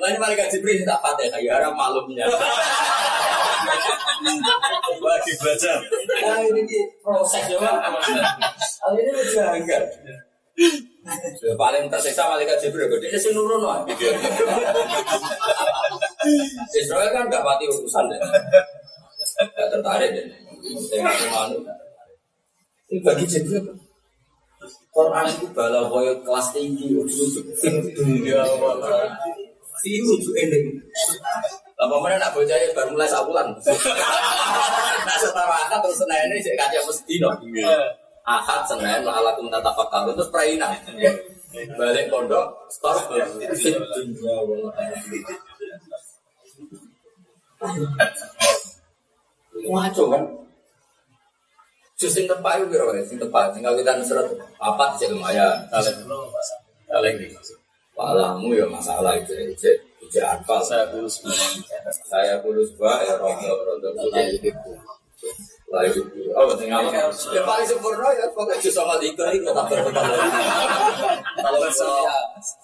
Lain 0.00 0.16
mereka 0.16 0.48
Jibril 0.48 0.88
tak 0.88 1.04
patah, 1.04 1.36
ya 1.36 1.60
harap 1.60 1.76
malumnya. 1.76 2.24
Lagi 4.98 5.32
belajar. 5.36 5.78
Nah 6.24 6.40
ini 6.48 6.80
proses 7.04 7.44
ya 7.48 7.56
pak. 7.60 7.76
Ini 8.96 9.10
udah 9.12 9.52
enggak. 9.52 9.82
Paling 11.56 11.84
tersiksa 11.92 12.24
malaikat 12.28 12.56
Jibril, 12.64 12.88
dia 13.00 13.20
sih 13.20 13.32
nurun 13.36 13.62
lah. 13.64 13.84
Israel 16.72 17.08
kan 17.12 17.24
nggak 17.28 17.44
pati 17.44 17.64
urusan 17.68 18.04
deh. 18.10 18.20
Gak 19.38 19.68
tertarik 19.70 20.10
deh. 20.18 20.26
Saya 20.90 21.06
nggak 21.06 21.30
mau 21.30 21.46
Ini 22.88 22.98
bagi 23.04 23.24
jadi 23.28 23.62
Quran 24.90 25.30
itu 25.30 25.46
bala 25.54 25.86
boyo 25.86 26.18
kelas 26.26 26.50
tinggi, 26.50 26.90
dunia 27.94 28.42
wala. 28.58 29.06
Ini 29.86 29.98
lucu 30.02 30.34
ini. 30.34 30.74
Lama 31.78 32.02
mana 32.02 32.18
nak 32.18 32.34
bocah 32.34 32.58
ya 32.58 32.74
baru 32.74 32.98
mulai 32.98 33.06
sabulan. 33.06 33.54
Nah 35.06 35.16
setara 35.22 35.70
akad 35.70 35.78
terus 35.86 36.02
senin 36.02 36.34
ini 36.34 36.42
jadi 36.42 36.58
kaca 36.58 36.78
mesti 36.82 37.14
no. 37.22 37.30
Ahad 38.26 38.66
senin 38.66 39.06
malah 39.06 39.38
kum 39.38 39.46
tata 39.46 39.70
fakar 39.70 40.10
terus 40.10 40.26
praina. 40.34 40.74
Balik 41.78 42.10
pondok, 42.10 42.66
fit 43.54 43.78
dunia 43.78 44.34
wala. 44.42 44.74
Ngaco 49.66 50.04
kan? 50.14 50.22
Jus 51.98 52.14
sing 52.14 52.30
tepak 52.30 52.62
itu 52.62 52.70
kira 52.70 52.94
sing 53.02 53.18
tepak, 53.18 53.50
sing 53.50 53.62
kawitan 53.66 53.98
seret 54.06 54.30
apa 54.62 54.94
sih 54.94 55.10
lumayan. 55.10 55.66
Kalian 56.86 57.18
ini. 57.18 57.34
Palamu 57.98 58.54
ya 58.54 58.62
masalah 58.70 59.18
itu, 59.18 59.34
itu 59.34 60.18
apa? 60.22 60.62
Saya 60.62 60.86
kurus 60.94 61.18
Saya 62.06 62.38
kurus 62.38 62.70
ba 62.78 63.02
ya 63.02 63.18
rondo 63.18 63.50
rondo 63.66 63.90
itu. 65.68 66.00
Lagi 66.00 66.00
oh 66.32 66.48
apa? 66.48 67.12
Ya 67.28 67.42
paling 67.44 67.66
sempurna 67.68 68.08
ya 68.16 68.24
pokoknya 68.32 68.56
jus 68.56 68.72
sama 68.72 68.96
tiga 68.96 69.28
itu 69.36 69.44
tak. 69.52 69.68
Kalau 71.44 71.58
bisa, 71.60 71.88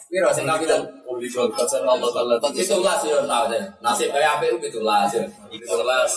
kira 0.08 0.32
sing 0.32 0.48
kawitan 0.48 0.80
Publikul 1.04 1.52
kasar 1.52 1.84
Allah 1.84 2.08
Ta'ala 2.10 2.40
itu 2.56 2.76
lah 2.80 2.96
sih 3.04 3.12
tahu 3.12 3.44
deh. 3.52 3.62
Nasib 3.84 4.08
kayak 4.08 4.40
apa 4.40 4.44
itu 4.48 4.80
lah 4.80 5.04
sih. 5.04 5.20
Itu 5.52 5.68
kelas 5.68 6.12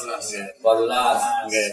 Walulas. 0.64 1.20
Oke 1.44 1.66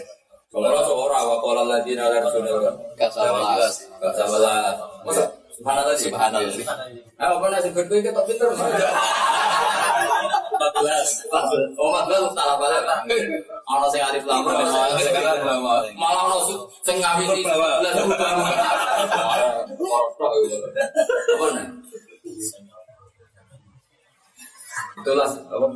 Kalau 0.51 0.83
seorang 0.83 1.23
wa 1.27 1.37
qala 1.39 1.61
alladziina 1.63 2.11
la 2.11 2.19
rasulullah. 2.19 2.75
Kasabelas 2.99 3.87
Kasabelas. 4.03 4.75
Masa 5.07 5.23
subhanallah 5.55 5.95
sih 5.95 6.11
subhanallah. 6.11 6.51
Ah 7.15 7.39
apa 7.39 7.45
nasi 7.55 7.71
berkuih 7.71 8.03
kita 8.03 8.21
pinter. 8.27 8.51
14 10.75 11.79
Oh, 11.79 11.89
maksudnya 11.95 12.27
salah 12.35 12.55
balik. 12.59 12.83
Ono 13.71 13.87
sing 13.87 14.01
alif 14.03 14.23
lam 14.27 14.43
ra, 14.43 14.59
malah 15.95 16.21
ono 16.27 16.37
sing 16.83 16.99
Bawa. 16.99 17.79
belas 17.79 17.95
ubah. 18.03 18.31
Itulah 24.99 25.29
apa? 25.31 25.67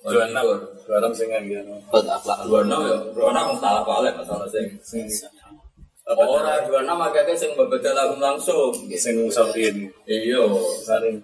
Dua 0.00 0.24
enam. 0.26 0.44
Dua 0.88 0.96
enam 0.98 1.12
sing 1.14 1.28
nggak 1.30 1.44
Dua 2.50 2.60
enam 2.66 2.80
ya, 2.82 2.96
dua 3.14 3.28
enam 3.30 3.46
salah 3.62 3.82
balik 3.86 4.18
masalah 4.18 4.50
sing. 4.50 4.66
Sing 4.82 5.06
Orang 6.10 6.66
dua 6.66 6.82
enam 6.82 6.98
agaknya 7.06 7.38
sing 7.38 7.54
berbeda 7.54 7.94
langsung. 8.18 8.74
Sing 8.98 9.14
ngusahin 9.22 9.86
Iya, 10.10 10.42
Saring 10.82 11.22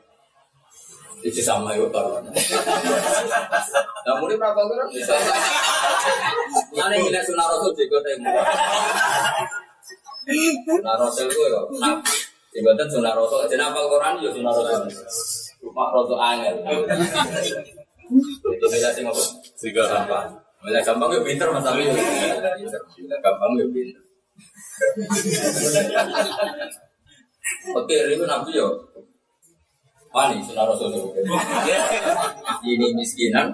itu 1.24 1.40
sama 1.40 1.72
ya 1.72 1.86
kalau. 1.88 2.20
Namun 4.04 4.26
ini 4.28 4.36
berapa 4.36 4.60
kan 4.60 4.88
bisa. 4.92 5.14
Mana 6.76 6.92
yang 6.96 7.08
lihat 7.08 7.24
sunnah 7.24 7.46
rasul 7.48 7.72
juga 7.72 7.98
temu. 8.04 8.32
Sunnah 10.66 10.94
rasul 11.00 11.26
itu 11.30 11.40
ya, 11.48 11.60
nah, 11.80 11.96
jabatan 12.52 12.88
sunnah 12.92 13.12
rasul. 13.16 13.48
Jadi 13.48 13.62
apa 13.64 13.78
Quran 13.80 14.12
ya 14.20 14.30
sunnah 14.34 14.52
rasul. 14.52 14.88
Cuma 15.62 15.84
rasul 15.94 16.18
angel. 16.20 16.54
Itu 18.46 18.66
beda 18.70 18.88
sih 18.94 19.02
ngapa? 19.02 19.22
Tiga 19.56 19.82
Gampang. 19.88 20.28
Mulai 20.66 20.82
gampang 20.82 21.10
ya 21.14 21.20
pinter 21.22 21.48
mas 21.52 21.66
Abi. 21.68 21.86
Mulai 21.86 23.18
gampang 23.22 23.50
ya 23.54 23.66
pinter. 23.70 24.02
Oke, 27.72 27.96
itu 28.10 28.24
nabi 28.26 28.58
yo. 28.58 28.68
Wani 30.16 30.40
sunnah 30.40 30.64
rasul. 30.64 30.96
Ini 32.64 32.86
miskinan. 32.96 33.52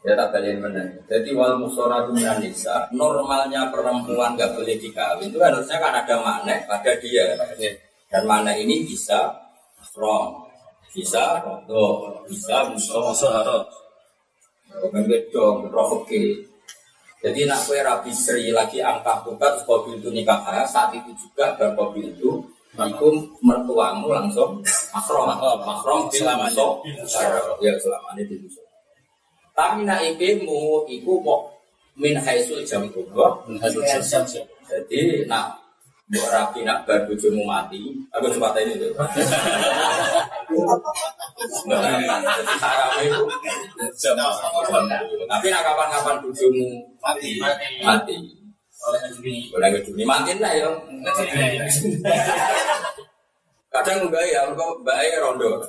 Ya 0.00 0.16
tak 0.16 0.32
kalian 0.32 0.64
benar. 0.64 0.88
Jadi 1.04 1.36
wal 1.36 1.60
musoratu 1.60 2.16
minan 2.16 2.40
nisa, 2.40 2.88
normalnya 2.96 3.68
perempuan 3.68 4.32
nggak 4.32 4.56
boleh 4.56 4.80
dikawin 4.80 5.28
itu 5.28 5.36
harusnya 5.36 5.76
kan 5.76 5.92
ada 5.92 6.16
makna 6.24 6.56
pada 6.64 6.96
dia. 7.04 7.36
Dan 8.08 8.24
makna 8.24 8.56
ini 8.56 8.80
bisa 8.88 9.28
strong, 9.84 10.40
bisa 10.96 11.44
rodo, 11.44 12.16
bisa 12.24 12.64
Sahara 13.12 13.60
bukan 14.80 15.04
bedong, 15.04 15.68
provoke. 15.68 16.48
Jadi 17.20 17.44
nak 17.44 17.68
kue 17.68 17.76
rabi 17.84 18.08
seri 18.16 18.48
lagi 18.48 18.80
angka 18.80 19.20
buka 19.20 19.52
terus 19.52 19.68
mobil 19.68 20.00
itu 20.00 20.08
nikah 20.08 20.40
kaya, 20.40 20.64
saat 20.64 20.88
itu 20.96 21.12
juga 21.12 21.52
dan 21.60 21.76
mobil 21.76 22.08
itu 22.08 22.40
itu 22.80 23.08
mertuamu 23.44 24.08
langsung 24.08 24.62
makrom, 24.94 25.28
makrom 25.60 26.08
Selamanya. 26.08 26.64
selamanya, 27.04 27.60
ya 27.60 27.72
selamanya 27.76 28.22
di 28.24 28.40
musuh. 28.40 28.64
Tapi 29.52 29.84
nak 29.84 30.00
ipimu 30.00 30.88
iku 30.88 31.20
mau 31.20 31.50
min 31.98 32.16
haisul 32.16 32.64
jam 32.64 32.88
sesat 32.88 34.24
Jadi 34.70 35.26
nak 35.28 35.60
Mbok 36.10 36.26
rapi 36.26 36.66
nak 36.66 36.82
bar 36.90 37.06
bojomu 37.06 37.46
mati, 37.46 37.78
aku 38.10 38.26
sempat 38.34 38.58
ini 38.58 38.82
Jamaah 43.94 44.34
Tapi 45.30 45.46
nak 45.54 45.62
kapan-kapan 45.62 46.16
bojomu 46.18 46.82
mati, 46.98 47.38
mati. 47.86 48.16
Boleh 49.54 49.68
ngejuni 49.70 50.02
mati 50.02 50.34
lah 50.42 50.50
ya. 50.50 50.66
Kadang 53.70 54.10
enggak 54.10 54.26
ya, 54.26 54.50
enggak 54.50 54.66
mbak 54.82 55.14
rondo. 55.22 55.62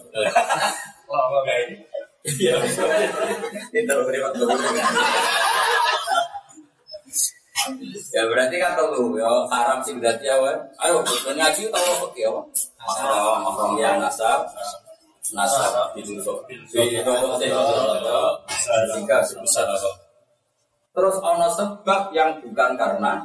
Iya. 2.26 2.58
Ini 3.70 3.80
terlalu 3.86 4.10
berlipat 4.10 4.32
Ya 8.12 8.26
berarti 8.26 8.55
kan 8.57 8.74
tahu 8.74 9.14
ya 9.14 9.30
haram 9.53 9.80
sih 9.86 9.93
berarti 10.01 10.26
ya 10.26 10.36
wan. 10.41 10.57
Ayo 10.82 11.05
bukan 11.05 11.36
ngaji 11.38 11.70
tahu 11.70 11.86
apa 11.93 12.05
ya 12.18 12.30
wan. 12.34 12.45
Mahram 12.82 13.38
mahram 13.45 13.72
ya 13.78 13.89
nasab 14.01 14.49
nasab 15.32 15.93
itu 15.93 16.18
so. 16.26 16.41
Itu 16.49 16.82
sehingga 18.66 19.18
sebesar 19.22 19.70
Terus 20.91 21.16
ono 21.24 21.47
sebab 21.55 22.12
yang 22.12 22.41
bukan 22.41 22.72
karena 22.76 23.22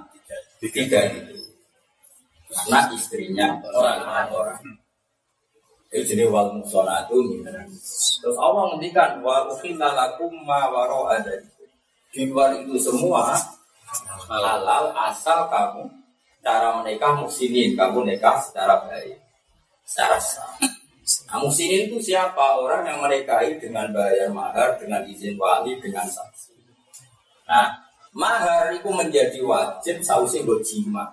tiga 0.60 1.00
itu. 1.08 1.34
Karena 2.46 2.80
istrinya 2.94 3.48
orang 3.74 4.30
orang. 4.30 4.60
Itu 5.90 6.12
jadi 6.12 6.28
wal 6.28 6.60
musonatu 6.60 7.18
Terus 8.20 8.36
Allah 8.36 8.62
ngendikan 8.74 9.24
wa 9.24 9.48
ukhilla 9.48 9.96
lakum 9.96 10.30
ma 10.44 10.68
waro 10.68 11.08
ada 11.08 11.32
di 12.12 12.28
luar 12.32 12.56
itu 12.56 12.80
semua 12.80 13.34
halal 14.26 14.92
asal 14.94 15.46
kamu 15.48 15.86
cara 16.42 16.78
menikah 16.78 17.18
muslimin 17.18 17.74
kamu 17.74 18.06
nikah 18.06 18.38
secara 18.38 18.86
baik 18.86 19.18
secara 19.86 20.18
sah. 20.18 20.50
Nah, 21.30 21.38
muslimin 21.38 21.86
itu 21.86 22.02
siapa 22.02 22.58
orang 22.58 22.82
yang 22.82 22.98
menikahi 22.98 23.62
dengan 23.62 23.94
bayar 23.94 24.26
mahar 24.34 24.74
dengan 24.74 25.06
izin 25.06 25.38
wali 25.38 25.78
dengan 25.78 26.02
saksi. 26.02 26.54
Nah, 27.46 27.70
mahar 28.10 28.74
itu 28.74 28.90
menjadi 28.90 29.38
wajib 29.46 30.02
sausi 30.02 30.42
buat 30.42 30.66
jima. 30.66 31.06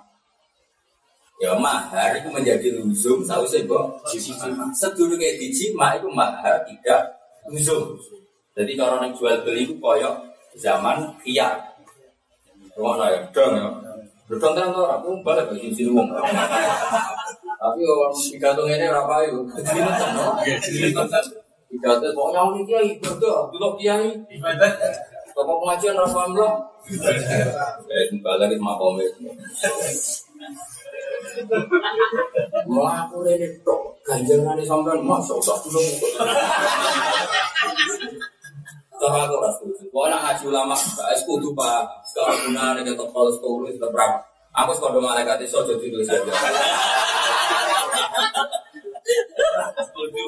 Ya 1.37 1.53
mahar 1.57 2.17
itu 2.17 2.29
menjadi 2.33 2.81
luzum 2.81 3.21
sausi 3.21 3.69
buat 3.69 4.01
jima. 4.09 4.73
Sedulu 4.73 5.13
kayak 5.13 5.37
di 5.37 5.53
jima 5.53 5.93
itu 5.93 6.09
mahar 6.09 6.65
tidak 6.65 7.13
luzum. 7.49 7.93
Jadi 8.53 8.73
kalau 8.73 9.01
yang 9.01 9.13
jual 9.13 9.45
beli 9.45 9.69
itu 9.69 9.77
koyok 9.77 10.13
zaman 10.57 11.09
khiyar. 11.21 11.72
Rumah 12.73 12.95
saya 12.97 13.19
dong 13.29 13.53
ya. 13.53 13.69
Dong 14.33 14.53
kan 14.57 14.73
orang 14.73 14.97
aku 14.97 15.09
balik 15.21 15.45
ke 15.53 15.69
sini 15.69 15.93
wong. 15.93 16.09
Tapi 17.63 17.79
orang 17.85 18.15
pidato 18.17 18.63
ini 18.65 18.85
berapa 18.89 19.15
itu? 19.29 19.39
Pidato 21.69 22.07
pokoknya 22.17 22.41
ini 22.49 22.61
kiai 22.65 22.89
betul, 22.97 23.49
dulu 23.53 23.69
kiai. 23.77 24.09
Toko 25.33 25.53
pengajian 25.65 25.97
rasa? 25.97 26.29
Eh, 27.89 28.05
balik 28.21 28.57
itu. 28.57 29.29
Mau 32.69 32.85
aku 32.85 33.25
ini 33.25 33.47
tok 33.65 33.97
ganjaran 34.05 34.53
ini 34.53 34.63
sampai 34.67 35.01
masuk 35.01 35.41
sak 35.41 35.57
dulu. 35.65 35.81
Kalau 38.93 39.19
aku 39.19 39.35
rasa 39.41 39.63
ngaji 39.93 40.43
ulama, 40.47 40.75
saya 40.77 41.17
kudu 41.25 41.51
pak. 41.57 42.02
Guna 42.13 42.77
nih 42.77 42.81
kita 42.93 43.05
kalau 43.09 43.31
sekolah 43.33 43.69
itu 43.73 43.81
berapa? 43.89 44.17
Aku 44.53 44.71
sekolah 44.77 45.01
malaikat 45.01 45.41
itu 45.41 45.49
saja 45.49 45.73
tulis 45.73 46.05
saja. 46.05 46.29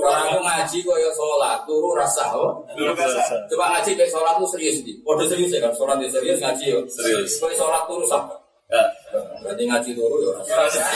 Orang 0.05 0.25
itu 0.29 0.39
ngaji 0.41 0.77
kok 0.85 0.97
ya 0.97 1.11
sholat, 1.13 1.57
turu 1.65 1.93
rasa. 1.93 2.33
oh. 2.33 2.61
Coba 3.49 3.65
ngaji 3.77 3.89
kayak 3.97 4.11
sholat 4.11 4.33
tuh 4.37 4.49
serius 4.49 4.81
di. 4.81 4.93
Waduh 5.05 5.25
serius 5.29 5.53
ya 5.53 5.61
kan, 5.61 5.73
sholat 5.77 5.97
itu 6.01 6.11
serius 6.13 6.37
ngaji 6.41 6.65
yo. 6.73 6.79
Serius. 6.89 7.37
Kayak 7.37 7.57
sholat 7.57 7.81
turu 7.89 8.05
sah. 8.05 8.25
Ya. 8.69 8.83
Berarti 9.45 9.63
ngaji 9.69 9.89
turu 9.93 10.17
ya 10.25 10.33
rasa. 10.57 10.81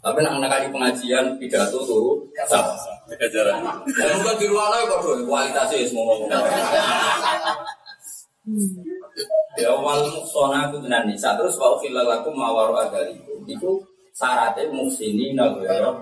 Tapi 0.00 0.18
nak 0.24 0.40
nak 0.40 0.48
kali 0.48 0.66
pengajian 0.72 1.36
pidato 1.36 1.84
turu. 1.84 2.24
Jaga 2.40 3.26
jarak. 3.28 3.56
Dan 3.84 4.16
bukan 4.24 4.36
di 4.40 4.46
ruang 4.48 4.68
lain 4.72 4.88
kok 4.88 5.00
kualitasnya 5.28 5.84
semua 5.84 6.04
ngomong. 6.08 6.30
Ya 9.60 9.70
wal 9.76 10.08
muksona 10.08 10.72
itu 10.72 10.80
tenan 10.80 11.04
nisa 11.04 11.36
terus 11.36 11.60
wa 11.60 11.76
filalakum 11.76 12.32
mawaru 12.32 12.80
agalikum 12.80 13.44
itu 13.44 13.82
syaratnya 14.16 14.72
muksini 14.72 15.36
nagara 15.36 15.92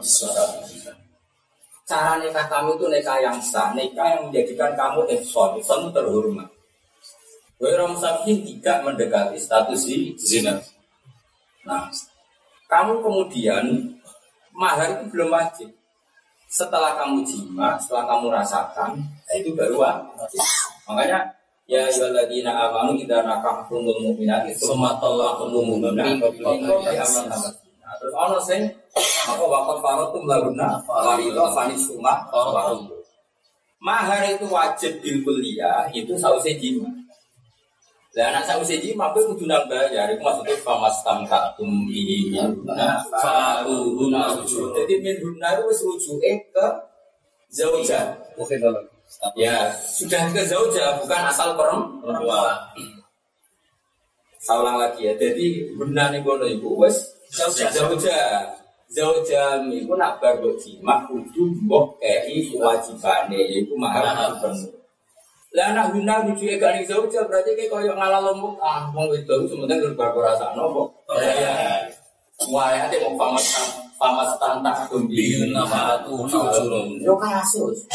Cara 1.89 2.21
nikah 2.21 2.47
kamu 2.53 2.77
itu 2.77 2.87
nikah 2.93 3.17
yang 3.17 3.41
sah, 3.41 3.73
nikah 3.73 4.05
yang 4.13 4.29
menjadikan 4.29 4.77
kamu 4.77 5.09
ihsan 5.19 5.57
itu 5.57 5.89
terhormat. 5.89 6.49
Wairam 7.57 7.97
sabihin 7.97 8.45
tidak 8.45 8.85
mendekati 8.85 9.41
status 9.41 9.89
Zina. 10.21 10.61
Nah, 11.65 11.89
kamu 12.69 13.01
kemudian 13.01 13.65
mahar 14.53 15.01
itu 15.01 15.05
belum 15.11 15.33
wajib. 15.33 15.73
Setelah 16.49 16.97
kamu 16.97 17.25
jima, 17.29 17.77
setelah 17.77 18.09
kamu 18.09 18.33
rasakan, 18.33 18.97
nah 19.01 19.35
itu 19.37 19.53
baru 19.53 19.85
wajib. 19.85 20.41
Makanya 20.89 21.29
ya 21.69 21.85
ayyuhalladzina 21.85 22.49
amanu 22.49 22.97
idza 22.97 23.21
nakahtumul 23.21 24.01
mu'minati 24.01 24.57
tsumma 24.57 24.97
talaqtumul 24.97 25.77
mu'minati. 25.77 26.25
Terus 27.99 28.15
ono 28.17 28.39
sing 28.41 28.65
apa 29.29 29.45
waqat 29.45 29.79
faratum 29.85 30.25
lahunna 30.25 30.81
farida 30.89 31.45
fanis 31.53 31.85
summa. 31.85 32.25
Mahar 33.79 34.27
itu 34.27 34.49
wajib 34.49 34.99
bil 35.05 35.23
kuliah 35.23 35.87
itu 35.93 36.17
sausé 36.19 36.57
jima. 36.59 36.89
Lah 38.19 38.35
anak 38.35 38.51
sausé 38.51 38.83
jima 38.83 39.15
kowe 39.15 39.23
kudu 39.31 39.47
bayar 39.47 40.11
iku 40.11 40.27
maksudnya 40.27 40.59
famas 40.67 41.07
tamkatum 41.07 41.87
bihi 41.87 42.35
minhunna 42.35 42.99
fa'uhunna 43.07 44.35
rujuk. 44.35 44.75
Jadi 44.75 44.95
minhunna 44.99 45.55
itu 45.55 45.63
wis 45.71 45.81
rujuke 45.87 46.33
ke 46.51 46.67
zaujah. 47.55 48.19
Oke 48.35 48.59
dalam. 48.59 48.83
Ya, 49.39 49.71
sudah 49.79 50.35
ke 50.35 50.43
zauja, 50.43 50.99
bukan 50.99 51.31
asal 51.31 51.55
perempuan. 51.55 52.59
Saya 54.43 54.67
ulang 54.67 54.83
lagi 54.83 55.07
ya. 55.07 55.15
Jadi 55.15 55.79
benar 55.79 56.11
nih 56.11 56.19
kono 56.27 56.43
ibu 56.43 56.75
wes 56.75 57.15
zauja. 57.31 58.19
Zauja 58.91 59.63
niku 59.63 59.95
nak 59.95 60.19
bar 60.19 60.43
mbok 60.43 60.59
jima 60.59 61.07
kudu 61.07 61.55
mbok 61.63 62.03
kei 62.03 62.51
kewajibane 62.51 63.39
yaiku 63.47 63.79
mahar 63.79 64.35
penuh. 64.43 64.78
Lah 65.57 65.73
nak 65.73 65.97
guna 65.97 66.29
rujuke 66.29 66.61
gak 66.61 66.77
ning 66.77 66.85
berarti 66.85 67.57
kayak 67.57 67.73
koyo 67.73 67.97
ngalah 67.97 68.21
lombok 68.21 68.61
ah 68.61 68.93
wong 68.93 69.09
wedok 69.09 69.49
sementing 69.49 69.97
bar 69.97 70.13
rasakno 70.13 70.69
kok. 70.69 70.89
Ya. 71.17 71.89
Wah, 72.53 72.69
ya 72.71 72.85
mau 73.09 73.17
pamas 73.17 73.47
pamas 73.97 74.31
tantang 74.37 74.85
tumbi 74.93 75.49
nama 75.49 75.97
aku 75.97 76.29
ujurun. 76.29 77.01
Yo 77.01 77.17
kasus. 77.17 77.89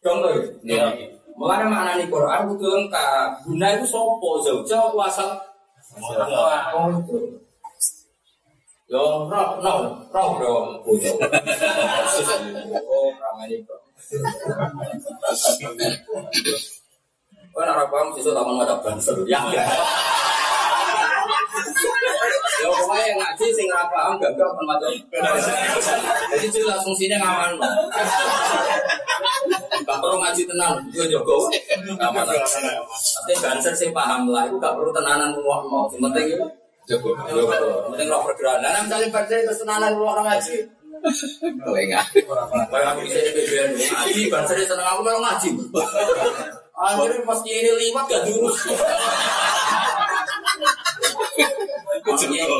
Contoh 0.00 0.32
Ya. 0.64 0.88
Mengenai 1.34 1.66
makna 1.66 1.98
nih 1.98 2.06
Quran 2.08 2.46
itu 2.56 2.66
lengkap. 2.72 3.28
Guna 3.52 3.66
itu 3.74 3.84
sopo 3.90 4.38
zauja 4.40 4.78
apa 4.80 5.02
asal? 5.10 5.30
Oh 6.72 6.88
itu. 6.88 7.36
Yo 8.88 9.28
roh 9.28 9.60
no 9.60 9.72
roh 10.08 10.28
bro. 10.40 10.54
Oh 12.88 13.08
ramai 13.12 13.60
bro. 13.60 13.76
Oh 17.54 17.62
nak 17.62 17.86
paham 17.86 18.10
sih 18.18 18.26
taman 18.26 18.58
mata 18.58 18.74
banser. 18.82 19.14
Ya. 19.30 19.38
Yo 22.58 22.66
pokoknya 22.66 23.14
yang 23.14 23.18
ngaji 23.22 23.46
sing 23.54 23.66
ora 23.70 23.86
paham 23.94 24.18
kan 24.18 24.34
macam. 24.66 24.90
Jadi 26.34 26.46
jelas 26.50 26.82
fungsinya 26.82 27.14
ngaman. 27.22 27.50
Gak 29.84 29.98
perlu 30.00 30.16
ngaji 30.18 30.42
tenang, 30.50 30.82
gue 30.90 31.06
jogo. 31.06 31.46
Ngaman. 31.94 32.26
Tapi 32.26 33.32
banser 33.38 33.74
sing 33.78 33.94
paham 33.94 34.26
lah, 34.34 34.50
gak 34.58 34.74
perlu 34.74 34.90
tenanan 34.90 35.30
ruang 35.38 35.70
mau. 35.70 35.86
Yang 35.94 36.10
penting 36.10 36.26
itu 36.34 36.46
jogo. 36.90 37.14
Penting 37.94 38.08
roh 38.10 38.26
pergerakan. 38.26 38.66
Nah, 38.66 38.82
misalnya 38.82 39.14
tenanan 39.54 39.94
ruang 39.94 40.18
orang 40.18 40.34
ngaji. 40.34 40.66
Oh 41.62 41.76
enggak. 41.78 42.02
Kayak 42.72 42.86
aku 42.96 43.00
bisa 43.06 43.18
ngaji, 43.78 44.22
banser 44.32 44.56
seneng 44.66 44.88
aku 44.90 45.06
memang 45.06 45.22
ngaji. 45.22 45.50
Akhirnya 46.74 47.22
pas 47.22 47.38
ini 47.46 47.70
liwat 47.70 48.04
gak 48.10 48.26
diurus. 48.26 48.58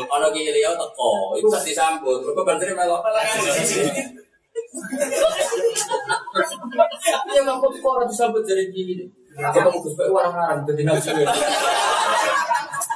Kalau 0.07 0.27
gini 0.31 0.49
liau 0.55 0.73
teko, 0.79 1.35
itu 1.35 1.47
pasti 1.51 1.71
sambut. 1.75 2.23
Mereka 2.23 2.41
bantuin 2.47 2.75
melok. 2.75 3.03
Ya 7.35 7.39
nggak 7.43 7.57
kok 7.59 7.71
kok 7.79 7.91
orang 7.91 8.07
disambut 8.07 8.43
jadi 8.47 8.71
gini. 8.71 9.05
Ketemu 9.35 9.83
Gus 9.83 9.93
Pak 9.99 10.07
orang-orang 10.07 10.63
jadi 10.63 10.81
ngaji. 10.87 11.11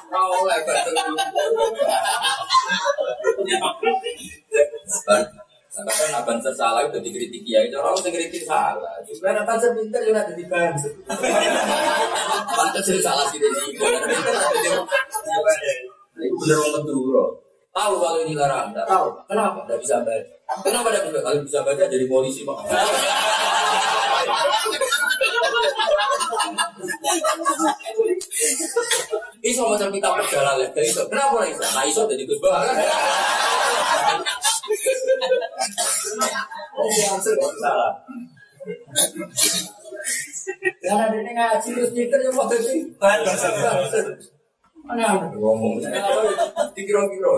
Kau 0.09 0.47
lebar 0.47 0.76
Sampai 5.80 5.95
kan 5.95 6.11
abang 6.19 6.43
salah 6.43 6.84
itu 6.84 6.99
dikritik 6.99 7.39
ya, 7.47 7.63
itu 7.63 7.80
orang 7.80 7.95
yang 8.03 8.11
kritik 8.19 8.43
salah. 8.43 8.99
Juga 9.07 9.32
abang 9.32 9.55
pinter 9.55 10.01
juga 10.03 10.27
jadi 10.27 10.43
banser. 10.51 10.91
Pantas 12.59 12.84
jadi 12.84 12.99
salah 12.99 13.23
sih 13.32 13.39
jadi. 13.39 13.80
Itu 16.19 16.36
bener 16.36 16.57
orang 16.59 16.84
kedua. 16.84 17.23
Tahu 17.71 17.93
kalau 17.95 18.19
ini 18.27 18.36
larang, 18.36 18.75
tidak 18.75 18.91
tahu. 18.91 19.07
Kenapa? 19.32 19.63
Tidak 19.63 19.80
bisa 19.80 19.95
baca. 20.03 20.36
Kenapa 20.67 20.88
tidak 20.91 21.03
bisa? 21.07 21.19
Kalau 21.23 21.39
bisa 21.47 21.59
baca 21.63 21.84
jadi 21.88 22.05
polisi 22.11 22.43
pak. 22.43 22.59
Iso 29.39 29.63
macam 29.63 29.88
kita 29.95 30.09
perjalanan. 30.11 30.67
Kenapa 30.75 31.47
iso? 31.47 31.63
Nah 31.71 31.84
iso 31.88 32.03
jadi 32.03 32.27
Gus 32.27 32.43
salah. 37.59 37.93
Karena 40.80 41.05
dia 41.21 41.32
ngaji 41.34 41.67
terus 41.75 41.91
pikir 41.93 42.19
yang 42.19 42.34
mau 42.36 42.49
jadi 42.49 42.88
Mana 44.86 45.05
ada 45.21 45.27
ngomong? 45.38 45.77
Dikira-kira. 46.73 47.30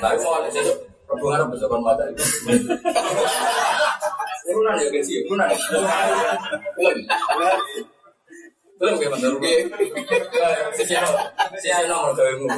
Tapi 0.00 0.16
mau 0.22 0.34
ada 0.40 0.48
sih. 0.48 0.64
Hubungan 1.06 1.46
apa 1.46 1.54
sama 1.54 1.78
mata 1.78 2.02
itu? 2.10 2.24
Kunan 4.46 4.74
ya 4.74 4.88
guys. 4.90 5.06
Belum. 5.06 6.98
Belum 8.76 8.94
kayak 9.00 9.12
mana 9.16 9.28
rugi? 9.32 9.54
Secara 10.76 11.08
secara 11.56 11.88
nomor 11.88 12.12
kawinmu. 12.12 12.48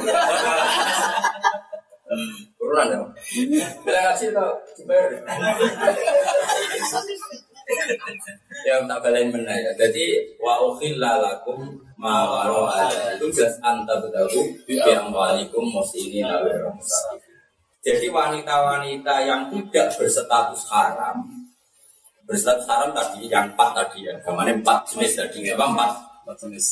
Kunan 2.59 2.87
ya. 2.91 2.99
Bila 3.87 3.99
ngaji 4.03 4.25
tau, 4.35 4.51
dibayar. 4.75 5.09
Ya 8.67 8.75
tak 8.83 8.99
balain 8.99 9.31
benar 9.31 9.55
ya. 9.55 9.71
Jadi 9.79 10.35
wa 10.41 10.59
ukhilla 10.67 11.23
lakum 11.23 11.79
ma 11.95 12.27
wara 12.27 12.89
itu 13.15 13.31
jelas 13.31 13.55
anta 13.63 13.95
bedahu 14.03 14.43
yang 14.67 15.13
walikum 15.13 15.63
musini 15.71 16.25
Jadi 17.79 18.11
wanita-wanita 18.11 19.13
yang 19.23 19.47
tidak 19.47 19.87
berstatus 19.95 20.67
haram 20.67 21.23
berstatus 22.29 22.67
haram 22.69 22.93
tadi 22.93 23.25
yang 23.25 23.49
empat 23.49 23.73
tadi 23.73 24.05
ya, 24.05 24.13
ke 24.21 24.29
mana 24.29 24.53
empat 24.53 24.85
jenis 24.85 25.17
tadi 25.17 25.49
ya, 25.49 25.57
empat 25.57 26.08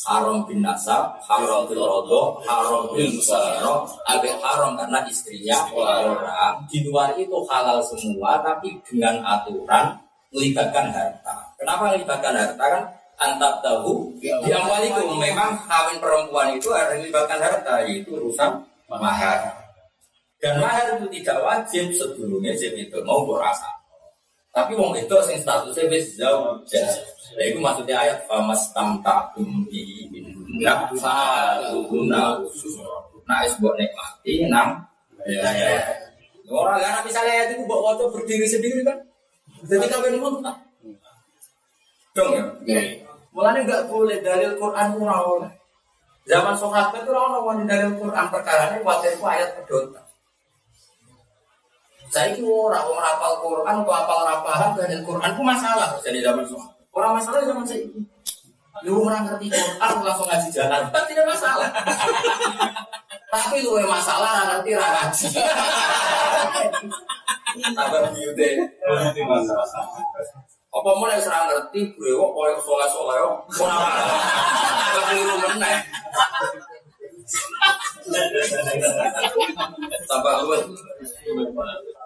haram 0.05 0.45
bin 0.45 0.61
nasab, 0.61 1.17
haram 1.25 1.65
bil 1.65 1.81
rodo, 1.81 2.37
haram 2.45 2.89
bil 2.93 3.09
musayaro, 3.09 3.89
agak 4.05 4.37
haram 4.41 4.77
karena 4.77 5.01
istrinya 5.09 5.57
orang. 5.73 6.61
Di 6.69 6.85
luar 6.85 7.17
itu 7.17 7.37
halal 7.49 7.81
semua, 7.81 8.37
tapi 8.45 8.77
dengan 8.85 9.23
aturan 9.25 9.97
melibatkan 10.29 10.93
harta. 10.93 11.35
Kenapa 11.57 11.95
melibatkan 11.95 12.33
harta 12.35 12.65
kan? 12.65 12.83
Antap 13.17 13.65
tahu 13.65 14.13
yang 14.21 14.69
walikum 14.69 15.17
memang 15.17 15.57
kawin 15.65 15.97
perempuan 15.97 16.53
itu 16.53 16.69
harus 16.69 17.01
melibatkan 17.01 17.41
harta 17.41 17.81
yaitu 17.89 18.13
urusan 18.13 18.61
mahar. 18.85 19.57
Dan 20.37 20.61
mahar 20.61 21.01
itu 21.01 21.09
tidak 21.17 21.41
wajib 21.41 21.89
sebelumnya 21.97 22.53
jadi 22.53 22.85
itu 22.85 23.01
mau 23.01 23.25
berasa. 23.25 23.76
Tapi 24.57 24.73
wong 24.73 24.97
itu 24.97 25.13
sing 25.21 25.37
statusnya 25.37 25.85
wis 25.85 26.17
jauh. 26.17 26.57
Nah, 27.37 27.45
itu 27.45 27.61
maksudnya 27.61 27.93
ayat 28.01 28.25
famas 28.25 28.73
tamtakum 28.73 29.45
bi 29.69 30.09
minna 30.09 30.89
fa'aluna 30.97 32.41
Nah, 33.27 33.43
es 33.45 33.53
buat 33.61 33.77
nikmati 33.77 34.49
enam. 34.49 34.81
Iya. 35.29 35.45
Ya. 35.45 35.77
Orang 36.49 36.79
kan 36.81 37.05
misalnya 37.05 37.53
itu 37.53 37.61
buat 37.69 37.85
waktu 37.85 38.09
berdiri 38.09 38.47
sendiri 38.49 38.81
kan. 38.81 38.97
Jadi 39.67 39.85
kawin 39.91 40.17
muntah. 40.17 40.57
Dong 42.17 42.33
ya. 42.33 42.43
Iya. 42.65 42.81
Mulanya 43.35 43.61
nggak 43.61 43.83
boleh 43.93 44.17
dalil 44.25 44.57
Quran 44.57 44.95
itu 44.95 44.99
ora 45.05 45.17
oleh. 45.21 45.51
Zaman 46.25 46.55
sahabat 46.57 47.05
itu 47.05 47.11
orang 47.13 47.45
wani 47.45 47.63
dalil 47.69 47.93
Quran 47.93 48.25
perkara 48.33 48.73
ini 48.73 48.81
khawatir 48.81 49.13
ku 49.21 49.25
ayat 49.29 49.53
pedota. 49.59 50.06
Saya 52.07 52.31
itu 52.31 52.47
orang 52.47 52.87
orang 52.87 53.03
hafal 53.03 53.33
Quran 53.43 53.75
atau 53.83 53.93
hafal 53.93 54.19
rapahan 54.23 54.69
dalil 54.79 55.01
Quran 55.03 55.29
itu 55.35 55.43
masalah 55.43 55.87
jadi 55.99 56.19
zaman 56.23 56.43
sahabat. 56.47 56.71
Orang 56.95 57.11
masalah 57.19 57.39
zaman 57.43 57.65
saya. 57.67 57.83
Lu 58.85 59.03
orang 59.03 59.25
ngerti 59.27 59.49
Quran 59.51 60.05
langsung 60.05 60.27
ngaji 60.29 60.49
jalan, 60.53 60.81
kan 60.93 61.03
tidak 61.09 61.25
masalah. 61.27 61.69
Tapi 63.33 63.59
lu 63.59 63.75
yang 63.75 63.91
masalah 63.91 64.47
nanti 64.55 64.71
ngaji. 64.71 65.27
Tambah 67.57 68.01
view 68.15 68.31
deh. 68.37 68.53
Apa 70.67 70.89
mau 70.93 71.09
yang 71.09 71.19
serang 71.19 71.49
ngerti 71.49 71.97
brewok 71.97 72.29
koyo 72.37 72.55
soleh 72.61 72.87
soleh 72.87 73.17
ora 73.25 73.75
apa. 73.81 73.91
Keliru 74.93 75.35
meneh. 75.41 75.77
Tambah 80.07 80.33
luwes. 80.43 80.63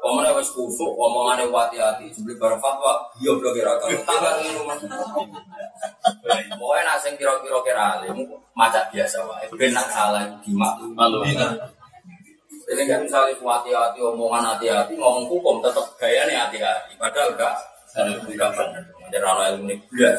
Omongnya 0.02 0.34
wis 0.34 0.50
kusuk, 0.58 0.98
omongannya 0.98 1.46
hati-hati, 1.46 2.10
sebeli 2.10 2.34
barang 2.34 2.58
fatwa, 2.58 3.06
iya 3.22 3.38
bro 3.38 3.54
kira 3.54 3.78
kira, 3.78 4.02
tambah 4.02 4.34
keliru 4.42 4.66
meneh. 4.66 4.98
Pokoknya 6.58 6.82
nak 6.90 6.98
sing 6.98 7.14
kira-kira 7.22 7.62
kira 7.62 8.02
alim, 8.02 8.26
macak 8.58 8.90
biasa 8.90 9.22
wae. 9.30 9.46
Ben 9.54 9.70
nak 9.70 9.94
salah 9.94 10.26
dimaklumi. 10.42 11.38
Jadi 12.66 12.82
kan 12.90 13.06
misalnya 13.06 13.38
hati-hati, 13.38 14.00
omongan 14.02 14.58
hati-hati, 14.58 14.98
ngomong 14.98 15.30
hukum 15.30 15.62
tetap 15.62 15.86
gayanya 16.02 16.50
hati-hati. 16.50 16.98
Padahal 16.98 17.38
enggak, 17.38 17.54
enggak 18.26 18.50
benar. 18.58 18.84
Jadi 19.12 19.22
orang 19.22 19.48
ilmu 19.54 19.64
ini 19.70 19.76
belas. 19.92 20.18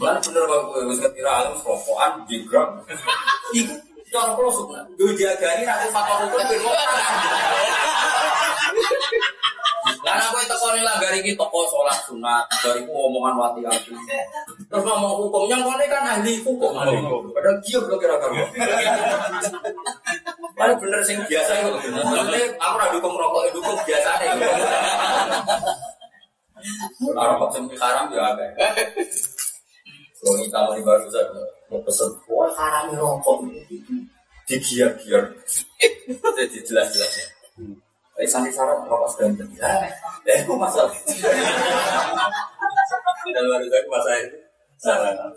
Mana 0.00 0.18
bener 0.18 0.42
kalau 0.50 0.74
gue 0.74 0.82
bisa 0.90 1.06
kira 1.14 1.30
alim 1.30 1.54
serokokan, 1.62 2.26
jigram. 2.26 2.68
Iku 3.54 3.74
cara 4.12 4.34
pelosok 4.36 4.66
nah. 4.74 4.84
Gue 4.98 5.16
jagani 5.16 5.62
nanti 5.64 5.88
fatwa 5.88 6.26
hukum 6.26 6.42
ben 6.42 6.58
mau 6.60 6.74
Karena 10.02 10.24
gue 10.30 10.42
teko 10.50 10.66
nih 10.74 10.82
lah 10.82 10.94
dari 10.98 11.18
kita 11.22 11.38
toko 11.38 11.62
sholat 11.70 11.98
sunat, 12.06 12.46
dari 12.62 12.82
omongan 12.86 13.34
wati 13.38 13.62
hati. 13.66 13.94
Terus 14.66 14.82
ngomong 14.82 15.14
hukum, 15.26 15.46
yang 15.46 15.62
kau 15.62 15.74
kan 15.78 16.18
ahli 16.18 16.42
hukum. 16.42 16.74
Padahal 17.34 17.56
dia 17.62 17.78
belum 17.78 17.98
kira-kira. 17.98 18.42
Paling 20.58 20.78
bener 20.82 21.00
sing 21.06 21.18
biasa 21.26 21.52
itu. 21.62 21.70
Maksudnya 21.94 22.42
aku 22.58 22.74
udah 22.78 22.88
dukung 22.94 23.14
rokok, 23.14 23.42
dukung 23.54 23.78
biasa 23.86 24.10
nih. 24.22 24.28
Kalau 27.02 27.22
rokok 27.38 27.48
sing 27.54 27.64
haram 27.78 28.06
ya 28.10 28.22
agak. 28.34 28.50
Kalau 30.22 30.38
kita 30.38 30.58
mau 30.62 30.78
di 30.78 30.86
baru 30.86 31.10
saja, 31.10 31.34
mau 31.66 31.82
pesen, 31.82 32.06
wah 32.30 32.46
haram 32.54 32.94
rokok. 32.94 33.42
Digiar-giar. 34.46 35.34
Jadi 36.38 36.58
jelas-jelasnya. 36.62 37.26
Eh, 38.22 38.28
santri 38.30 38.54
syarat 38.54 38.86
rokok 38.86 39.10
sedang 39.18 39.34
Ya, 39.58 40.38
itu 40.38 40.54
masalah. 40.54 40.94
Dan 43.34 43.44
baru 43.50 43.66
saja 43.66 43.88
masalah 43.90 44.18
itu. 44.22 44.38
Salah. 44.78 45.34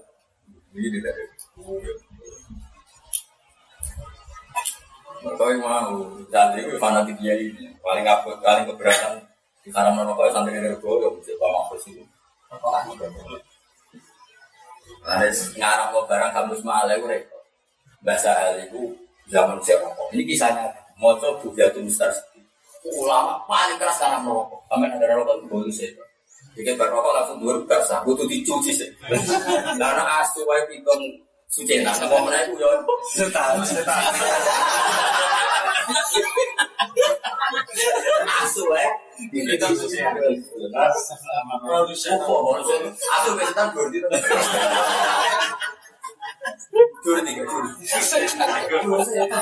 Begini 0.69 1.01
tadi. 1.01 1.23
Kau 5.25 5.49
yang 5.49 5.65
mau 5.65 6.05
santri 6.29 6.61
itu 6.61 6.77
fanatik 6.77 7.17
dia 7.17 7.33
ini 7.33 7.73
paling 7.81 8.05
apa 8.05 8.37
paling 8.37 8.69
keberatan 8.69 9.17
di 9.65 9.73
karam 9.73 9.97
nama 9.97 10.13
santri 10.29 10.53
ini 10.53 10.69
rego 10.69 11.01
ya 11.01 11.09
bisa 11.17 11.33
pak 11.41 11.49
mampus 11.49 11.89
itu. 11.89 12.05
Ada 15.05 15.29
ngarang 15.53 15.89
mau 15.93 16.03
barang 16.09 16.31
kamus 16.33 16.61
malah 16.65 16.97
itu 16.97 17.05
repot. 17.05 17.41
Bahasa 18.01 18.33
hal 18.33 18.57
itu 18.57 18.89
zaman 19.29 19.61
siapa? 19.61 19.85
Ini 20.13 20.25
kisahnya 20.25 20.65
mau 20.97 21.13
coba 21.21 21.37
bujatul 21.45 21.85
mustars. 21.85 22.17
Ulama 22.85 23.41
paling 23.49 23.77
keras 23.81 23.97
karena 24.01 24.21
merokok. 24.21 24.61
Kami 24.69 24.85
ada 24.89 25.17
rokok 25.17 25.35
itu 25.41 25.45
boleh 25.49 25.73
sih. 25.73 25.89
Bikin 26.57 26.77
berrokok 26.77 27.13
langsung 27.13 27.37
dua 27.41 27.57
basah, 27.65 28.01
butuh 28.05 28.25
dicuci 28.25 28.71
sih. 28.73 28.89
Karena 29.77 30.03
asu 30.21 30.41
wae 30.45 30.61
pitung 30.69 31.01
suci 31.49 31.81
nah, 31.85 31.93
mana 31.95 32.41
itu 32.45 32.57
ya. 32.57 32.69
Setan. 33.13 33.61
Asu 38.43 38.61
wae. 38.71 38.89
Ini 39.31 39.55
kan. 39.59 39.71
Asu 43.15 43.31
dur 43.71 43.87
di. 43.93 43.99
Dur 47.05 47.17
tiga 47.23 47.43
dur. 47.45 47.63
Dur 48.83 48.99
saya. 49.05 49.37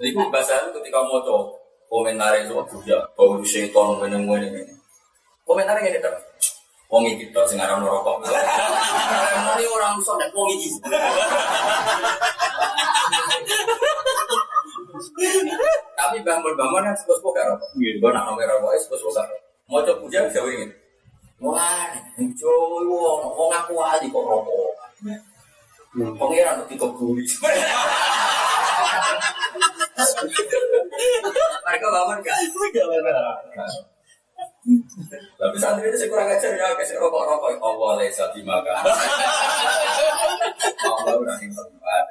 Iku 0.00 0.20
bahasa 0.32 0.72
ketika 0.72 0.98
mau 1.04 1.20
komentar 1.90 2.34
itu 2.40 2.56
juga 2.56 3.04
bau 3.14 3.36
ini. 4.40 4.62
Komentarnya 5.46 5.98
terus. 6.02 6.22
Wong 6.90 7.06
iki 7.06 7.30
tok 7.30 7.46
sing 7.46 7.62
aran 7.62 7.86
rokok. 7.86 8.26
Ini 8.26 9.64
orang 9.70 10.02
sonek 10.02 10.26
wong 10.34 10.50
iki. 10.58 10.74
Tapi 15.94 16.16
bambul 16.26 16.52
bambul 16.58 16.82
kan 16.82 16.98
sepuluh 16.98 17.22
sepuluh 17.22 17.34
karo. 17.38 17.54
Gue 17.78 18.10
nak 18.10 18.26
nomor 18.26 18.42
rokok 18.42 18.74
sepuluh 18.82 18.98
sepuluh 18.98 19.16
karo. 19.22 19.34
Mau 19.70 19.86
coba 19.86 20.02
puja 20.02 20.26
bisa 20.26 20.42
ini. 20.50 20.66
Wah, 21.38 21.94
jowo 22.34 22.82
wong 22.82 23.22
wong 23.38 23.50
aku 23.54 23.78
ali 23.78 24.10
kok 24.10 24.26
rokok. 24.26 24.74
Pangeran 25.94 26.58
nanti 26.58 26.74
kebuli. 26.74 27.22
Mereka 31.70 31.86
bangun 31.86 32.18
kan? 32.26 32.34
Tapi 34.60 35.56
santri 35.56 35.88
itu 35.88 36.04
kurang 36.12 36.28
ajar 36.28 36.52
ya, 36.52 36.76
kasih 36.76 37.00
rokok 37.00 37.24
rokok. 37.24 37.56
Allah 37.64 37.90
lesa 37.96 38.28
dimakan. 38.36 38.76
Allah 40.84 41.14
udah 41.24 41.36
tempat. 41.40 42.04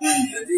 Jadi, 0.00 0.56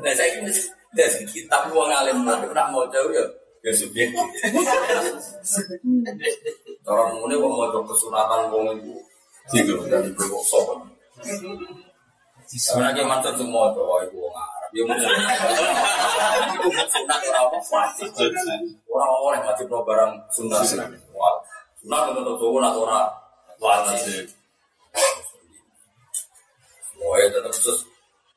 nah 0.00 0.12
saya 0.16 0.40
ini 0.40 0.52
dari 0.96 1.22
kitab 1.28 1.68
uang 1.68 1.92
alim 1.92 2.24
nanti 2.24 2.48
nak 2.56 2.72
mau 2.72 2.88
jauh 2.88 3.12
ya, 3.12 3.20
ya 3.60 3.72
subjektif. 3.76 4.16
Orang 6.88 7.20
ini 7.28 7.36
mau 7.36 7.52
mau 7.60 7.84
kesunatan 7.84 8.48
uang 8.48 8.80
itu, 8.80 8.96
gitu 9.52 9.84
dan 9.92 10.08
itu 10.08 10.24
sok. 10.48 10.80
Sebenarnya 12.48 13.04
mantan 13.04 13.36
semua 13.36 13.74
tuh, 13.76 13.84
ibu 14.06 14.32
Arab, 14.32 14.55
ya 14.74 14.82
mau 14.86 14.96
Ibu 14.96 16.70
sunat 16.90 17.20
orang 17.26 17.44
apa 17.46 17.58
wajib. 17.60 18.10
Orang 18.90 19.34
yang 19.38 19.44
wajib 19.46 19.66
barang 19.70 20.12
sunat. 20.32 20.64
Sunat 21.82 22.02
untuk 22.16 22.36
sunat 22.40 22.74
orang 22.74 23.06
wajib. 23.60 24.26
Wah, 26.96 27.20
tetap 27.28 27.52
khusus. 27.52 27.84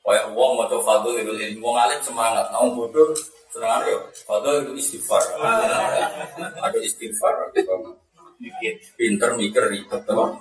Kayak 0.03 0.33
uang 0.33 0.57
mau 0.57 0.65
coba 0.65 0.83
fadl 0.83 1.21
itu 1.21 1.31
ilmu 1.37 1.69
uang 1.69 1.77
alim 1.77 2.01
semangat, 2.01 2.49
nah 2.49 2.65
bodoh 2.65 3.13
senang 3.53 3.85
ya. 3.85 3.93
Fadl 4.25 4.65
itu 4.65 4.71
istighfar. 4.81 5.21
Ada 6.57 6.77
istighfar, 6.81 7.53
mikir, 8.41 8.73
pinter 8.97 9.37
mikir 9.37 9.63
ribet 9.69 10.01
teman. 10.09 10.33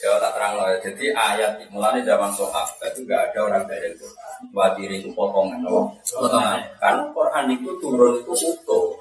Ya 0.00 0.20
tak 0.20 0.32
terang 0.36 0.52
loh. 0.60 0.68
Jadi 0.84 1.04
ayat 1.16 1.64
mulanya 1.72 2.04
zaman 2.04 2.28
sahabat 2.36 2.92
itu 2.92 3.08
gak 3.08 3.32
ada 3.32 3.38
orang 3.48 3.64
dari 3.64 3.88
Quran. 3.96 4.38
Wadiri 4.52 4.96
itu 5.00 5.10
potongan, 5.16 5.64
loh. 5.64 5.88
Potongan. 6.04 6.60
Kan 6.76 7.08
Quran 7.16 7.44
itu 7.56 7.70
turun 7.80 8.20
itu 8.20 8.32
utuh. 8.36 9.00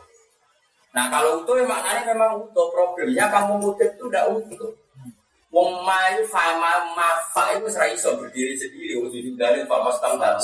Nah 0.95 1.11
kalau 1.11 1.43
utuh 1.43 1.59
ya 1.59 1.65
maknanya 1.67 2.15
memang 2.15 2.39
utuh. 2.39 2.71
Problemnya 2.71 3.27
kamu 3.27 3.59
ngutip 3.59 3.89
itu 3.99 4.03
udah 4.07 4.23
utuh. 4.31 4.71
Wong 5.49 5.81
mai 5.83 6.21
fama 6.29 6.93
mafa 6.93 7.57
itu 7.57 7.67
serai 7.73 7.97
iso 7.97 8.13
berdiri 8.15 8.53
sendiri 8.53 9.01
wujud 9.01 9.33
dari 9.35 9.65
fama 9.67 9.91
standar. 9.91 10.39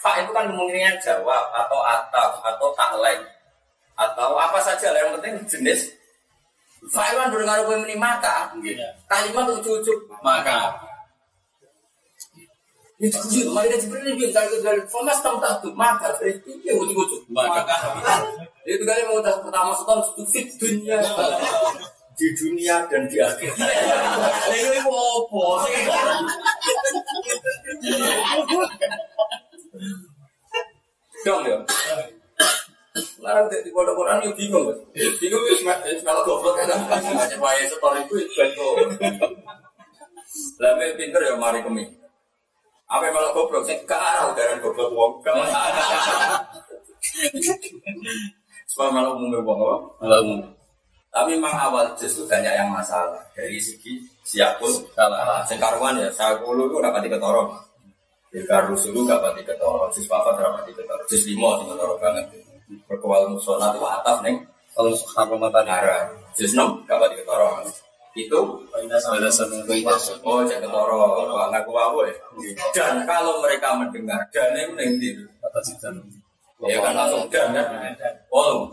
Fa 0.00 0.12
itu 0.20 0.30
kan 0.32 0.50
kemungkinan 0.50 0.98
jawab 1.00 1.52
atau 1.52 1.80
ataf 1.84 2.42
atau 2.42 2.68
taklek 2.74 3.20
atau 4.00 4.32
apa 4.40 4.56
saja 4.64 4.96
lah 4.96 5.00
yang 5.04 5.12
penting 5.20 5.44
jenis 5.44 5.92
Fa 6.88 7.12
itu 7.12 7.16
kan 7.20 7.28
berdengar 7.28 7.60
gue 7.68 7.76
meni 7.76 7.96
maka 8.00 8.56
kalimat 9.04 9.44
ujuk-ujuk. 9.52 10.08
Maka. 10.24 10.80
Itu 13.00 13.16
kudu 13.16 13.52
malaikat 13.56 13.84
Jibril 13.84 14.12
ini 14.12 14.28
bilang 14.28 14.44
kalau 14.44 14.60
dari 14.60 14.82
famas 14.84 15.24
tam 15.24 15.40
tuh 15.40 15.72
maka 15.72 16.12
itu 16.20 16.52
ya 16.60 16.76
udah 16.76 16.92
kudu 16.92 17.16
maka 17.32 17.64
itu 18.68 18.84
kali 18.84 19.00
mau 19.08 19.24
pertama 19.24 19.72
setahun 19.72 20.12
itu 20.16 20.22
fit 20.28 20.48
dunia. 20.60 21.00
Di 22.20 22.28
dunia 22.36 22.84
dan 22.92 23.08
di 23.08 23.16
akhirat. 23.16 23.56
Ini 24.52 24.70
itu 24.76 24.92
apa 24.92 25.44
Larang 33.40 33.64
di 33.64 33.72
pondok 33.72 33.96
Quran 33.96 34.20
yo 34.20 34.30
bingung. 34.36 34.68
Bingung 34.92 35.42
wis 35.48 35.64
malah 36.04 36.20
goblok 36.28 36.60
kan. 36.60 36.76
Wae 37.40 37.64
setor 37.64 37.96
itu 38.04 38.20
bento. 38.36 38.68
Lah 40.60 40.76
pinter 40.76 41.20
ya 41.24 41.34
mari 41.40 41.64
kemi. 41.64 41.88
Apa 42.84 43.08
yang 43.08 43.16
malah 43.16 43.32
goblok 43.32 43.64
sing 43.64 43.80
karo 43.88 44.36
garan 44.36 44.60
goblok 44.60 44.92
wong. 44.92 45.24
Sebab 48.68 48.88
malah 48.92 49.16
umum 49.16 49.40
wong 49.40 49.58
apa? 49.64 49.76
Malah 50.04 50.18
umum. 50.20 50.40
Tapi 51.10 51.34
memang 51.34 51.56
awal 51.56 51.90
justru 51.96 52.22
banyak 52.28 52.54
yang 52.54 52.70
masalah 52.70 53.24
dari 53.32 53.56
segi 53.56 54.04
siap 54.20 54.60
pun 54.60 54.70
salah. 54.92 55.40
Sengkaruan 55.48 55.96
ya, 55.96 56.12
saya 56.12 56.36
puluh 56.44 56.68
itu 56.68 56.76
dapat 56.76 57.08
ketoro. 57.08 57.56
Bilkar 58.30 58.70
rusulu 58.70 59.10
gak 59.10 59.18
pati 59.18 59.42
ketoro, 59.42 59.90
sis 59.90 60.06
papa 60.06 60.38
dapat 60.38 60.70
ketoro, 60.70 61.02
sis 61.10 61.26
limo 61.26 61.58
di 61.58 61.66
ketoro 61.66 61.98
banget. 61.98 62.30
Berkewal 62.86 63.30
musona 63.34 63.74
itu 63.74 63.82
atap 63.82 64.22
neng, 64.22 64.46
Kalau 64.70 64.94
suka 64.94 65.26
mata 65.34 65.66
nara, 65.66 66.06
sis 66.32 66.54
enam 66.54 66.78
gak 66.86 67.02
pati 67.02 67.18
ketoro. 67.18 67.66
Itu 68.14 68.40
Oh, 70.22 70.42
jangan 70.46 70.62
ketoro, 70.70 70.98
ngaku 71.50 71.72
aku 71.74 71.98
ya. 72.06 72.14
Dan 72.70 73.02
kalau 73.02 73.42
mereka 73.42 73.74
mendengar, 73.74 74.22
dan 74.30 74.54
itu 74.54 74.72
nanti 74.78 75.08
atas 75.42 75.74
itu. 75.74 75.90
Ya 76.60 76.76
kan 76.84 76.92
langsung 76.92 77.24
dan 77.32 77.56
kan. 77.56 77.66
Oh, 78.28 78.68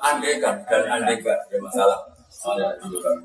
andai 0.00 0.40
kan 0.40 0.56
dan 0.64 0.82
andai 0.88 1.20
kan 1.20 1.38
ya 1.52 1.58
masalah. 1.60 2.00
Ada 2.42 2.80
itu 2.80 2.98
kan. 2.98 3.16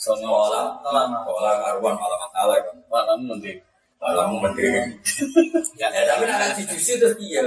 Karuan 0.00 1.94
malah 1.94 2.18
masalah 2.24 2.56
kan. 2.64 2.76
Malam 2.88 3.18
nanti. 3.28 3.52
Malah 4.06 4.30
mending. 4.30 4.86
Ya 5.74 5.90
tapi 5.90 6.30
nak 6.30 6.54
dijusi 6.54 6.94
terus 6.94 7.18
iya. 7.18 7.42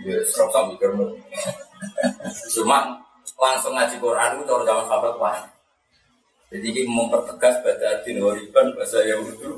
Ya, 0.00 0.16
serap 0.24 0.48
sama 0.56 0.72
mikirmu. 0.72 1.04
Cuma 2.56 2.96
langsung 3.36 3.76
ngaji 3.76 4.00
Quran 4.00 4.40
itu 4.40 4.42
cara 4.48 4.64
zaman 4.64 4.84
sahabat 4.88 5.14
wah. 5.20 5.38
Jadi 6.48 6.66
ini 6.70 6.88
mempertegas 6.88 7.60
bahasa 7.60 8.00
din 8.00 8.24
horiban 8.24 8.72
bahasa 8.72 9.04
yang 9.04 9.20
itu. 9.20 9.52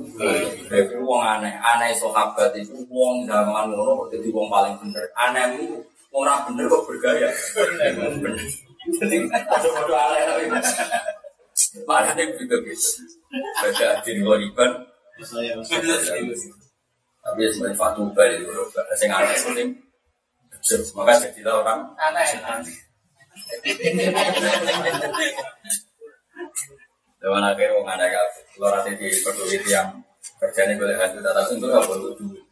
Jadi 0.67 0.97
uang 0.99 1.23
aneh, 1.23 1.55
aneh 1.55 1.95
sahabat 1.95 2.51
itu 2.59 2.83
uang 2.91 3.31
zaman 3.31 3.71
ngono 3.71 4.11
jadi 4.11 4.27
uang 4.27 4.51
paling 4.51 4.75
bener. 4.83 5.07
Aneh 5.15 5.55
itu 5.55 5.79
orang 6.11 6.51
bener 6.51 6.67
kok 6.67 6.83
bergaya. 6.91 7.31
Bener. 7.55 8.35
Jadi 8.87 9.27
ada 9.27 9.69
bodoh 9.75 9.99
aneh 9.99 10.23
tapi 10.23 10.47
gitu. 10.47 10.71
Bahasa 11.87 12.11
din 12.15 12.31
horiban. 14.23 14.71
Tapi 17.27 17.43
ya 17.43 17.51
sebenarnya 17.51 17.75
Fatu 17.75 18.07
itu 18.15 18.55
yang 19.03 19.19
aneh 19.19 19.35
penting. 19.43 19.75
Maka 20.95 21.27
jadilah 21.27 21.67
orang 21.67 21.91
aneh. 21.99 22.27
Dewan 27.17 27.41
akhir 27.43 27.75
wong 27.75 27.89
ada 27.91 28.07
di 28.87 29.09
peduli 29.25 29.59
yang 29.67 29.99
kerjanya 30.37 30.77
boleh 30.77 31.01
hantu 31.01 31.25
tak 31.25 31.33
tahu 31.33 31.57
untuk 31.59 31.73
apa 31.73 31.97
untuk 31.97 32.13
duit. 32.21 32.45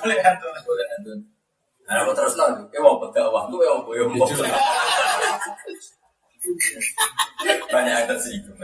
Boleh 0.00 0.18
hantu, 0.20 0.46
boleh 0.64 0.86
hantu. 0.94 1.12
Nah, 1.86 2.02
aku 2.02 2.10
terus 2.18 2.34
lagi, 2.34 2.62
ya 2.74 2.82
mau 2.82 2.98
pegang 2.98 3.30
waktu, 3.30 3.54
ya 3.62 3.70
mau 3.78 3.86
boyong 3.86 4.10
mau. 4.18 4.26
Banyak 7.70 7.94
yang 7.94 8.06
tersinggung. 8.10 8.58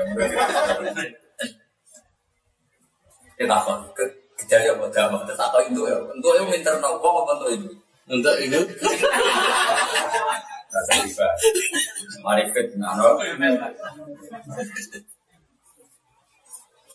Kita 3.38 3.54
apa? 3.54 3.74
Kejadian 4.42 4.74
mau 4.82 4.90
jamak, 4.90 5.22
tetap 5.30 5.54
itu 5.62 5.82
ya. 5.86 5.98
Untuk 6.10 6.34
yang 6.34 6.50
minter 6.50 6.74
nopo 6.82 7.22
apa 7.22 7.38
untuk 7.38 7.50
itu? 7.54 7.70
Untuk 8.10 8.34
itu 8.42 8.58
Rasa 10.72 10.92
riba. 11.04 11.28
Mari 12.24 12.44
fit 12.50 12.68
nano. 12.80 13.20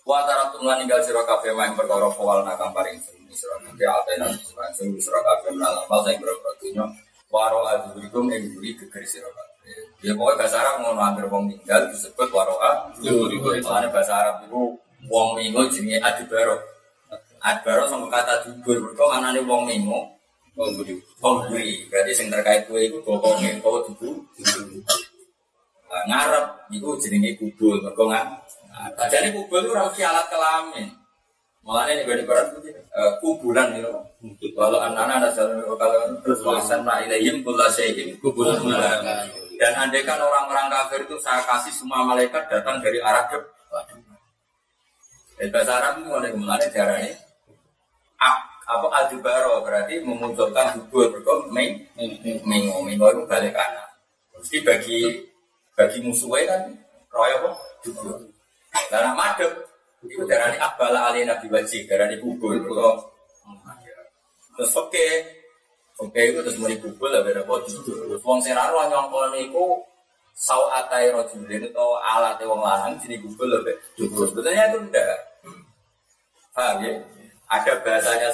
Wa 0.07 0.23
taratum 0.23 0.63
lan 0.63 0.79
ninggal 0.79 1.03
sira 1.03 1.19
kabeh 1.27 1.51
main 1.51 1.75
perkara 1.75 2.07
kawal 2.15 2.39
nakang 2.47 2.71
paring 2.71 2.95
sing 3.03 3.19
sira 3.27 3.59
kabeh 3.59 3.83
atena 3.83 4.31
sing 4.71 4.95
sira 5.03 5.19
kabeh 5.19 5.51
menawa 5.51 5.83
mal 5.91 5.99
sing 6.07 6.15
berapa 6.23 6.49
dunya 6.63 6.87
waro 7.27 7.67
adurikum 7.67 8.31
ing 8.31 8.55
buri 8.55 8.71
geger 8.79 9.03
sira 9.03 9.27
kabeh. 9.27 9.75
Ya 9.99 10.15
pokoknya 10.15 10.39
bahasa 10.39 10.63
Arab 10.63 10.75
ngono 10.79 11.01
anggere 11.03 11.27
wong 11.27 11.51
ninggal 11.51 11.91
disebut 11.91 12.31
waroa 12.31 12.87
durikum. 13.03 13.59
Soalnya 13.59 13.91
bahasa 13.91 14.15
Arab 14.15 14.47
itu 14.47 14.79
wong 15.11 15.35
mingo 15.35 15.67
jenenge 15.67 15.99
adibaro. 15.99 16.55
Adibaro 17.43 17.83
sama 17.91 18.07
kata 18.07 18.47
dubur 18.47 18.79
mergo 18.79 19.03
manane 19.11 19.43
wong 19.43 19.67
mingo 19.67 20.17
Wong 20.57 20.73
budi. 20.73 20.97
Pemberi, 21.21 21.85
berarti 21.85 22.17
yang 22.17 22.33
terkait 22.33 22.65
kue 22.65 22.89
itu 22.89 22.97
bokongnya 23.05 23.61
kau. 23.61 23.77
Nah, 25.87 26.03
ngarep 26.09 26.45
itu 26.73 26.89
jenenge 26.97 27.37
kubul, 27.37 27.77
mergo 27.77 28.09
nggak. 28.09 28.46
Nah, 28.77 28.89
tadinya 28.93 29.33
kubul 29.33 29.65
itu 29.65 29.73
harus 29.73 29.97
alat 29.97 30.27
kelamin. 30.29 30.87
Malah 31.65 31.83
ini 31.91 32.07
gue 32.07 32.23
ibarat 32.23 32.47
kubulan 33.19 33.75
gitu. 33.75 33.91
Walau 34.55 34.79
anak-anak 34.79 35.27
ada 35.27 35.29
jalan 35.35 35.61
kalau 35.65 35.99
terus 36.23 36.39
wasan 36.45 36.87
nak 36.87 37.03
ilayim 37.03 37.43
kula 37.43 37.67
sehim 37.67 38.15
kubulan. 38.21 39.03
Dan 39.57 39.73
andai 39.73 40.05
kan 40.05 40.21
orang-orang 40.21 40.69
kafir 40.69 41.03
itu 41.03 41.17
saya 41.17 41.41
kasih 41.43 41.73
semua 41.73 42.05
malaikat 42.05 42.45
datang 42.45 42.77
dari 42.79 43.01
arah 43.01 43.25
depan. 43.27 43.85
Di 45.37 45.49
bahasa 45.53 45.81
Arab 45.81 46.01
itu 46.01 46.09
ada 46.13 46.29
ke 46.33 46.37
mana 46.37 46.65
caranya? 46.69 47.13
apa 48.67 48.87
adubaro 48.99 49.63
berarti 49.63 50.03
memunculkan 50.03 50.75
hubur 50.75 51.07
berkong 51.15 51.47
meng 51.55 51.87
mengo 52.43 52.83
mengo 52.83 53.07
itu 53.15 53.23
balik 53.23 53.55
kanan 53.55 53.87
mesti 54.35 54.59
bagi 54.59 55.23
bagi 55.71 56.03
musuhnya 56.03 56.51
kan 56.51 56.61
roya 57.07 57.39
apa 57.39 57.51
karena 58.89 59.11
madep 59.17 59.51
itu 60.05 60.23
darahnya 60.29 60.59
abala 60.61 61.09
alina 61.11 61.35
diwajib 61.41 61.89
darahnya 61.89 62.21
hubur 62.21 62.53
kalau 62.63 63.01
terus 64.57 64.73
oke 64.77 65.07
oke 66.01 66.19
itu 66.21 66.39
terus 66.45 66.57
mulai 66.61 66.77
hubur 66.81 67.09
lah 67.09 67.21
beda 67.25 67.41
apa 67.41 67.53
hubur 67.65 68.17
wong 68.21 68.39
seraro 68.41 68.85
nyongkol 68.89 69.33
niku 69.33 69.81
saw 70.37 70.69
atai 70.69 71.09
rojulin 71.09 71.65
atau 71.73 71.97
alat 71.97 72.37
wong 72.45 72.61
lanang 72.61 72.93
jadi 73.01 73.17
hubur 73.25 73.49
lebih 73.49 73.73
hubur 73.97 74.29
sebetulnya 74.29 74.69
itu 74.69 74.79
enggak 74.85 75.17
paham 76.57 76.81
ya? 76.81 76.93
Ada 77.47 77.79
bahasanya 77.85 78.29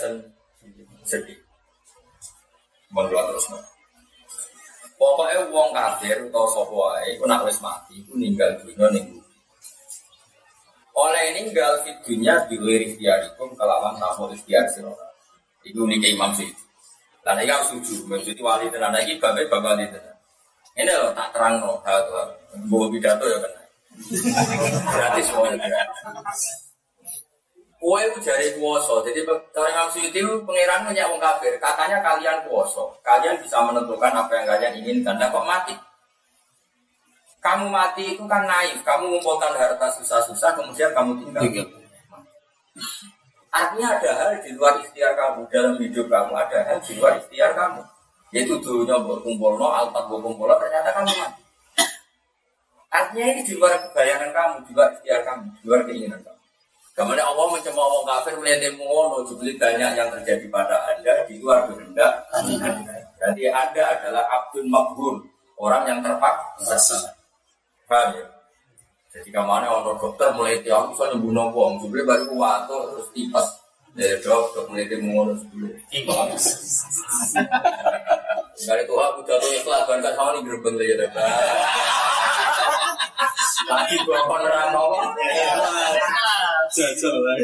sedih. 1.03 1.37
Menurut 2.95 3.35
terus 3.35 3.51
Pokoknya 4.93 5.43
wong 5.51 5.75
kafir 5.75 6.15
atau 6.31 6.47
sapa 6.47 6.71
wae 6.71 7.19
iku 7.19 7.27
nak 7.27 7.43
wis 7.43 7.59
mati 7.59 7.99
iku 7.99 8.15
ninggal 8.15 8.47
dunya 8.63 8.87
ning 8.95 9.19
Oleh 10.93 11.33
ninggal 11.33 11.81
di 11.81 11.91
dunya 12.05 12.37
di 12.45 12.55
luar 12.61 12.81
ikhtiarikum 12.85 13.57
kelawan 13.57 13.97
tamu 13.97 14.29
ikhtiar 14.29 14.69
sira. 14.69 14.93
Iku 15.65 15.89
niki 15.89 16.13
Imam 16.13 16.29
Syukri. 16.37 16.53
Lah 17.23 17.33
nek 17.39 17.47
aku 17.47 17.79
setuju, 17.79 18.03
maksud 18.11 18.37
wali 18.43 18.67
tenan 18.67 18.93
iki 18.99 19.17
babe 19.17 19.47
bab 19.47 19.63
wali 19.63 19.87
tenan. 19.89 20.13
Ini 20.75 20.91
loh 20.91 21.15
tak 21.15 21.31
terang 21.31 21.63
no, 21.63 21.79
bawa 22.67 22.85
pidato 22.91 23.25
ya 23.25 23.37
kan. 23.41 23.53
Berarti 24.91 25.21
semuanya. 25.23 25.85
Kue 27.83 27.99
itu 27.99 28.19
jari 28.23 28.55
kuoso, 28.55 29.03
jadi 29.03 29.27
cara 29.27 29.67
Imam 29.75 29.91
Suyuti 29.91 30.23
itu 30.23 30.39
pengiran 30.47 30.87
punya 30.87 31.03
kafir. 31.19 31.59
Katanya 31.59 31.99
kalian 31.99 32.47
kuoso, 32.47 32.95
kalian 33.03 33.35
bisa 33.43 33.59
menentukan 33.59 34.13
apa 34.15 34.31
yang 34.39 34.45
kalian 34.47 34.73
inginkan. 34.79 35.19
Dan 35.19 35.27
kok 35.31 35.43
mati? 35.43 35.75
Kamu 37.43 37.67
mati 37.67 38.15
itu 38.15 38.23
kan 38.23 38.47
naif, 38.47 38.79
kamu 38.87 39.19
mengumpulkan 39.19 39.51
harta 39.59 39.91
susah-susah, 39.99 40.55
kemudian 40.55 40.95
kamu 40.95 41.19
tinggal. 41.19 41.43
Artinya 43.53 43.99
ada 43.99 44.09
hal 44.15 44.31
di 44.39 44.55
luar 44.55 44.79
ikhtiar 44.79 45.11
kamu 45.13 45.45
dalam 45.51 45.75
hidup 45.75 46.07
kamu, 46.07 46.31
ada 46.33 46.59
hal 46.63 46.79
di 46.79 46.95
luar 46.95 47.19
ikhtiar 47.19 47.51
kamu. 47.51 47.83
Yaitu 48.33 48.57
dulunya 48.63 48.97
berkumpul 48.97 49.61
no, 49.61 49.69
alpat 49.69 50.09
berkumpul 50.09 50.49
ternyata 50.57 50.89
kamu 50.95 51.11
mati. 51.19 51.43
Artinya 52.89 53.25
ini 53.29 53.41
di 53.45 53.53
luar 53.59 53.91
bayangan 53.93 54.31
kamu, 54.33 54.55
di 54.65 54.71
luar 54.73 54.89
ikhtiar 54.97 55.21
kamu, 55.21 55.45
di 55.53 55.63
luar 55.67 55.81
keinginan 55.85 56.19
kamu. 56.23 56.41
Kemudian 56.93 57.25
Allah 57.25 57.45
mencemooh 57.49 57.85
orang 57.89 58.05
kafir 58.05 58.33
melihat 58.39 58.73
ngono, 58.77 59.25
jubli 59.25 59.57
banyak 59.57 59.91
yang 59.99 60.09
terjadi 60.13 60.45
pada 60.47 60.77
anda 60.93 61.27
di 61.27 61.41
luar 61.43 61.67
kehendak. 61.67 62.23
Berarti 63.19 63.43
anda 63.51 63.83
adalah 63.99 64.23
abdul 64.31 64.65
makbul, 64.71 65.15
orang 65.57 65.89
yang 65.89 65.99
terpaksa. 65.99 67.12
Paham 67.93 68.17
ya? 68.17 68.25
Jadi 69.13 69.29
ke 69.29 69.41
mana 69.45 69.69
orang 69.69 70.01
dokter 70.01 70.33
mulai 70.33 70.57
tiap 70.65 70.89
bisa 70.89 71.05
nyembuh 71.13 71.53
wong, 71.53 71.77
jubli 71.77 72.01
baru 72.01 72.25
kuat 72.33 72.65
terus 72.65 73.05
tipas. 73.13 73.45
Ya 73.93 74.17
dok, 74.17 74.57
dok 74.57 74.73
mulai 74.73 74.89
tiap 74.89 74.97
sebelum. 74.97 75.69
Sekali 78.57 78.81
tuh 78.89 78.97
aku 78.97 79.21
jatuh 79.29 79.51
ikhlas, 79.61 79.85
kan 79.85 80.01
sama 80.01 80.33
nih 80.33 80.41
gerbang 80.41 80.73
lagi 80.73 80.93
deh. 80.97 81.09
Lagi 83.63 83.95
gua 84.03 84.27
penerang 84.27 84.75
mau. 84.75 84.91
Jajal 86.73 87.15
lah. 87.15 87.37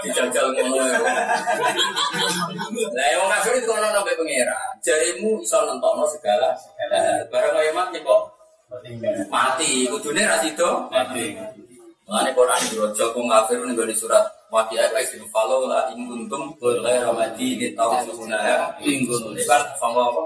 Dijajal 0.00 0.46
ngono. 0.56 1.04
Lah 2.96 3.06
yang 3.12 3.28
kafir 3.28 3.52
itu 3.60 3.68
kono 3.68 3.92
sampai 3.92 4.16
pengira. 4.16 4.56
Jarimu 4.80 5.44
iso 5.44 5.58
nentokno 5.68 6.08
segala. 6.08 6.56
Barang 7.28 7.60
kaya 7.60 7.76
mati 7.76 8.00
kok 8.00 8.33
mati. 9.30 9.86
Kudune 9.88 10.22
ra 10.24 10.36
sido? 10.40 10.88
Mati. 10.90 11.36
Mengenai 12.04 12.36
Quran 12.36 12.60
di 12.68 12.76
Rojo 12.76 13.04
Kung 13.16 13.32
Kafir 13.32 13.64
dari 13.64 13.96
surat 13.96 14.28
Waqi'ah 14.52 14.92
ayat 14.92 15.08
sini 15.08 15.24
Falau 15.32 15.64
la 15.64 15.88
in 15.88 16.04
kuntum 16.04 16.52
Ghaira 16.60 17.08
madi 17.16 17.56
di 17.56 17.72
tahun 17.72 18.04
sebenarnya 18.04 18.76
In 18.84 19.08
kuntum. 19.08 19.32
Ini 19.32 19.40
kan 19.48 19.64
sama 19.80 20.12
apa? 20.12 20.22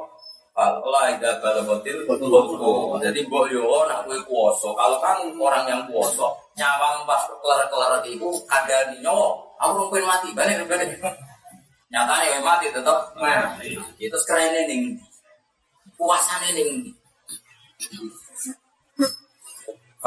Falau 0.58 0.90
la 0.90 1.14
ida 1.14 1.38
balagotil 1.38 2.02
Kutu 2.02 2.26
Jadi 2.98 3.22
mbok 3.30 3.46
yo 3.54 3.86
nak 3.86 4.02
kue 4.10 4.18
kuoso 4.26 4.74
Kalau 4.74 4.98
kan 4.98 5.22
orang 5.38 5.70
yang 5.70 5.82
kuoso 5.86 6.34
Nyawang 6.58 7.06
pas 7.06 7.22
kelar-kelar 7.30 8.02
itu 8.02 8.26
Ada 8.50 8.90
di 8.90 8.98
nyawa 8.98 9.38
Aku 9.62 9.78
rungkuin 9.78 10.02
mati 10.02 10.34
Balik 10.34 10.66
balik. 10.66 10.98
Nyatanya 11.94 12.42
mati 12.42 12.74
tetap 12.74 13.14
mati. 13.22 13.78
Itu 14.02 14.18
sekarang 14.26 14.50
ini 14.50 14.62
nih 14.66 14.80
Puasannya 15.94 16.58
nih 16.58 16.90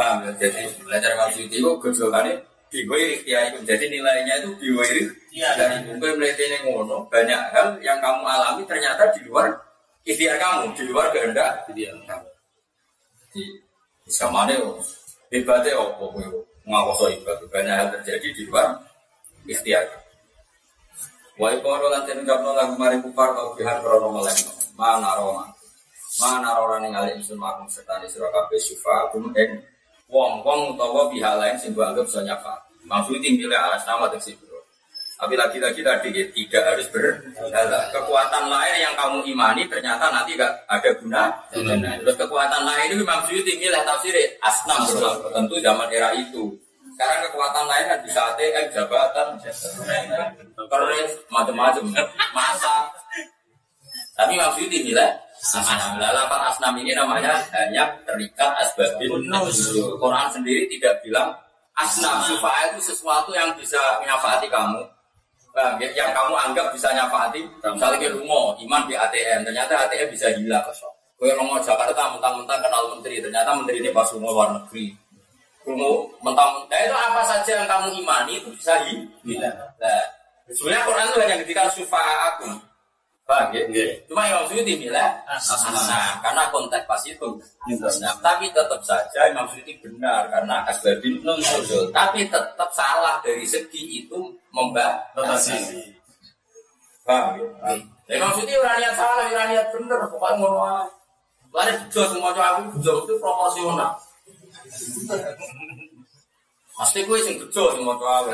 Paham 0.01 0.25
ya? 0.25 0.31
Jadi 0.41 0.65
belajar 0.81 1.13
maksud 1.13 1.45
itu 1.45 1.69
gejolaknya 1.77 2.33
biwiri 2.73 3.21
ikhtiar 3.21 3.53
itu. 3.53 3.59
Jadi 3.69 3.85
nilainya 3.93 4.41
itu 4.41 4.49
biwiri 4.57 5.05
dari 5.37 5.77
mungkin 5.85 6.17
melihatnya 6.17 6.57
ngono 6.65 7.05
banyak 7.05 7.41
hal 7.53 7.77
yang 7.85 8.01
kamu 8.01 8.25
alami 8.25 8.65
ternyata 8.65 9.13
di 9.13 9.29
luar 9.29 9.53
ikhtiar 10.01 10.41
kamu, 10.41 10.73
di 10.73 10.83
luar 10.89 11.13
kehendak 11.13 11.69
Iya. 11.69 11.93
kamu. 12.09 12.29
Di 13.29 13.43
sama 14.09 14.49
mana 14.49 14.57
hebatnya 15.29 15.77
apa 15.77 16.01
kowe 16.01 16.25
ngawoso 16.65 17.05
hebat 17.13 17.37
banyak 17.53 17.75
hal 17.77 17.87
terjadi 17.93 18.27
di 18.33 18.43
luar 18.49 18.73
ikhtiar. 19.45 19.85
Wa 21.37 21.53
iqoro 21.53 21.93
lan 21.93 22.09
ten 22.09 22.25
kapno 22.25 22.57
lagu 22.57 22.73
mari 22.73 22.97
kufar 23.05 23.37
kau 23.37 23.53
bihan 23.53 23.77
krono 23.85 24.09
melek 24.09 24.49
mana 24.73 25.13
roma 25.13 25.45
mana 26.19 26.57
rora 26.57 26.81
ning 26.81 26.91
alih 26.91 27.15
isun 27.21 27.39
makum 27.39 27.69
serta 27.71 28.03
sira 28.09 28.27
kabeh 28.33 28.59
ing 29.39 29.70
wong-wong 30.11 30.75
utawa 30.75 31.07
pihak 31.07 31.33
lain 31.39 31.55
sing 31.55 31.71
gua 31.71 31.95
anggap 31.95 32.05
bisa 32.05 32.21
nyafa. 32.21 32.53
Maksudnya 32.83 33.31
milih 33.31 33.55
alas 33.55 33.87
nama 33.87 34.11
tersebut. 34.11 34.51
Tapi 35.21 35.37
lagi-lagi 35.37 35.85
tadi 35.85 36.09
ya, 36.17 36.25
tidak 36.33 36.63
harus 36.65 36.87
berhala. 36.89 37.93
Kekuatan 37.93 38.49
lain 38.49 38.73
yang 38.81 38.97
kamu 38.97 39.21
imani 39.29 39.69
ternyata 39.69 40.09
nanti 40.09 40.33
gak 40.33 40.49
ada 40.65 40.89
guna. 40.97 41.29
Nah, 41.61 41.93
terus 42.01 42.17
kekuatan 42.17 42.65
lain 42.65 42.97
itu 42.97 43.05
maksudnya 43.05 43.53
milih 43.53 43.81
tafsir 43.85 44.17
asnam 44.41 44.81
bro. 44.81 45.29
Tentu 45.29 45.61
zaman 45.61 45.93
era 45.93 46.09
itu. 46.17 46.49
Sekarang 46.97 47.29
kekuatan 47.29 47.65
lain 47.69 47.85
kan 47.85 47.99
bisa 48.01 48.21
ATM, 48.33 48.65
jabatan, 48.73 49.27
keris, 50.57 51.11
macam-macam, 51.29 51.83
masa. 52.33 52.89
Tapi 54.17 54.33
maksudnya 54.41 54.73
dimilih 54.73 55.09
asnam. 55.41 55.97
Lalapan 55.97 56.41
asnam 56.45 56.73
ini 56.77 56.93
namanya 56.93 57.41
hanya 57.57 57.89
terikat 58.05 58.51
asbabin 58.61 59.25
nuzul. 59.25 59.97
Quran 59.97 60.27
sendiri 60.29 60.69
tidak 60.69 61.01
bilang 61.01 61.33
asnam. 61.73 62.21
Supaya 62.21 62.69
itu 62.69 62.93
sesuatu 62.93 63.33
yang 63.33 63.49
bisa 63.57 63.81
menyafati 64.05 64.47
kamu. 64.47 64.81
Ya? 65.81 65.89
Yang 66.05 66.11
kamu 66.15 66.33
anggap 66.37 66.67
bisa 66.71 66.87
nyafati. 66.93 67.41
Misalnya 67.59 67.97
ke 67.99 68.09
rumah, 68.13 68.55
iman 68.55 68.81
di 68.87 68.93
ATM. 68.95 69.41
Ternyata 69.43 69.89
ATM 69.89 70.07
bisa 70.13 70.29
hilang. 70.31 70.63
Kue 71.17 71.29
ngomong 71.37 71.61
Jakarta 71.61 72.17
mentang-mentang 72.17 72.61
kenal 72.61 72.83
menteri. 72.97 73.21
Ternyata 73.21 73.53
menteri 73.57 73.77
ini 73.81 73.89
pas 73.93 74.09
rumah 74.13 74.31
luar 74.31 74.49
negeri. 74.57 74.93
Rumah 75.65 75.93
mentang-mentang. 76.25 76.81
itu 76.81 76.95
apa 76.95 77.21
saja 77.25 77.51
yang 77.61 77.67
kamu 77.69 77.87
imani 78.01 78.33
itu 78.41 78.49
bisa 78.57 78.73
hilang. 79.25 79.57
Nah, 79.77 80.03
sebenarnya 80.49 80.85
Quran 80.87 81.05
itu 81.05 81.19
hanya 81.21 81.37
ketika 81.45 81.61
aku. 81.69 82.70
Paham 83.31 83.55
ya? 83.55 83.63
Cuma 84.11 84.27
Imam 84.27 84.43
Suyuti 84.43 84.75
bilang 84.75 85.15
nah, 85.23 86.19
karena 86.19 86.51
konteks 86.51 86.83
pas 86.83 86.99
itu. 87.07 87.29
Nah, 88.03 88.11
tapi 88.19 88.51
tetap 88.51 88.83
saja 88.83 89.31
Imam 89.31 89.47
Suyuti 89.47 89.79
benar 89.79 90.27
karena 90.27 90.67
asbabin 90.67 91.15
nuzul. 91.23 91.87
Tapi 91.95 92.27
tetap 92.27 92.67
salah 92.75 93.23
dari 93.23 93.47
segi 93.47 94.03
itu 94.03 94.35
membatasi. 94.51 95.55
Paham 97.07 97.39
ya? 97.39 97.47
Nah, 97.63 97.79
Imam 98.11 98.35
Suyuti 98.35 98.51
orang 98.59 98.83
niat 98.83 98.99
salah, 98.99 99.23
orang 99.31 99.47
niat 99.55 99.67
benar. 99.79 99.99
Pokoknya 100.11 100.35
ngono 100.35 100.59
ae. 100.67 100.85
Lari 101.55 101.71
bejo 101.87 102.01
semua 102.11 102.35
cowok 102.35 102.47
aku 102.51 102.61
bejo 102.75 102.91
itu 103.07 103.13
proporsional. 103.15 103.91
Pasti 106.75 106.99
gue 107.07 107.17
sing 107.23 107.39
bejo 107.39 107.63
semua 107.79 107.95
cowok 107.95 108.27
aku. 108.27 108.29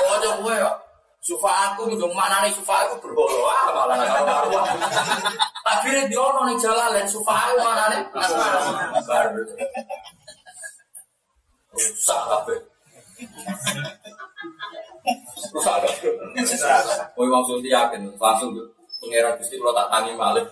Oh, 0.00 0.16
aja 0.16 0.30
gue 0.40 0.54
ya. 0.56 0.72
Sufa 1.28 1.52
aku 1.68 1.92
mendung 1.92 2.16
mana 2.16 2.40
nih 2.40 2.48
sufa 2.56 2.88
aku 2.88 3.04
berholo 3.04 3.52
ah 3.52 3.68
malah 3.68 4.00
Akhirnya 5.68 6.08
dia 6.08 6.16
orang 6.16 6.48
nih 6.48 6.56
jalan 6.56 6.88
lain 6.96 7.04
sufa 7.04 7.52
aku 7.52 7.60
mana 7.60 8.00
baru 9.04 9.44
rusak 11.76 12.20
apa? 12.32 12.52
Rusak 15.52 15.74
apa? 15.84 15.88
Oh 17.20 17.28
maksudnya 17.28 17.76
yakin 17.76 18.08
langsung 18.16 18.56
pengeran 19.04 19.36
gusti 19.36 19.60
kalau 19.60 19.76
tak 19.76 19.88
tangi 19.92 20.12
malik. 20.16 20.48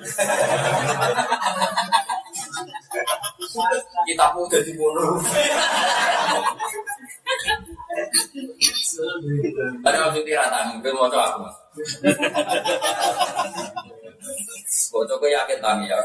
Kita 4.04 4.26
pun 4.36 4.44
jadi 4.52 4.72
bunuh. 4.76 5.24
Tapi 9.85 9.97
maksudnya 9.97 10.43
rata, 10.47 10.59
mungkin 10.73 10.93
mau 10.97 11.09
coba 11.10 11.24
aku 11.32 11.39
mas. 11.44 11.56
Bocok 14.93 15.16
gue 15.20 15.31
yakin 15.32 15.59
tangi 15.60 15.86
ya. 15.89 15.98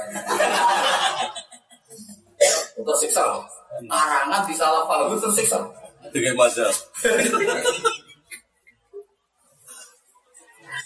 Untuk 2.76 2.96
siksa 2.98 3.22
loh. 3.24 3.44
Arangan 3.88 4.44
disalah 4.48 4.84
paham 4.90 5.16
itu 5.16 5.30
siksa. 5.32 5.60
Dengan 6.12 6.36
mazhab. 6.36 6.74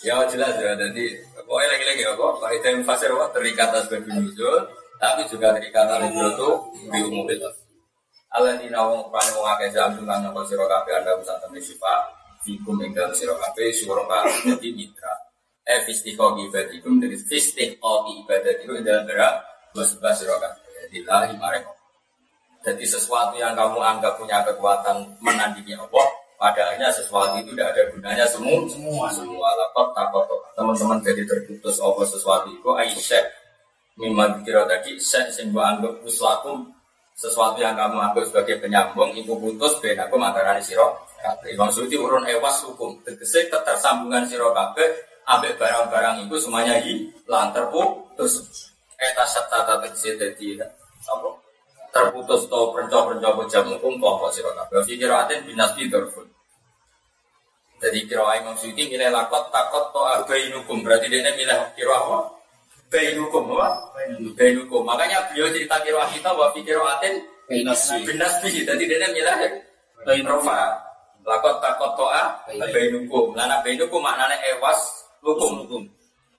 Ya 0.05 0.21
jelas 0.29 0.53
ya, 0.61 0.77
jadi 0.77 1.05
pokoknya 1.33 1.67
lagi-lagi 1.73 2.05
ya 2.05 2.13
kok, 2.13 2.37
Pak 2.37 2.53
Ida 2.61 2.77
fasir 2.85 3.09
terikat 3.33 3.73
atas 3.73 3.89
babi 3.89 4.13
nuzul, 4.13 4.69
tapi 5.01 5.25
juga 5.25 5.49
terikat 5.57 5.89
atas 5.89 6.13
itu 6.13 6.49
di 6.93 6.99
umum 7.09 7.25
itu. 7.25 7.49
Allah 8.35 8.59
di 8.59 8.67
nawang 8.67 9.07
kepala 9.07 9.31
wong 9.39 9.47
akeh 9.55 9.69
jam 9.71 9.95
dengan 9.95 10.27
nopo 10.27 10.43
sira 10.43 10.67
kabeh 10.67 10.91
anda 10.99 11.15
bisa 11.15 11.39
temen 11.39 11.63
sifat 11.63 12.11
fikum 12.43 12.75
ing 12.83 12.91
dalem 12.91 13.15
sira 13.15 13.31
kabeh 13.31 13.71
sira 13.71 14.03
kabeh 14.03 14.59
mitra. 14.75 15.13
Eh 15.63 15.79
fistiqo 15.87 16.35
ibadikum 16.43 16.99
dari 16.99 17.15
fistiqo 17.15 18.11
ibadikum 18.11 18.75
ing 18.75 18.83
dalem 18.83 19.07
berak 19.07 19.39
dua 19.71 19.87
sebelah 19.87 20.11
sira 20.11 20.35
kabeh. 20.35 20.91
Dilahi 20.91 21.39
mareko. 21.39 21.71
Jadi 22.67 22.83
sesuatu 22.83 23.39
yang 23.39 23.55
kamu 23.55 23.79
anggap 23.79 24.19
punya 24.19 24.41
kekuatan 24.43 25.05
menandingi 25.21 25.77
Allah, 25.77 26.07
padahalnya 26.35 26.91
sesuatu 26.91 27.39
itu 27.39 27.55
tidak 27.55 27.71
ada 27.71 27.83
gunanya 27.95 28.25
semua 28.27 28.59
semua 28.67 29.07
semua 29.07 29.49
lapor 29.55 29.95
takut 29.95 30.27
teman-teman 30.57 30.99
jadi 30.99 31.23
terputus 31.23 31.79
apa 31.79 32.03
sesuatu 32.03 32.51
itu 32.51 32.69
aisyah 32.75 33.23
mimman 33.95 34.43
kira 34.43 34.67
tadi 34.67 34.99
saya 34.99 35.31
gua 35.47 35.75
anggap 35.75 36.03
uslakum 36.03 36.74
sesuatu 37.15 37.63
yang 37.63 37.79
kamu 37.79 37.95
anggap 37.95 38.27
sebagai 38.27 38.59
penyambung 38.59 39.15
ibu 39.15 39.39
putus 39.39 39.79
ben 39.79 39.95
aku 39.95 40.19
mantarani 40.19 40.59
siro 40.59 40.99
kabeh. 41.23 41.55
Imam 41.55 41.71
Suyuti 41.71 41.95
urun 41.95 42.27
ewas 42.27 42.61
hukum. 42.67 42.99
Tegese 43.07 43.47
ketersambungan 43.47 44.27
siro 44.27 44.51
kabeh 44.51 44.85
ambek 45.25 45.55
barang-barang 45.55 46.27
itu 46.27 46.35
semuanya 46.37 46.75
hilang 46.83 47.55
terputus. 47.55 48.67
Eta 48.99 49.23
serta 49.23 49.79
tegese 49.79 50.19
dadi 50.19 50.59
apa? 50.59 51.29
Terputus 51.95 52.51
atau 52.51 52.75
perenco-perenco 52.75 53.47
jam 53.47 53.63
hukum 53.71 53.95
kelompok 53.95 54.29
siro 54.35 54.51
kabeh. 54.51 54.83
Fikiratin 54.83 55.47
binasbi 55.47 55.87
dorfun 55.87 56.27
jadi 57.75 58.07
kira 58.07 58.39
Imam 58.39 58.55
Suyuti 58.55 58.87
milih 58.87 59.11
lakot 59.11 59.51
takot 59.51 59.91
to 59.91 60.01
hukum. 60.57 60.81
Berarti 60.81 61.11
dia 61.11 61.27
milih 61.35 61.59
kira 61.75 61.93
apa 61.93 62.17
hukum 62.93 63.43
apa 63.57 63.69
hukum 64.37 64.81
makanya 64.85 65.25
beliau 65.29 65.49
cerita 65.51 65.75
kira 65.81 66.05
kita 66.11 66.29
bahwa 66.31 66.53
fikiratin 66.53 67.13
Binasbi. 67.45 68.01
binasbi 68.09 68.65
jadi 68.65 68.83
dia 68.89 69.07
milih 69.13 70.25
Rofa. 70.25 70.81
Lakot 71.25 71.57
takot 71.57 71.91
toa 71.97 72.45
hukum 72.49 73.33
lana 73.33 73.61
hukum 73.65 74.01
maknanya 74.01 74.37
ewas 74.53 75.09
hukum. 75.25 75.65
Hukum 75.65 75.83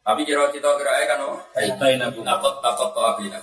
tapi 0.06 0.22
kira 0.22 0.46
kita 0.54 0.70
kira 0.78 0.92
kan 1.10 1.18
oh. 1.26 1.38
Bainakum. 1.54 2.22
lakot 2.22 2.62
takot 2.62 2.94
toa 2.94 3.18
bina 3.18 3.42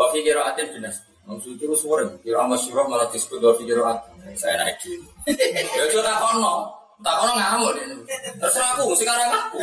Wa 0.00 0.08
fi 0.08 0.24
qira'atin 0.24 0.80
binas. 0.80 0.96
Maksud 1.28 1.60
itu 1.60 1.76
suara, 1.76 2.08
kira 2.24 2.48
masyurah 2.48 2.88
malah 2.88 3.12
disebut 3.12 3.36
wa 3.36 3.52
fi 3.52 3.68
qira'atin. 3.68 4.32
Saya 4.32 4.56
naik 4.64 4.80
dulu. 4.80 5.04
Ya 5.76 5.84
tak 6.00 6.16
kono. 6.24 6.79
Tak 7.00 7.14
kono 7.16 7.32
ngamuk 7.32 7.70
deh. 7.76 7.84
Terserah 8.36 8.76
aku, 8.76 8.92
sekarang 8.92 9.32
aku. 9.32 9.58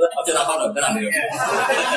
Aja 0.00 0.32
tak 0.32 0.44
kono, 0.48 0.64
tenang 0.72 0.96
ya. 0.96 1.10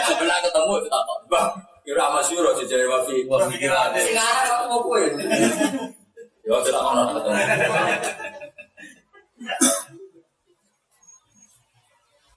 Sebelah 0.04 0.38
ketemu 0.44 0.74
itu 0.84 0.88
tak 0.92 1.04
kono. 1.08 1.24
Bang, 1.32 1.50
kira 1.88 2.06
masyurah 2.12 2.52
jadi 2.60 2.86
wa 2.92 3.00
fi 3.08 3.16
wa 3.24 3.38
fi 3.48 3.56
qira'atin. 3.56 4.04
Sekarang 4.04 4.48
aku 4.52 4.66
mau 4.68 4.80
kue. 4.84 5.04
Ya 6.44 6.52
aja 6.60 6.70
tak 6.76 6.84
kono 6.84 7.02
ketemu. 7.16 7.40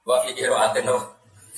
Wa 0.07 0.17
fi 0.23 0.31
qira'atin 0.39 0.87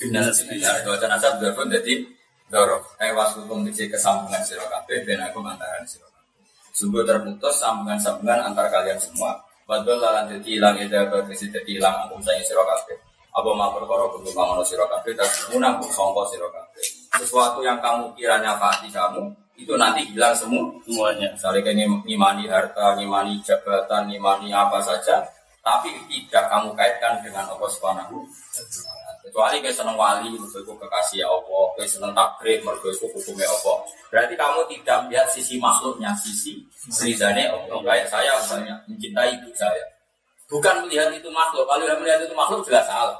binas 0.01 0.27
sekitar. 0.33 0.81
Dua 0.81 0.97
jenazah 0.97 1.37
berpun 1.37 1.69
jadi 1.69 2.09
Doro, 2.45 2.77
eh 3.01 3.09
wasukum 3.09 3.65
biji 3.65 3.89
kesambungan 3.89 4.37
siro 4.45 4.61
kabeh 4.69 5.01
ben 5.01 5.17
aku 5.17 5.41
antara 5.41 5.81
siro 5.89 6.05
kabeh. 6.05 6.45
Sungguh 6.77 7.01
terputus 7.01 7.57
sambungan-sambungan 7.57 8.53
antar 8.53 8.69
kalian 8.69 9.01
semua. 9.01 9.33
Badul 9.65 9.97
lalan 9.97 10.29
jadi 10.29 10.61
hilang 10.61 10.77
ida 10.77 11.09
berkesi 11.09 11.49
jadi 11.49 11.65
hilang 11.81 12.05
angkum 12.05 12.21
saya 12.21 12.37
siro 12.45 12.61
kabeh. 12.61 12.93
Apa 13.33 13.49
mau 13.51 13.73
perkara 13.73 14.05
kudu 14.13 14.29
kamu 14.29 14.61
siro 14.61 14.85
kabeh 14.85 15.17
dan 15.17 15.25
munang 15.49 15.81
songko 15.89 16.21
siro 16.29 16.45
kabeh. 16.53 16.85
Sesuatu 17.17 17.65
yang 17.65 17.81
kamu 17.81 18.13
kira 18.13 18.37
nyafati 18.45 18.93
kamu 18.93 19.25
itu 19.57 19.73
nanti 19.73 20.05
hilang 20.11 20.35
semua 20.37 20.67
Semuanya. 20.85 21.31
misalnya 21.33 21.63
kayak 21.65 21.77
ngim- 21.81 22.03
ngimani 22.05 22.43
harta, 22.45 22.93
ngimani 22.99 23.39
jabatan, 23.41 24.05
ngimani 24.11 24.51
apa 24.53 24.77
saja, 24.83 25.23
tapi 25.65 25.89
tidak 26.11 26.45
kamu 26.51 26.75
kaitkan 26.77 27.23
dengan 27.25 27.49
Allah 27.49 27.69
Subhanahu. 27.71 28.21
Kecuali 29.25 29.57
kayak 29.57 29.73
seneng 29.73 29.97
wali, 29.97 30.37
mergo 30.37 30.61
iku 30.61 30.77
kekasih 30.77 31.25
Allah, 31.25 31.65
kayak 31.73 31.89
seneng 31.89 32.13
takrib, 32.13 32.61
mergo 32.61 32.93
iku 32.93 33.09
hukumnya 33.09 33.49
Allah. 33.49 33.81
Berarti 34.13 34.37
kamu 34.37 34.61
tidak 34.69 34.97
melihat 35.09 35.27
sisi 35.33 35.57
makhluknya, 35.57 36.13
sisi 36.13 36.61
ridhanya 37.01 37.57
Allah. 37.57 37.81
Kayak 37.81 38.07
saya 38.13 38.37
misalnya 38.37 38.77
mencintai 38.85 39.33
ibu 39.41 39.49
saya. 39.57 39.81
Bukan 40.45 40.85
melihat 40.85 41.09
itu 41.09 41.25
makhluk, 41.33 41.65
kalau 41.65 41.89
yang 41.89 41.97
melihat 41.97 42.21
itu 42.21 42.37
makhluk 42.37 42.61
jelas 42.69 42.85
salah. 42.85 43.17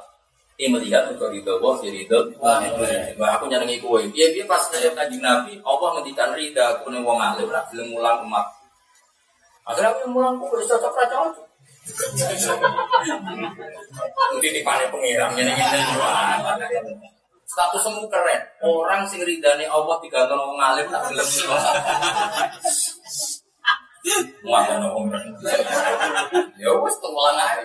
Ini 0.56 0.72
melihat 0.72 1.10
untuk 1.10 1.26
ridho 1.34 1.58
Allah, 1.58 1.74
si 1.82 1.86
ridho 1.90 2.18
Wah, 2.38 2.62
aku 3.34 3.50
nyenengi 3.50 3.82
kue. 3.82 4.06
Iya, 4.14 4.30
dia 4.30 4.44
pas 4.46 4.62
saya 4.62 4.94
kaji 4.94 5.18
Nabi, 5.18 5.58
Allah 5.66 5.88
ngendikan 5.98 6.30
ridha, 6.38 6.80
aku 6.80 6.94
nih 6.94 7.02
wong 7.02 7.18
alim, 7.18 7.50
lah 7.50 7.66
mulang 7.90 8.22
umat. 8.30 8.46
Akhirnya 9.66 9.90
aku 9.90 10.06
mulang 10.14 10.38
kue, 10.38 10.62
cocok 10.62 10.94
ra 10.94 11.06
cocok. 11.86 12.58
Mungkin 14.34 14.50
di 14.50 14.62
panen 14.66 14.88
pengiram, 14.90 15.30
nyenengi 15.34 15.62
Status 17.46 17.82
semu 17.86 18.04
keren. 18.10 18.42
Orang 18.60 19.06
sing 19.06 19.22
ridhane 19.22 19.70
Allah 19.70 19.96
digantung 20.02 20.36
wong 20.36 20.58
alim, 20.58 20.90
tak 20.90 21.08
belum 21.08 21.24
mulang. 21.24 21.62
Wah, 24.46 24.62
ono 24.76 24.88
wong. 24.98 25.06
Ya 26.58 26.70
wis 26.74 26.96
tulang 26.98 27.38
ae. 27.38 27.64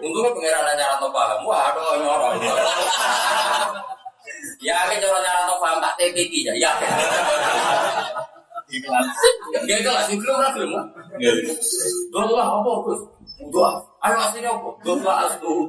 Untungnya 0.00 0.32
pengiran 0.32 0.74
nyara 0.74 0.96
to 0.96 1.08
paham. 1.12 1.44
Wah, 1.44 1.70
aduh 1.70 2.00
nyorong. 2.00 2.40
Ya, 4.64 4.76
ini 4.88 4.96
cara 4.98 5.18
nyara 5.20 5.44
to 5.44 5.54
paham 5.60 5.78
tak 5.84 5.94
TPK 6.00 6.34
ya. 6.48 6.52
Ya. 6.56 6.72
Ikhlas. 8.66 9.06
Ya 9.68 9.76
itu 9.78 9.90
lah, 9.92 10.02
sih 10.08 10.16
belum 10.18 10.36
lah 10.40 10.50
belum. 10.56 10.72
Doa 12.10 12.42
apa 12.42 12.70
Gus? 12.90 13.00
Doa. 13.36 13.70
Ayo 14.04 14.16
aslinya 14.16 14.50
apa? 14.54 14.68
Doa 14.84 15.14
aslu. 15.28 15.68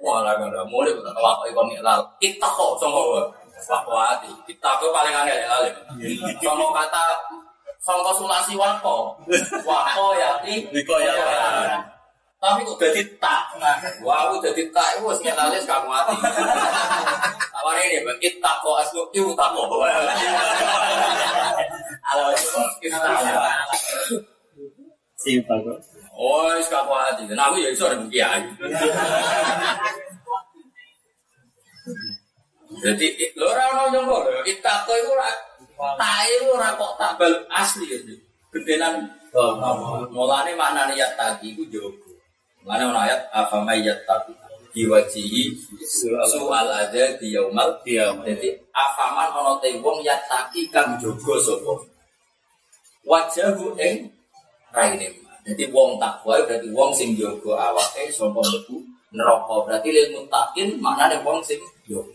Wah, 0.00 0.24
lah 0.24 0.32
kan 0.40 0.48
mulai 0.72 0.96
kita 0.96 1.12
tahu 1.12 1.44
ikon 1.52 1.68
lal. 1.84 2.00
Kita 2.18 2.48
kok 2.48 2.80
sama 2.80 3.00
Wakwati. 3.56 4.30
Kita 4.48 4.68
kok 4.80 4.92
paling 4.92 5.14
aneh 5.14 5.36
ya 5.36 5.48
lali. 5.48 5.70
Sama 6.40 6.66
kata 6.72 7.04
Sangka 7.86 8.10
sulasi 8.18 8.58
wako, 8.58 9.14
wako 9.62 10.06
ya 10.18 10.42
ti, 10.42 10.66
Wiko 10.74 10.98
ya, 10.98 11.14
Ti. 11.14 11.78
Tapi 12.42 12.66
kok 12.66 12.82
jadi 12.82 13.06
tak, 13.22 13.54
wah 14.02 14.34
jadi 14.42 14.66
tak, 14.74 14.98
itu 14.98 15.06
harus 15.06 15.22
ngelalis 15.22 15.62
kamu 15.70 15.94
hati. 15.94 16.18
Ini, 17.86 18.02
kita 18.18 18.58
kok 18.58 18.82
aslu, 18.82 19.06
itu 19.14 19.30
tak 19.38 19.54
kok. 19.54 19.70
Kita 22.82 22.98
Simpel 25.26 25.58
kok. 25.66 25.78
Oh, 26.14 26.46
wis 26.54 26.70
kamu 26.70 26.94
hati. 26.94 27.26
Nah, 27.34 27.50
aku 27.50 27.58
ya 27.58 27.74
iso 27.74 27.90
ada 27.90 27.98
bukti 27.98 28.22
aja. 28.22 28.46
Jadi, 32.76 33.06
lo 33.34 33.50
orang 33.50 33.68
orang 33.74 33.90
jomblo, 33.90 34.16
kita 34.46 34.86
kok 34.86 34.94
itu 34.94 35.10
tak 35.76 36.24
itu 36.30 36.46
orang 36.54 36.78
kok 36.78 36.92
tak 36.96 37.10
bal 37.18 37.34
asli 37.50 37.90
ya. 37.90 37.98
Gendenan 38.54 39.10
Mulane 40.12 40.56
maknane 40.56 40.96
yat 40.96 41.12
tadi 41.18 41.52
ku 41.52 41.68
jogo. 41.68 42.16
Mulane 42.64 42.88
ana 42.88 43.00
ayat 43.04 43.20
apa 43.36 43.56
mayat 43.60 44.00
tadi 44.08 44.32
diwajihi 44.72 45.56
soal 46.28 46.68
ada 46.68 47.16
di 47.20 47.36
yaumal 47.36 47.76
Qiyamah. 47.84 48.24
Jadi 48.24 48.56
afaman 48.72 49.28
ana 49.36 49.60
te 49.60 49.76
wong 49.80 50.00
yat 50.00 50.24
taki 50.24 50.72
kang 50.72 50.96
jogo 50.96 51.36
sapa. 51.36 51.84
Wajahu 53.04 53.76
ing 53.76 54.08
raine. 54.76 55.08
Jadi 55.46 55.64
wong 55.72 55.96
takwa 55.96 56.36
berarti 56.44 56.68
wong 56.76 56.92
sing 56.92 57.16
jogo 57.16 57.56
awake 57.56 58.12
sapa 58.12 58.36
mlebu 58.36 58.76
neraka. 59.16 59.54
Berarti 59.64 59.88
lil 59.88 60.06
muttaqin 60.12 60.76
maknane 60.76 61.24
wong 61.24 61.40
sing 61.40 61.56
jogo. 61.88 62.12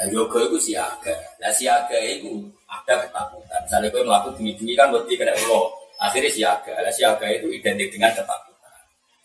Nah, 0.00 0.08
yoga 0.08 0.40
itu 0.48 0.56
siaga. 0.72 1.12
Nah, 1.42 1.52
siaga 1.52 1.98
itu 2.00 2.40
ada 2.64 3.04
ketakutan. 3.04 3.60
Misalnya 3.68 3.92
gue 3.92 4.00
melakukan 4.00 4.32
bunyi-bunyi 4.40 4.72
kan 4.72 4.88
berarti 4.88 5.12
kena 5.12 5.36
Allah. 5.36 5.64
Akhirnya 6.00 6.30
siaga. 6.32 6.72
Nah, 6.72 6.94
siaga 6.94 7.26
itu 7.28 7.52
identik 7.52 7.92
dengan 7.92 8.08
ketakutan. 8.16 8.48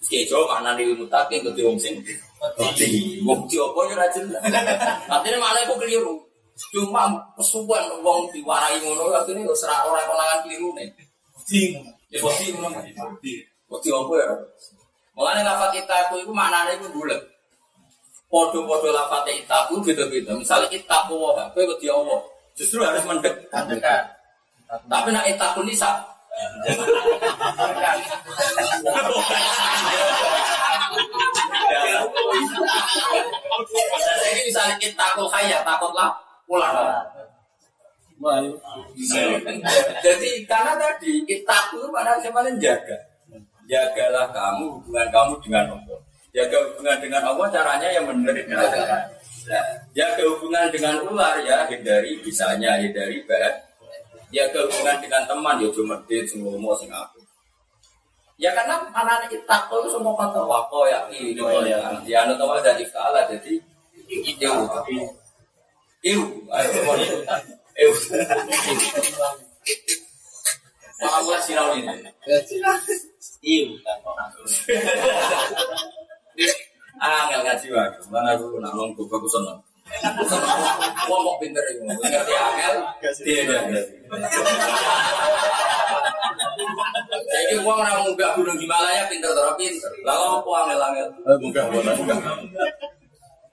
Jauh 0.06 0.46
mana 0.52 0.76
nih 0.76 0.92
mutakin 0.94 1.42
ke 1.48 1.64
wong 1.64 1.80
sing. 1.80 2.04
Wong 3.24 3.40
Jawa 3.48 3.82
ya 3.88 4.06
jelas. 4.12 4.44
Artinya 5.08 5.38
mana 5.40 5.64
itu 5.64 5.74
keliru. 5.80 6.20
Cuma 6.76 7.08
kesuwen 7.40 7.84
wong 8.04 8.28
diwarai 8.36 8.76
ngono 8.84 9.16
akhirnya 9.16 9.48
wis 9.48 9.64
ora 9.64 9.88
ora 9.88 10.04
konangan 10.04 10.44
keliru 10.44 10.76
nih. 10.76 10.92
Ya 12.10 12.18
wedi 12.22 12.46
ngono. 12.58 12.82
Wedi 13.70 13.90
apa 13.94 14.14
ya? 14.18 14.28
Mulane 15.16 15.42
lafaz 15.48 15.70
kita 15.72 16.12
itu 16.12 16.34
maknane 16.34 16.76
itu 16.76 16.90
bulat. 16.92 17.22
Podo-podo 18.28 18.90
lafate 18.92 19.32
itaku 19.46 19.80
beda-beda. 19.86 20.34
Misalnya 20.36 20.68
itaku 20.74 21.16
wah, 21.16 21.48
kowe 21.54 21.64
wedi 21.64 21.88
Allah. 21.88 22.20
Justru 22.58 22.82
harus 22.84 23.06
mendekat. 23.06 23.48
Tapi 24.90 25.10
nak 25.14 25.30
itaku 25.30 25.62
nisa. 25.64 26.04
Jadi 34.26 34.42
misalnya 34.52 34.76
itaku 34.84 35.24
kaya 35.32 35.64
takutlah 35.64 36.12
pulang. 36.44 36.76
Jadi 40.04 40.30
karena 40.48 40.74
tadi 40.80 41.12
itaku 41.28 41.84
itu 41.84 41.90
mana 41.92 42.16
siapa 42.24 42.40
jaga? 42.58 42.98
Jagalah 43.66 44.30
kamu 44.30 44.78
hubungan 44.80 45.08
kamu 45.10 45.34
dengan 45.42 45.66
Allah. 45.74 46.00
Jaga 46.32 46.58
hubungan 46.70 46.98
dengan 47.02 47.22
Allah 47.34 47.48
caranya 47.50 47.88
yang 47.92 48.06
benar. 48.08 48.36
Nah, 49.46 49.66
jaga 49.94 50.24
hubungan 50.26 50.70
dengan 50.74 50.96
ular 51.06 51.38
ya 51.44 51.66
hindari 51.68 52.18
bisanya 52.22 52.78
hindari 52.80 53.26
bahan. 53.26 53.56
Jaga 54.30 54.70
hubungan 54.70 54.98
dengan 55.02 55.24
teman 55.28 55.56
ya 55.62 55.70
cuma 55.74 55.98
medit 56.02 56.30
semua 56.30 56.56
mau 56.56 56.78
sing 56.78 56.94
aku. 56.94 57.20
Ya 58.36 58.52
karena 58.52 58.84
anak 58.92 59.32
kita 59.32 59.58
itu 59.72 59.88
semua 59.88 60.12
kata 60.20 60.44
wako 60.44 60.92
ya 60.92 61.08
ini 61.08 61.40
ya 61.40 61.80
ya 62.04 62.18
anu 62.28 62.36
tahu 62.36 62.60
dari 62.60 62.84
kala 62.92 63.24
jadi 63.32 63.56
itu 64.12 64.52
Iu, 66.06 66.22
ayo, 66.54 66.70
iu. 67.80 67.92
Maaf 71.02 71.24
lah 71.28 71.42
sinau 71.44 71.76
ini. 71.76 71.92
Ngaji. 72.24 72.56
Mana 78.08 78.32
aku 78.34 78.56
nak 78.64 78.72
pinter 81.38 81.64
angel. 81.68 82.76
Iya, 83.22 83.42
iya. 83.44 83.82
Saiki 87.36 87.56
wong 87.62 87.78
ora 87.78 88.00
munggah 88.02 88.32
gunung 88.40 88.58
Himalaya 88.58 89.06
pinter 89.12 89.30
to 89.36 89.44
pinter. 89.60 89.92
Lah 90.08 90.40
opo 90.40 90.50
angel-angel? 90.56 91.08
Bukan, 91.44 91.64
bukan, 91.70 91.96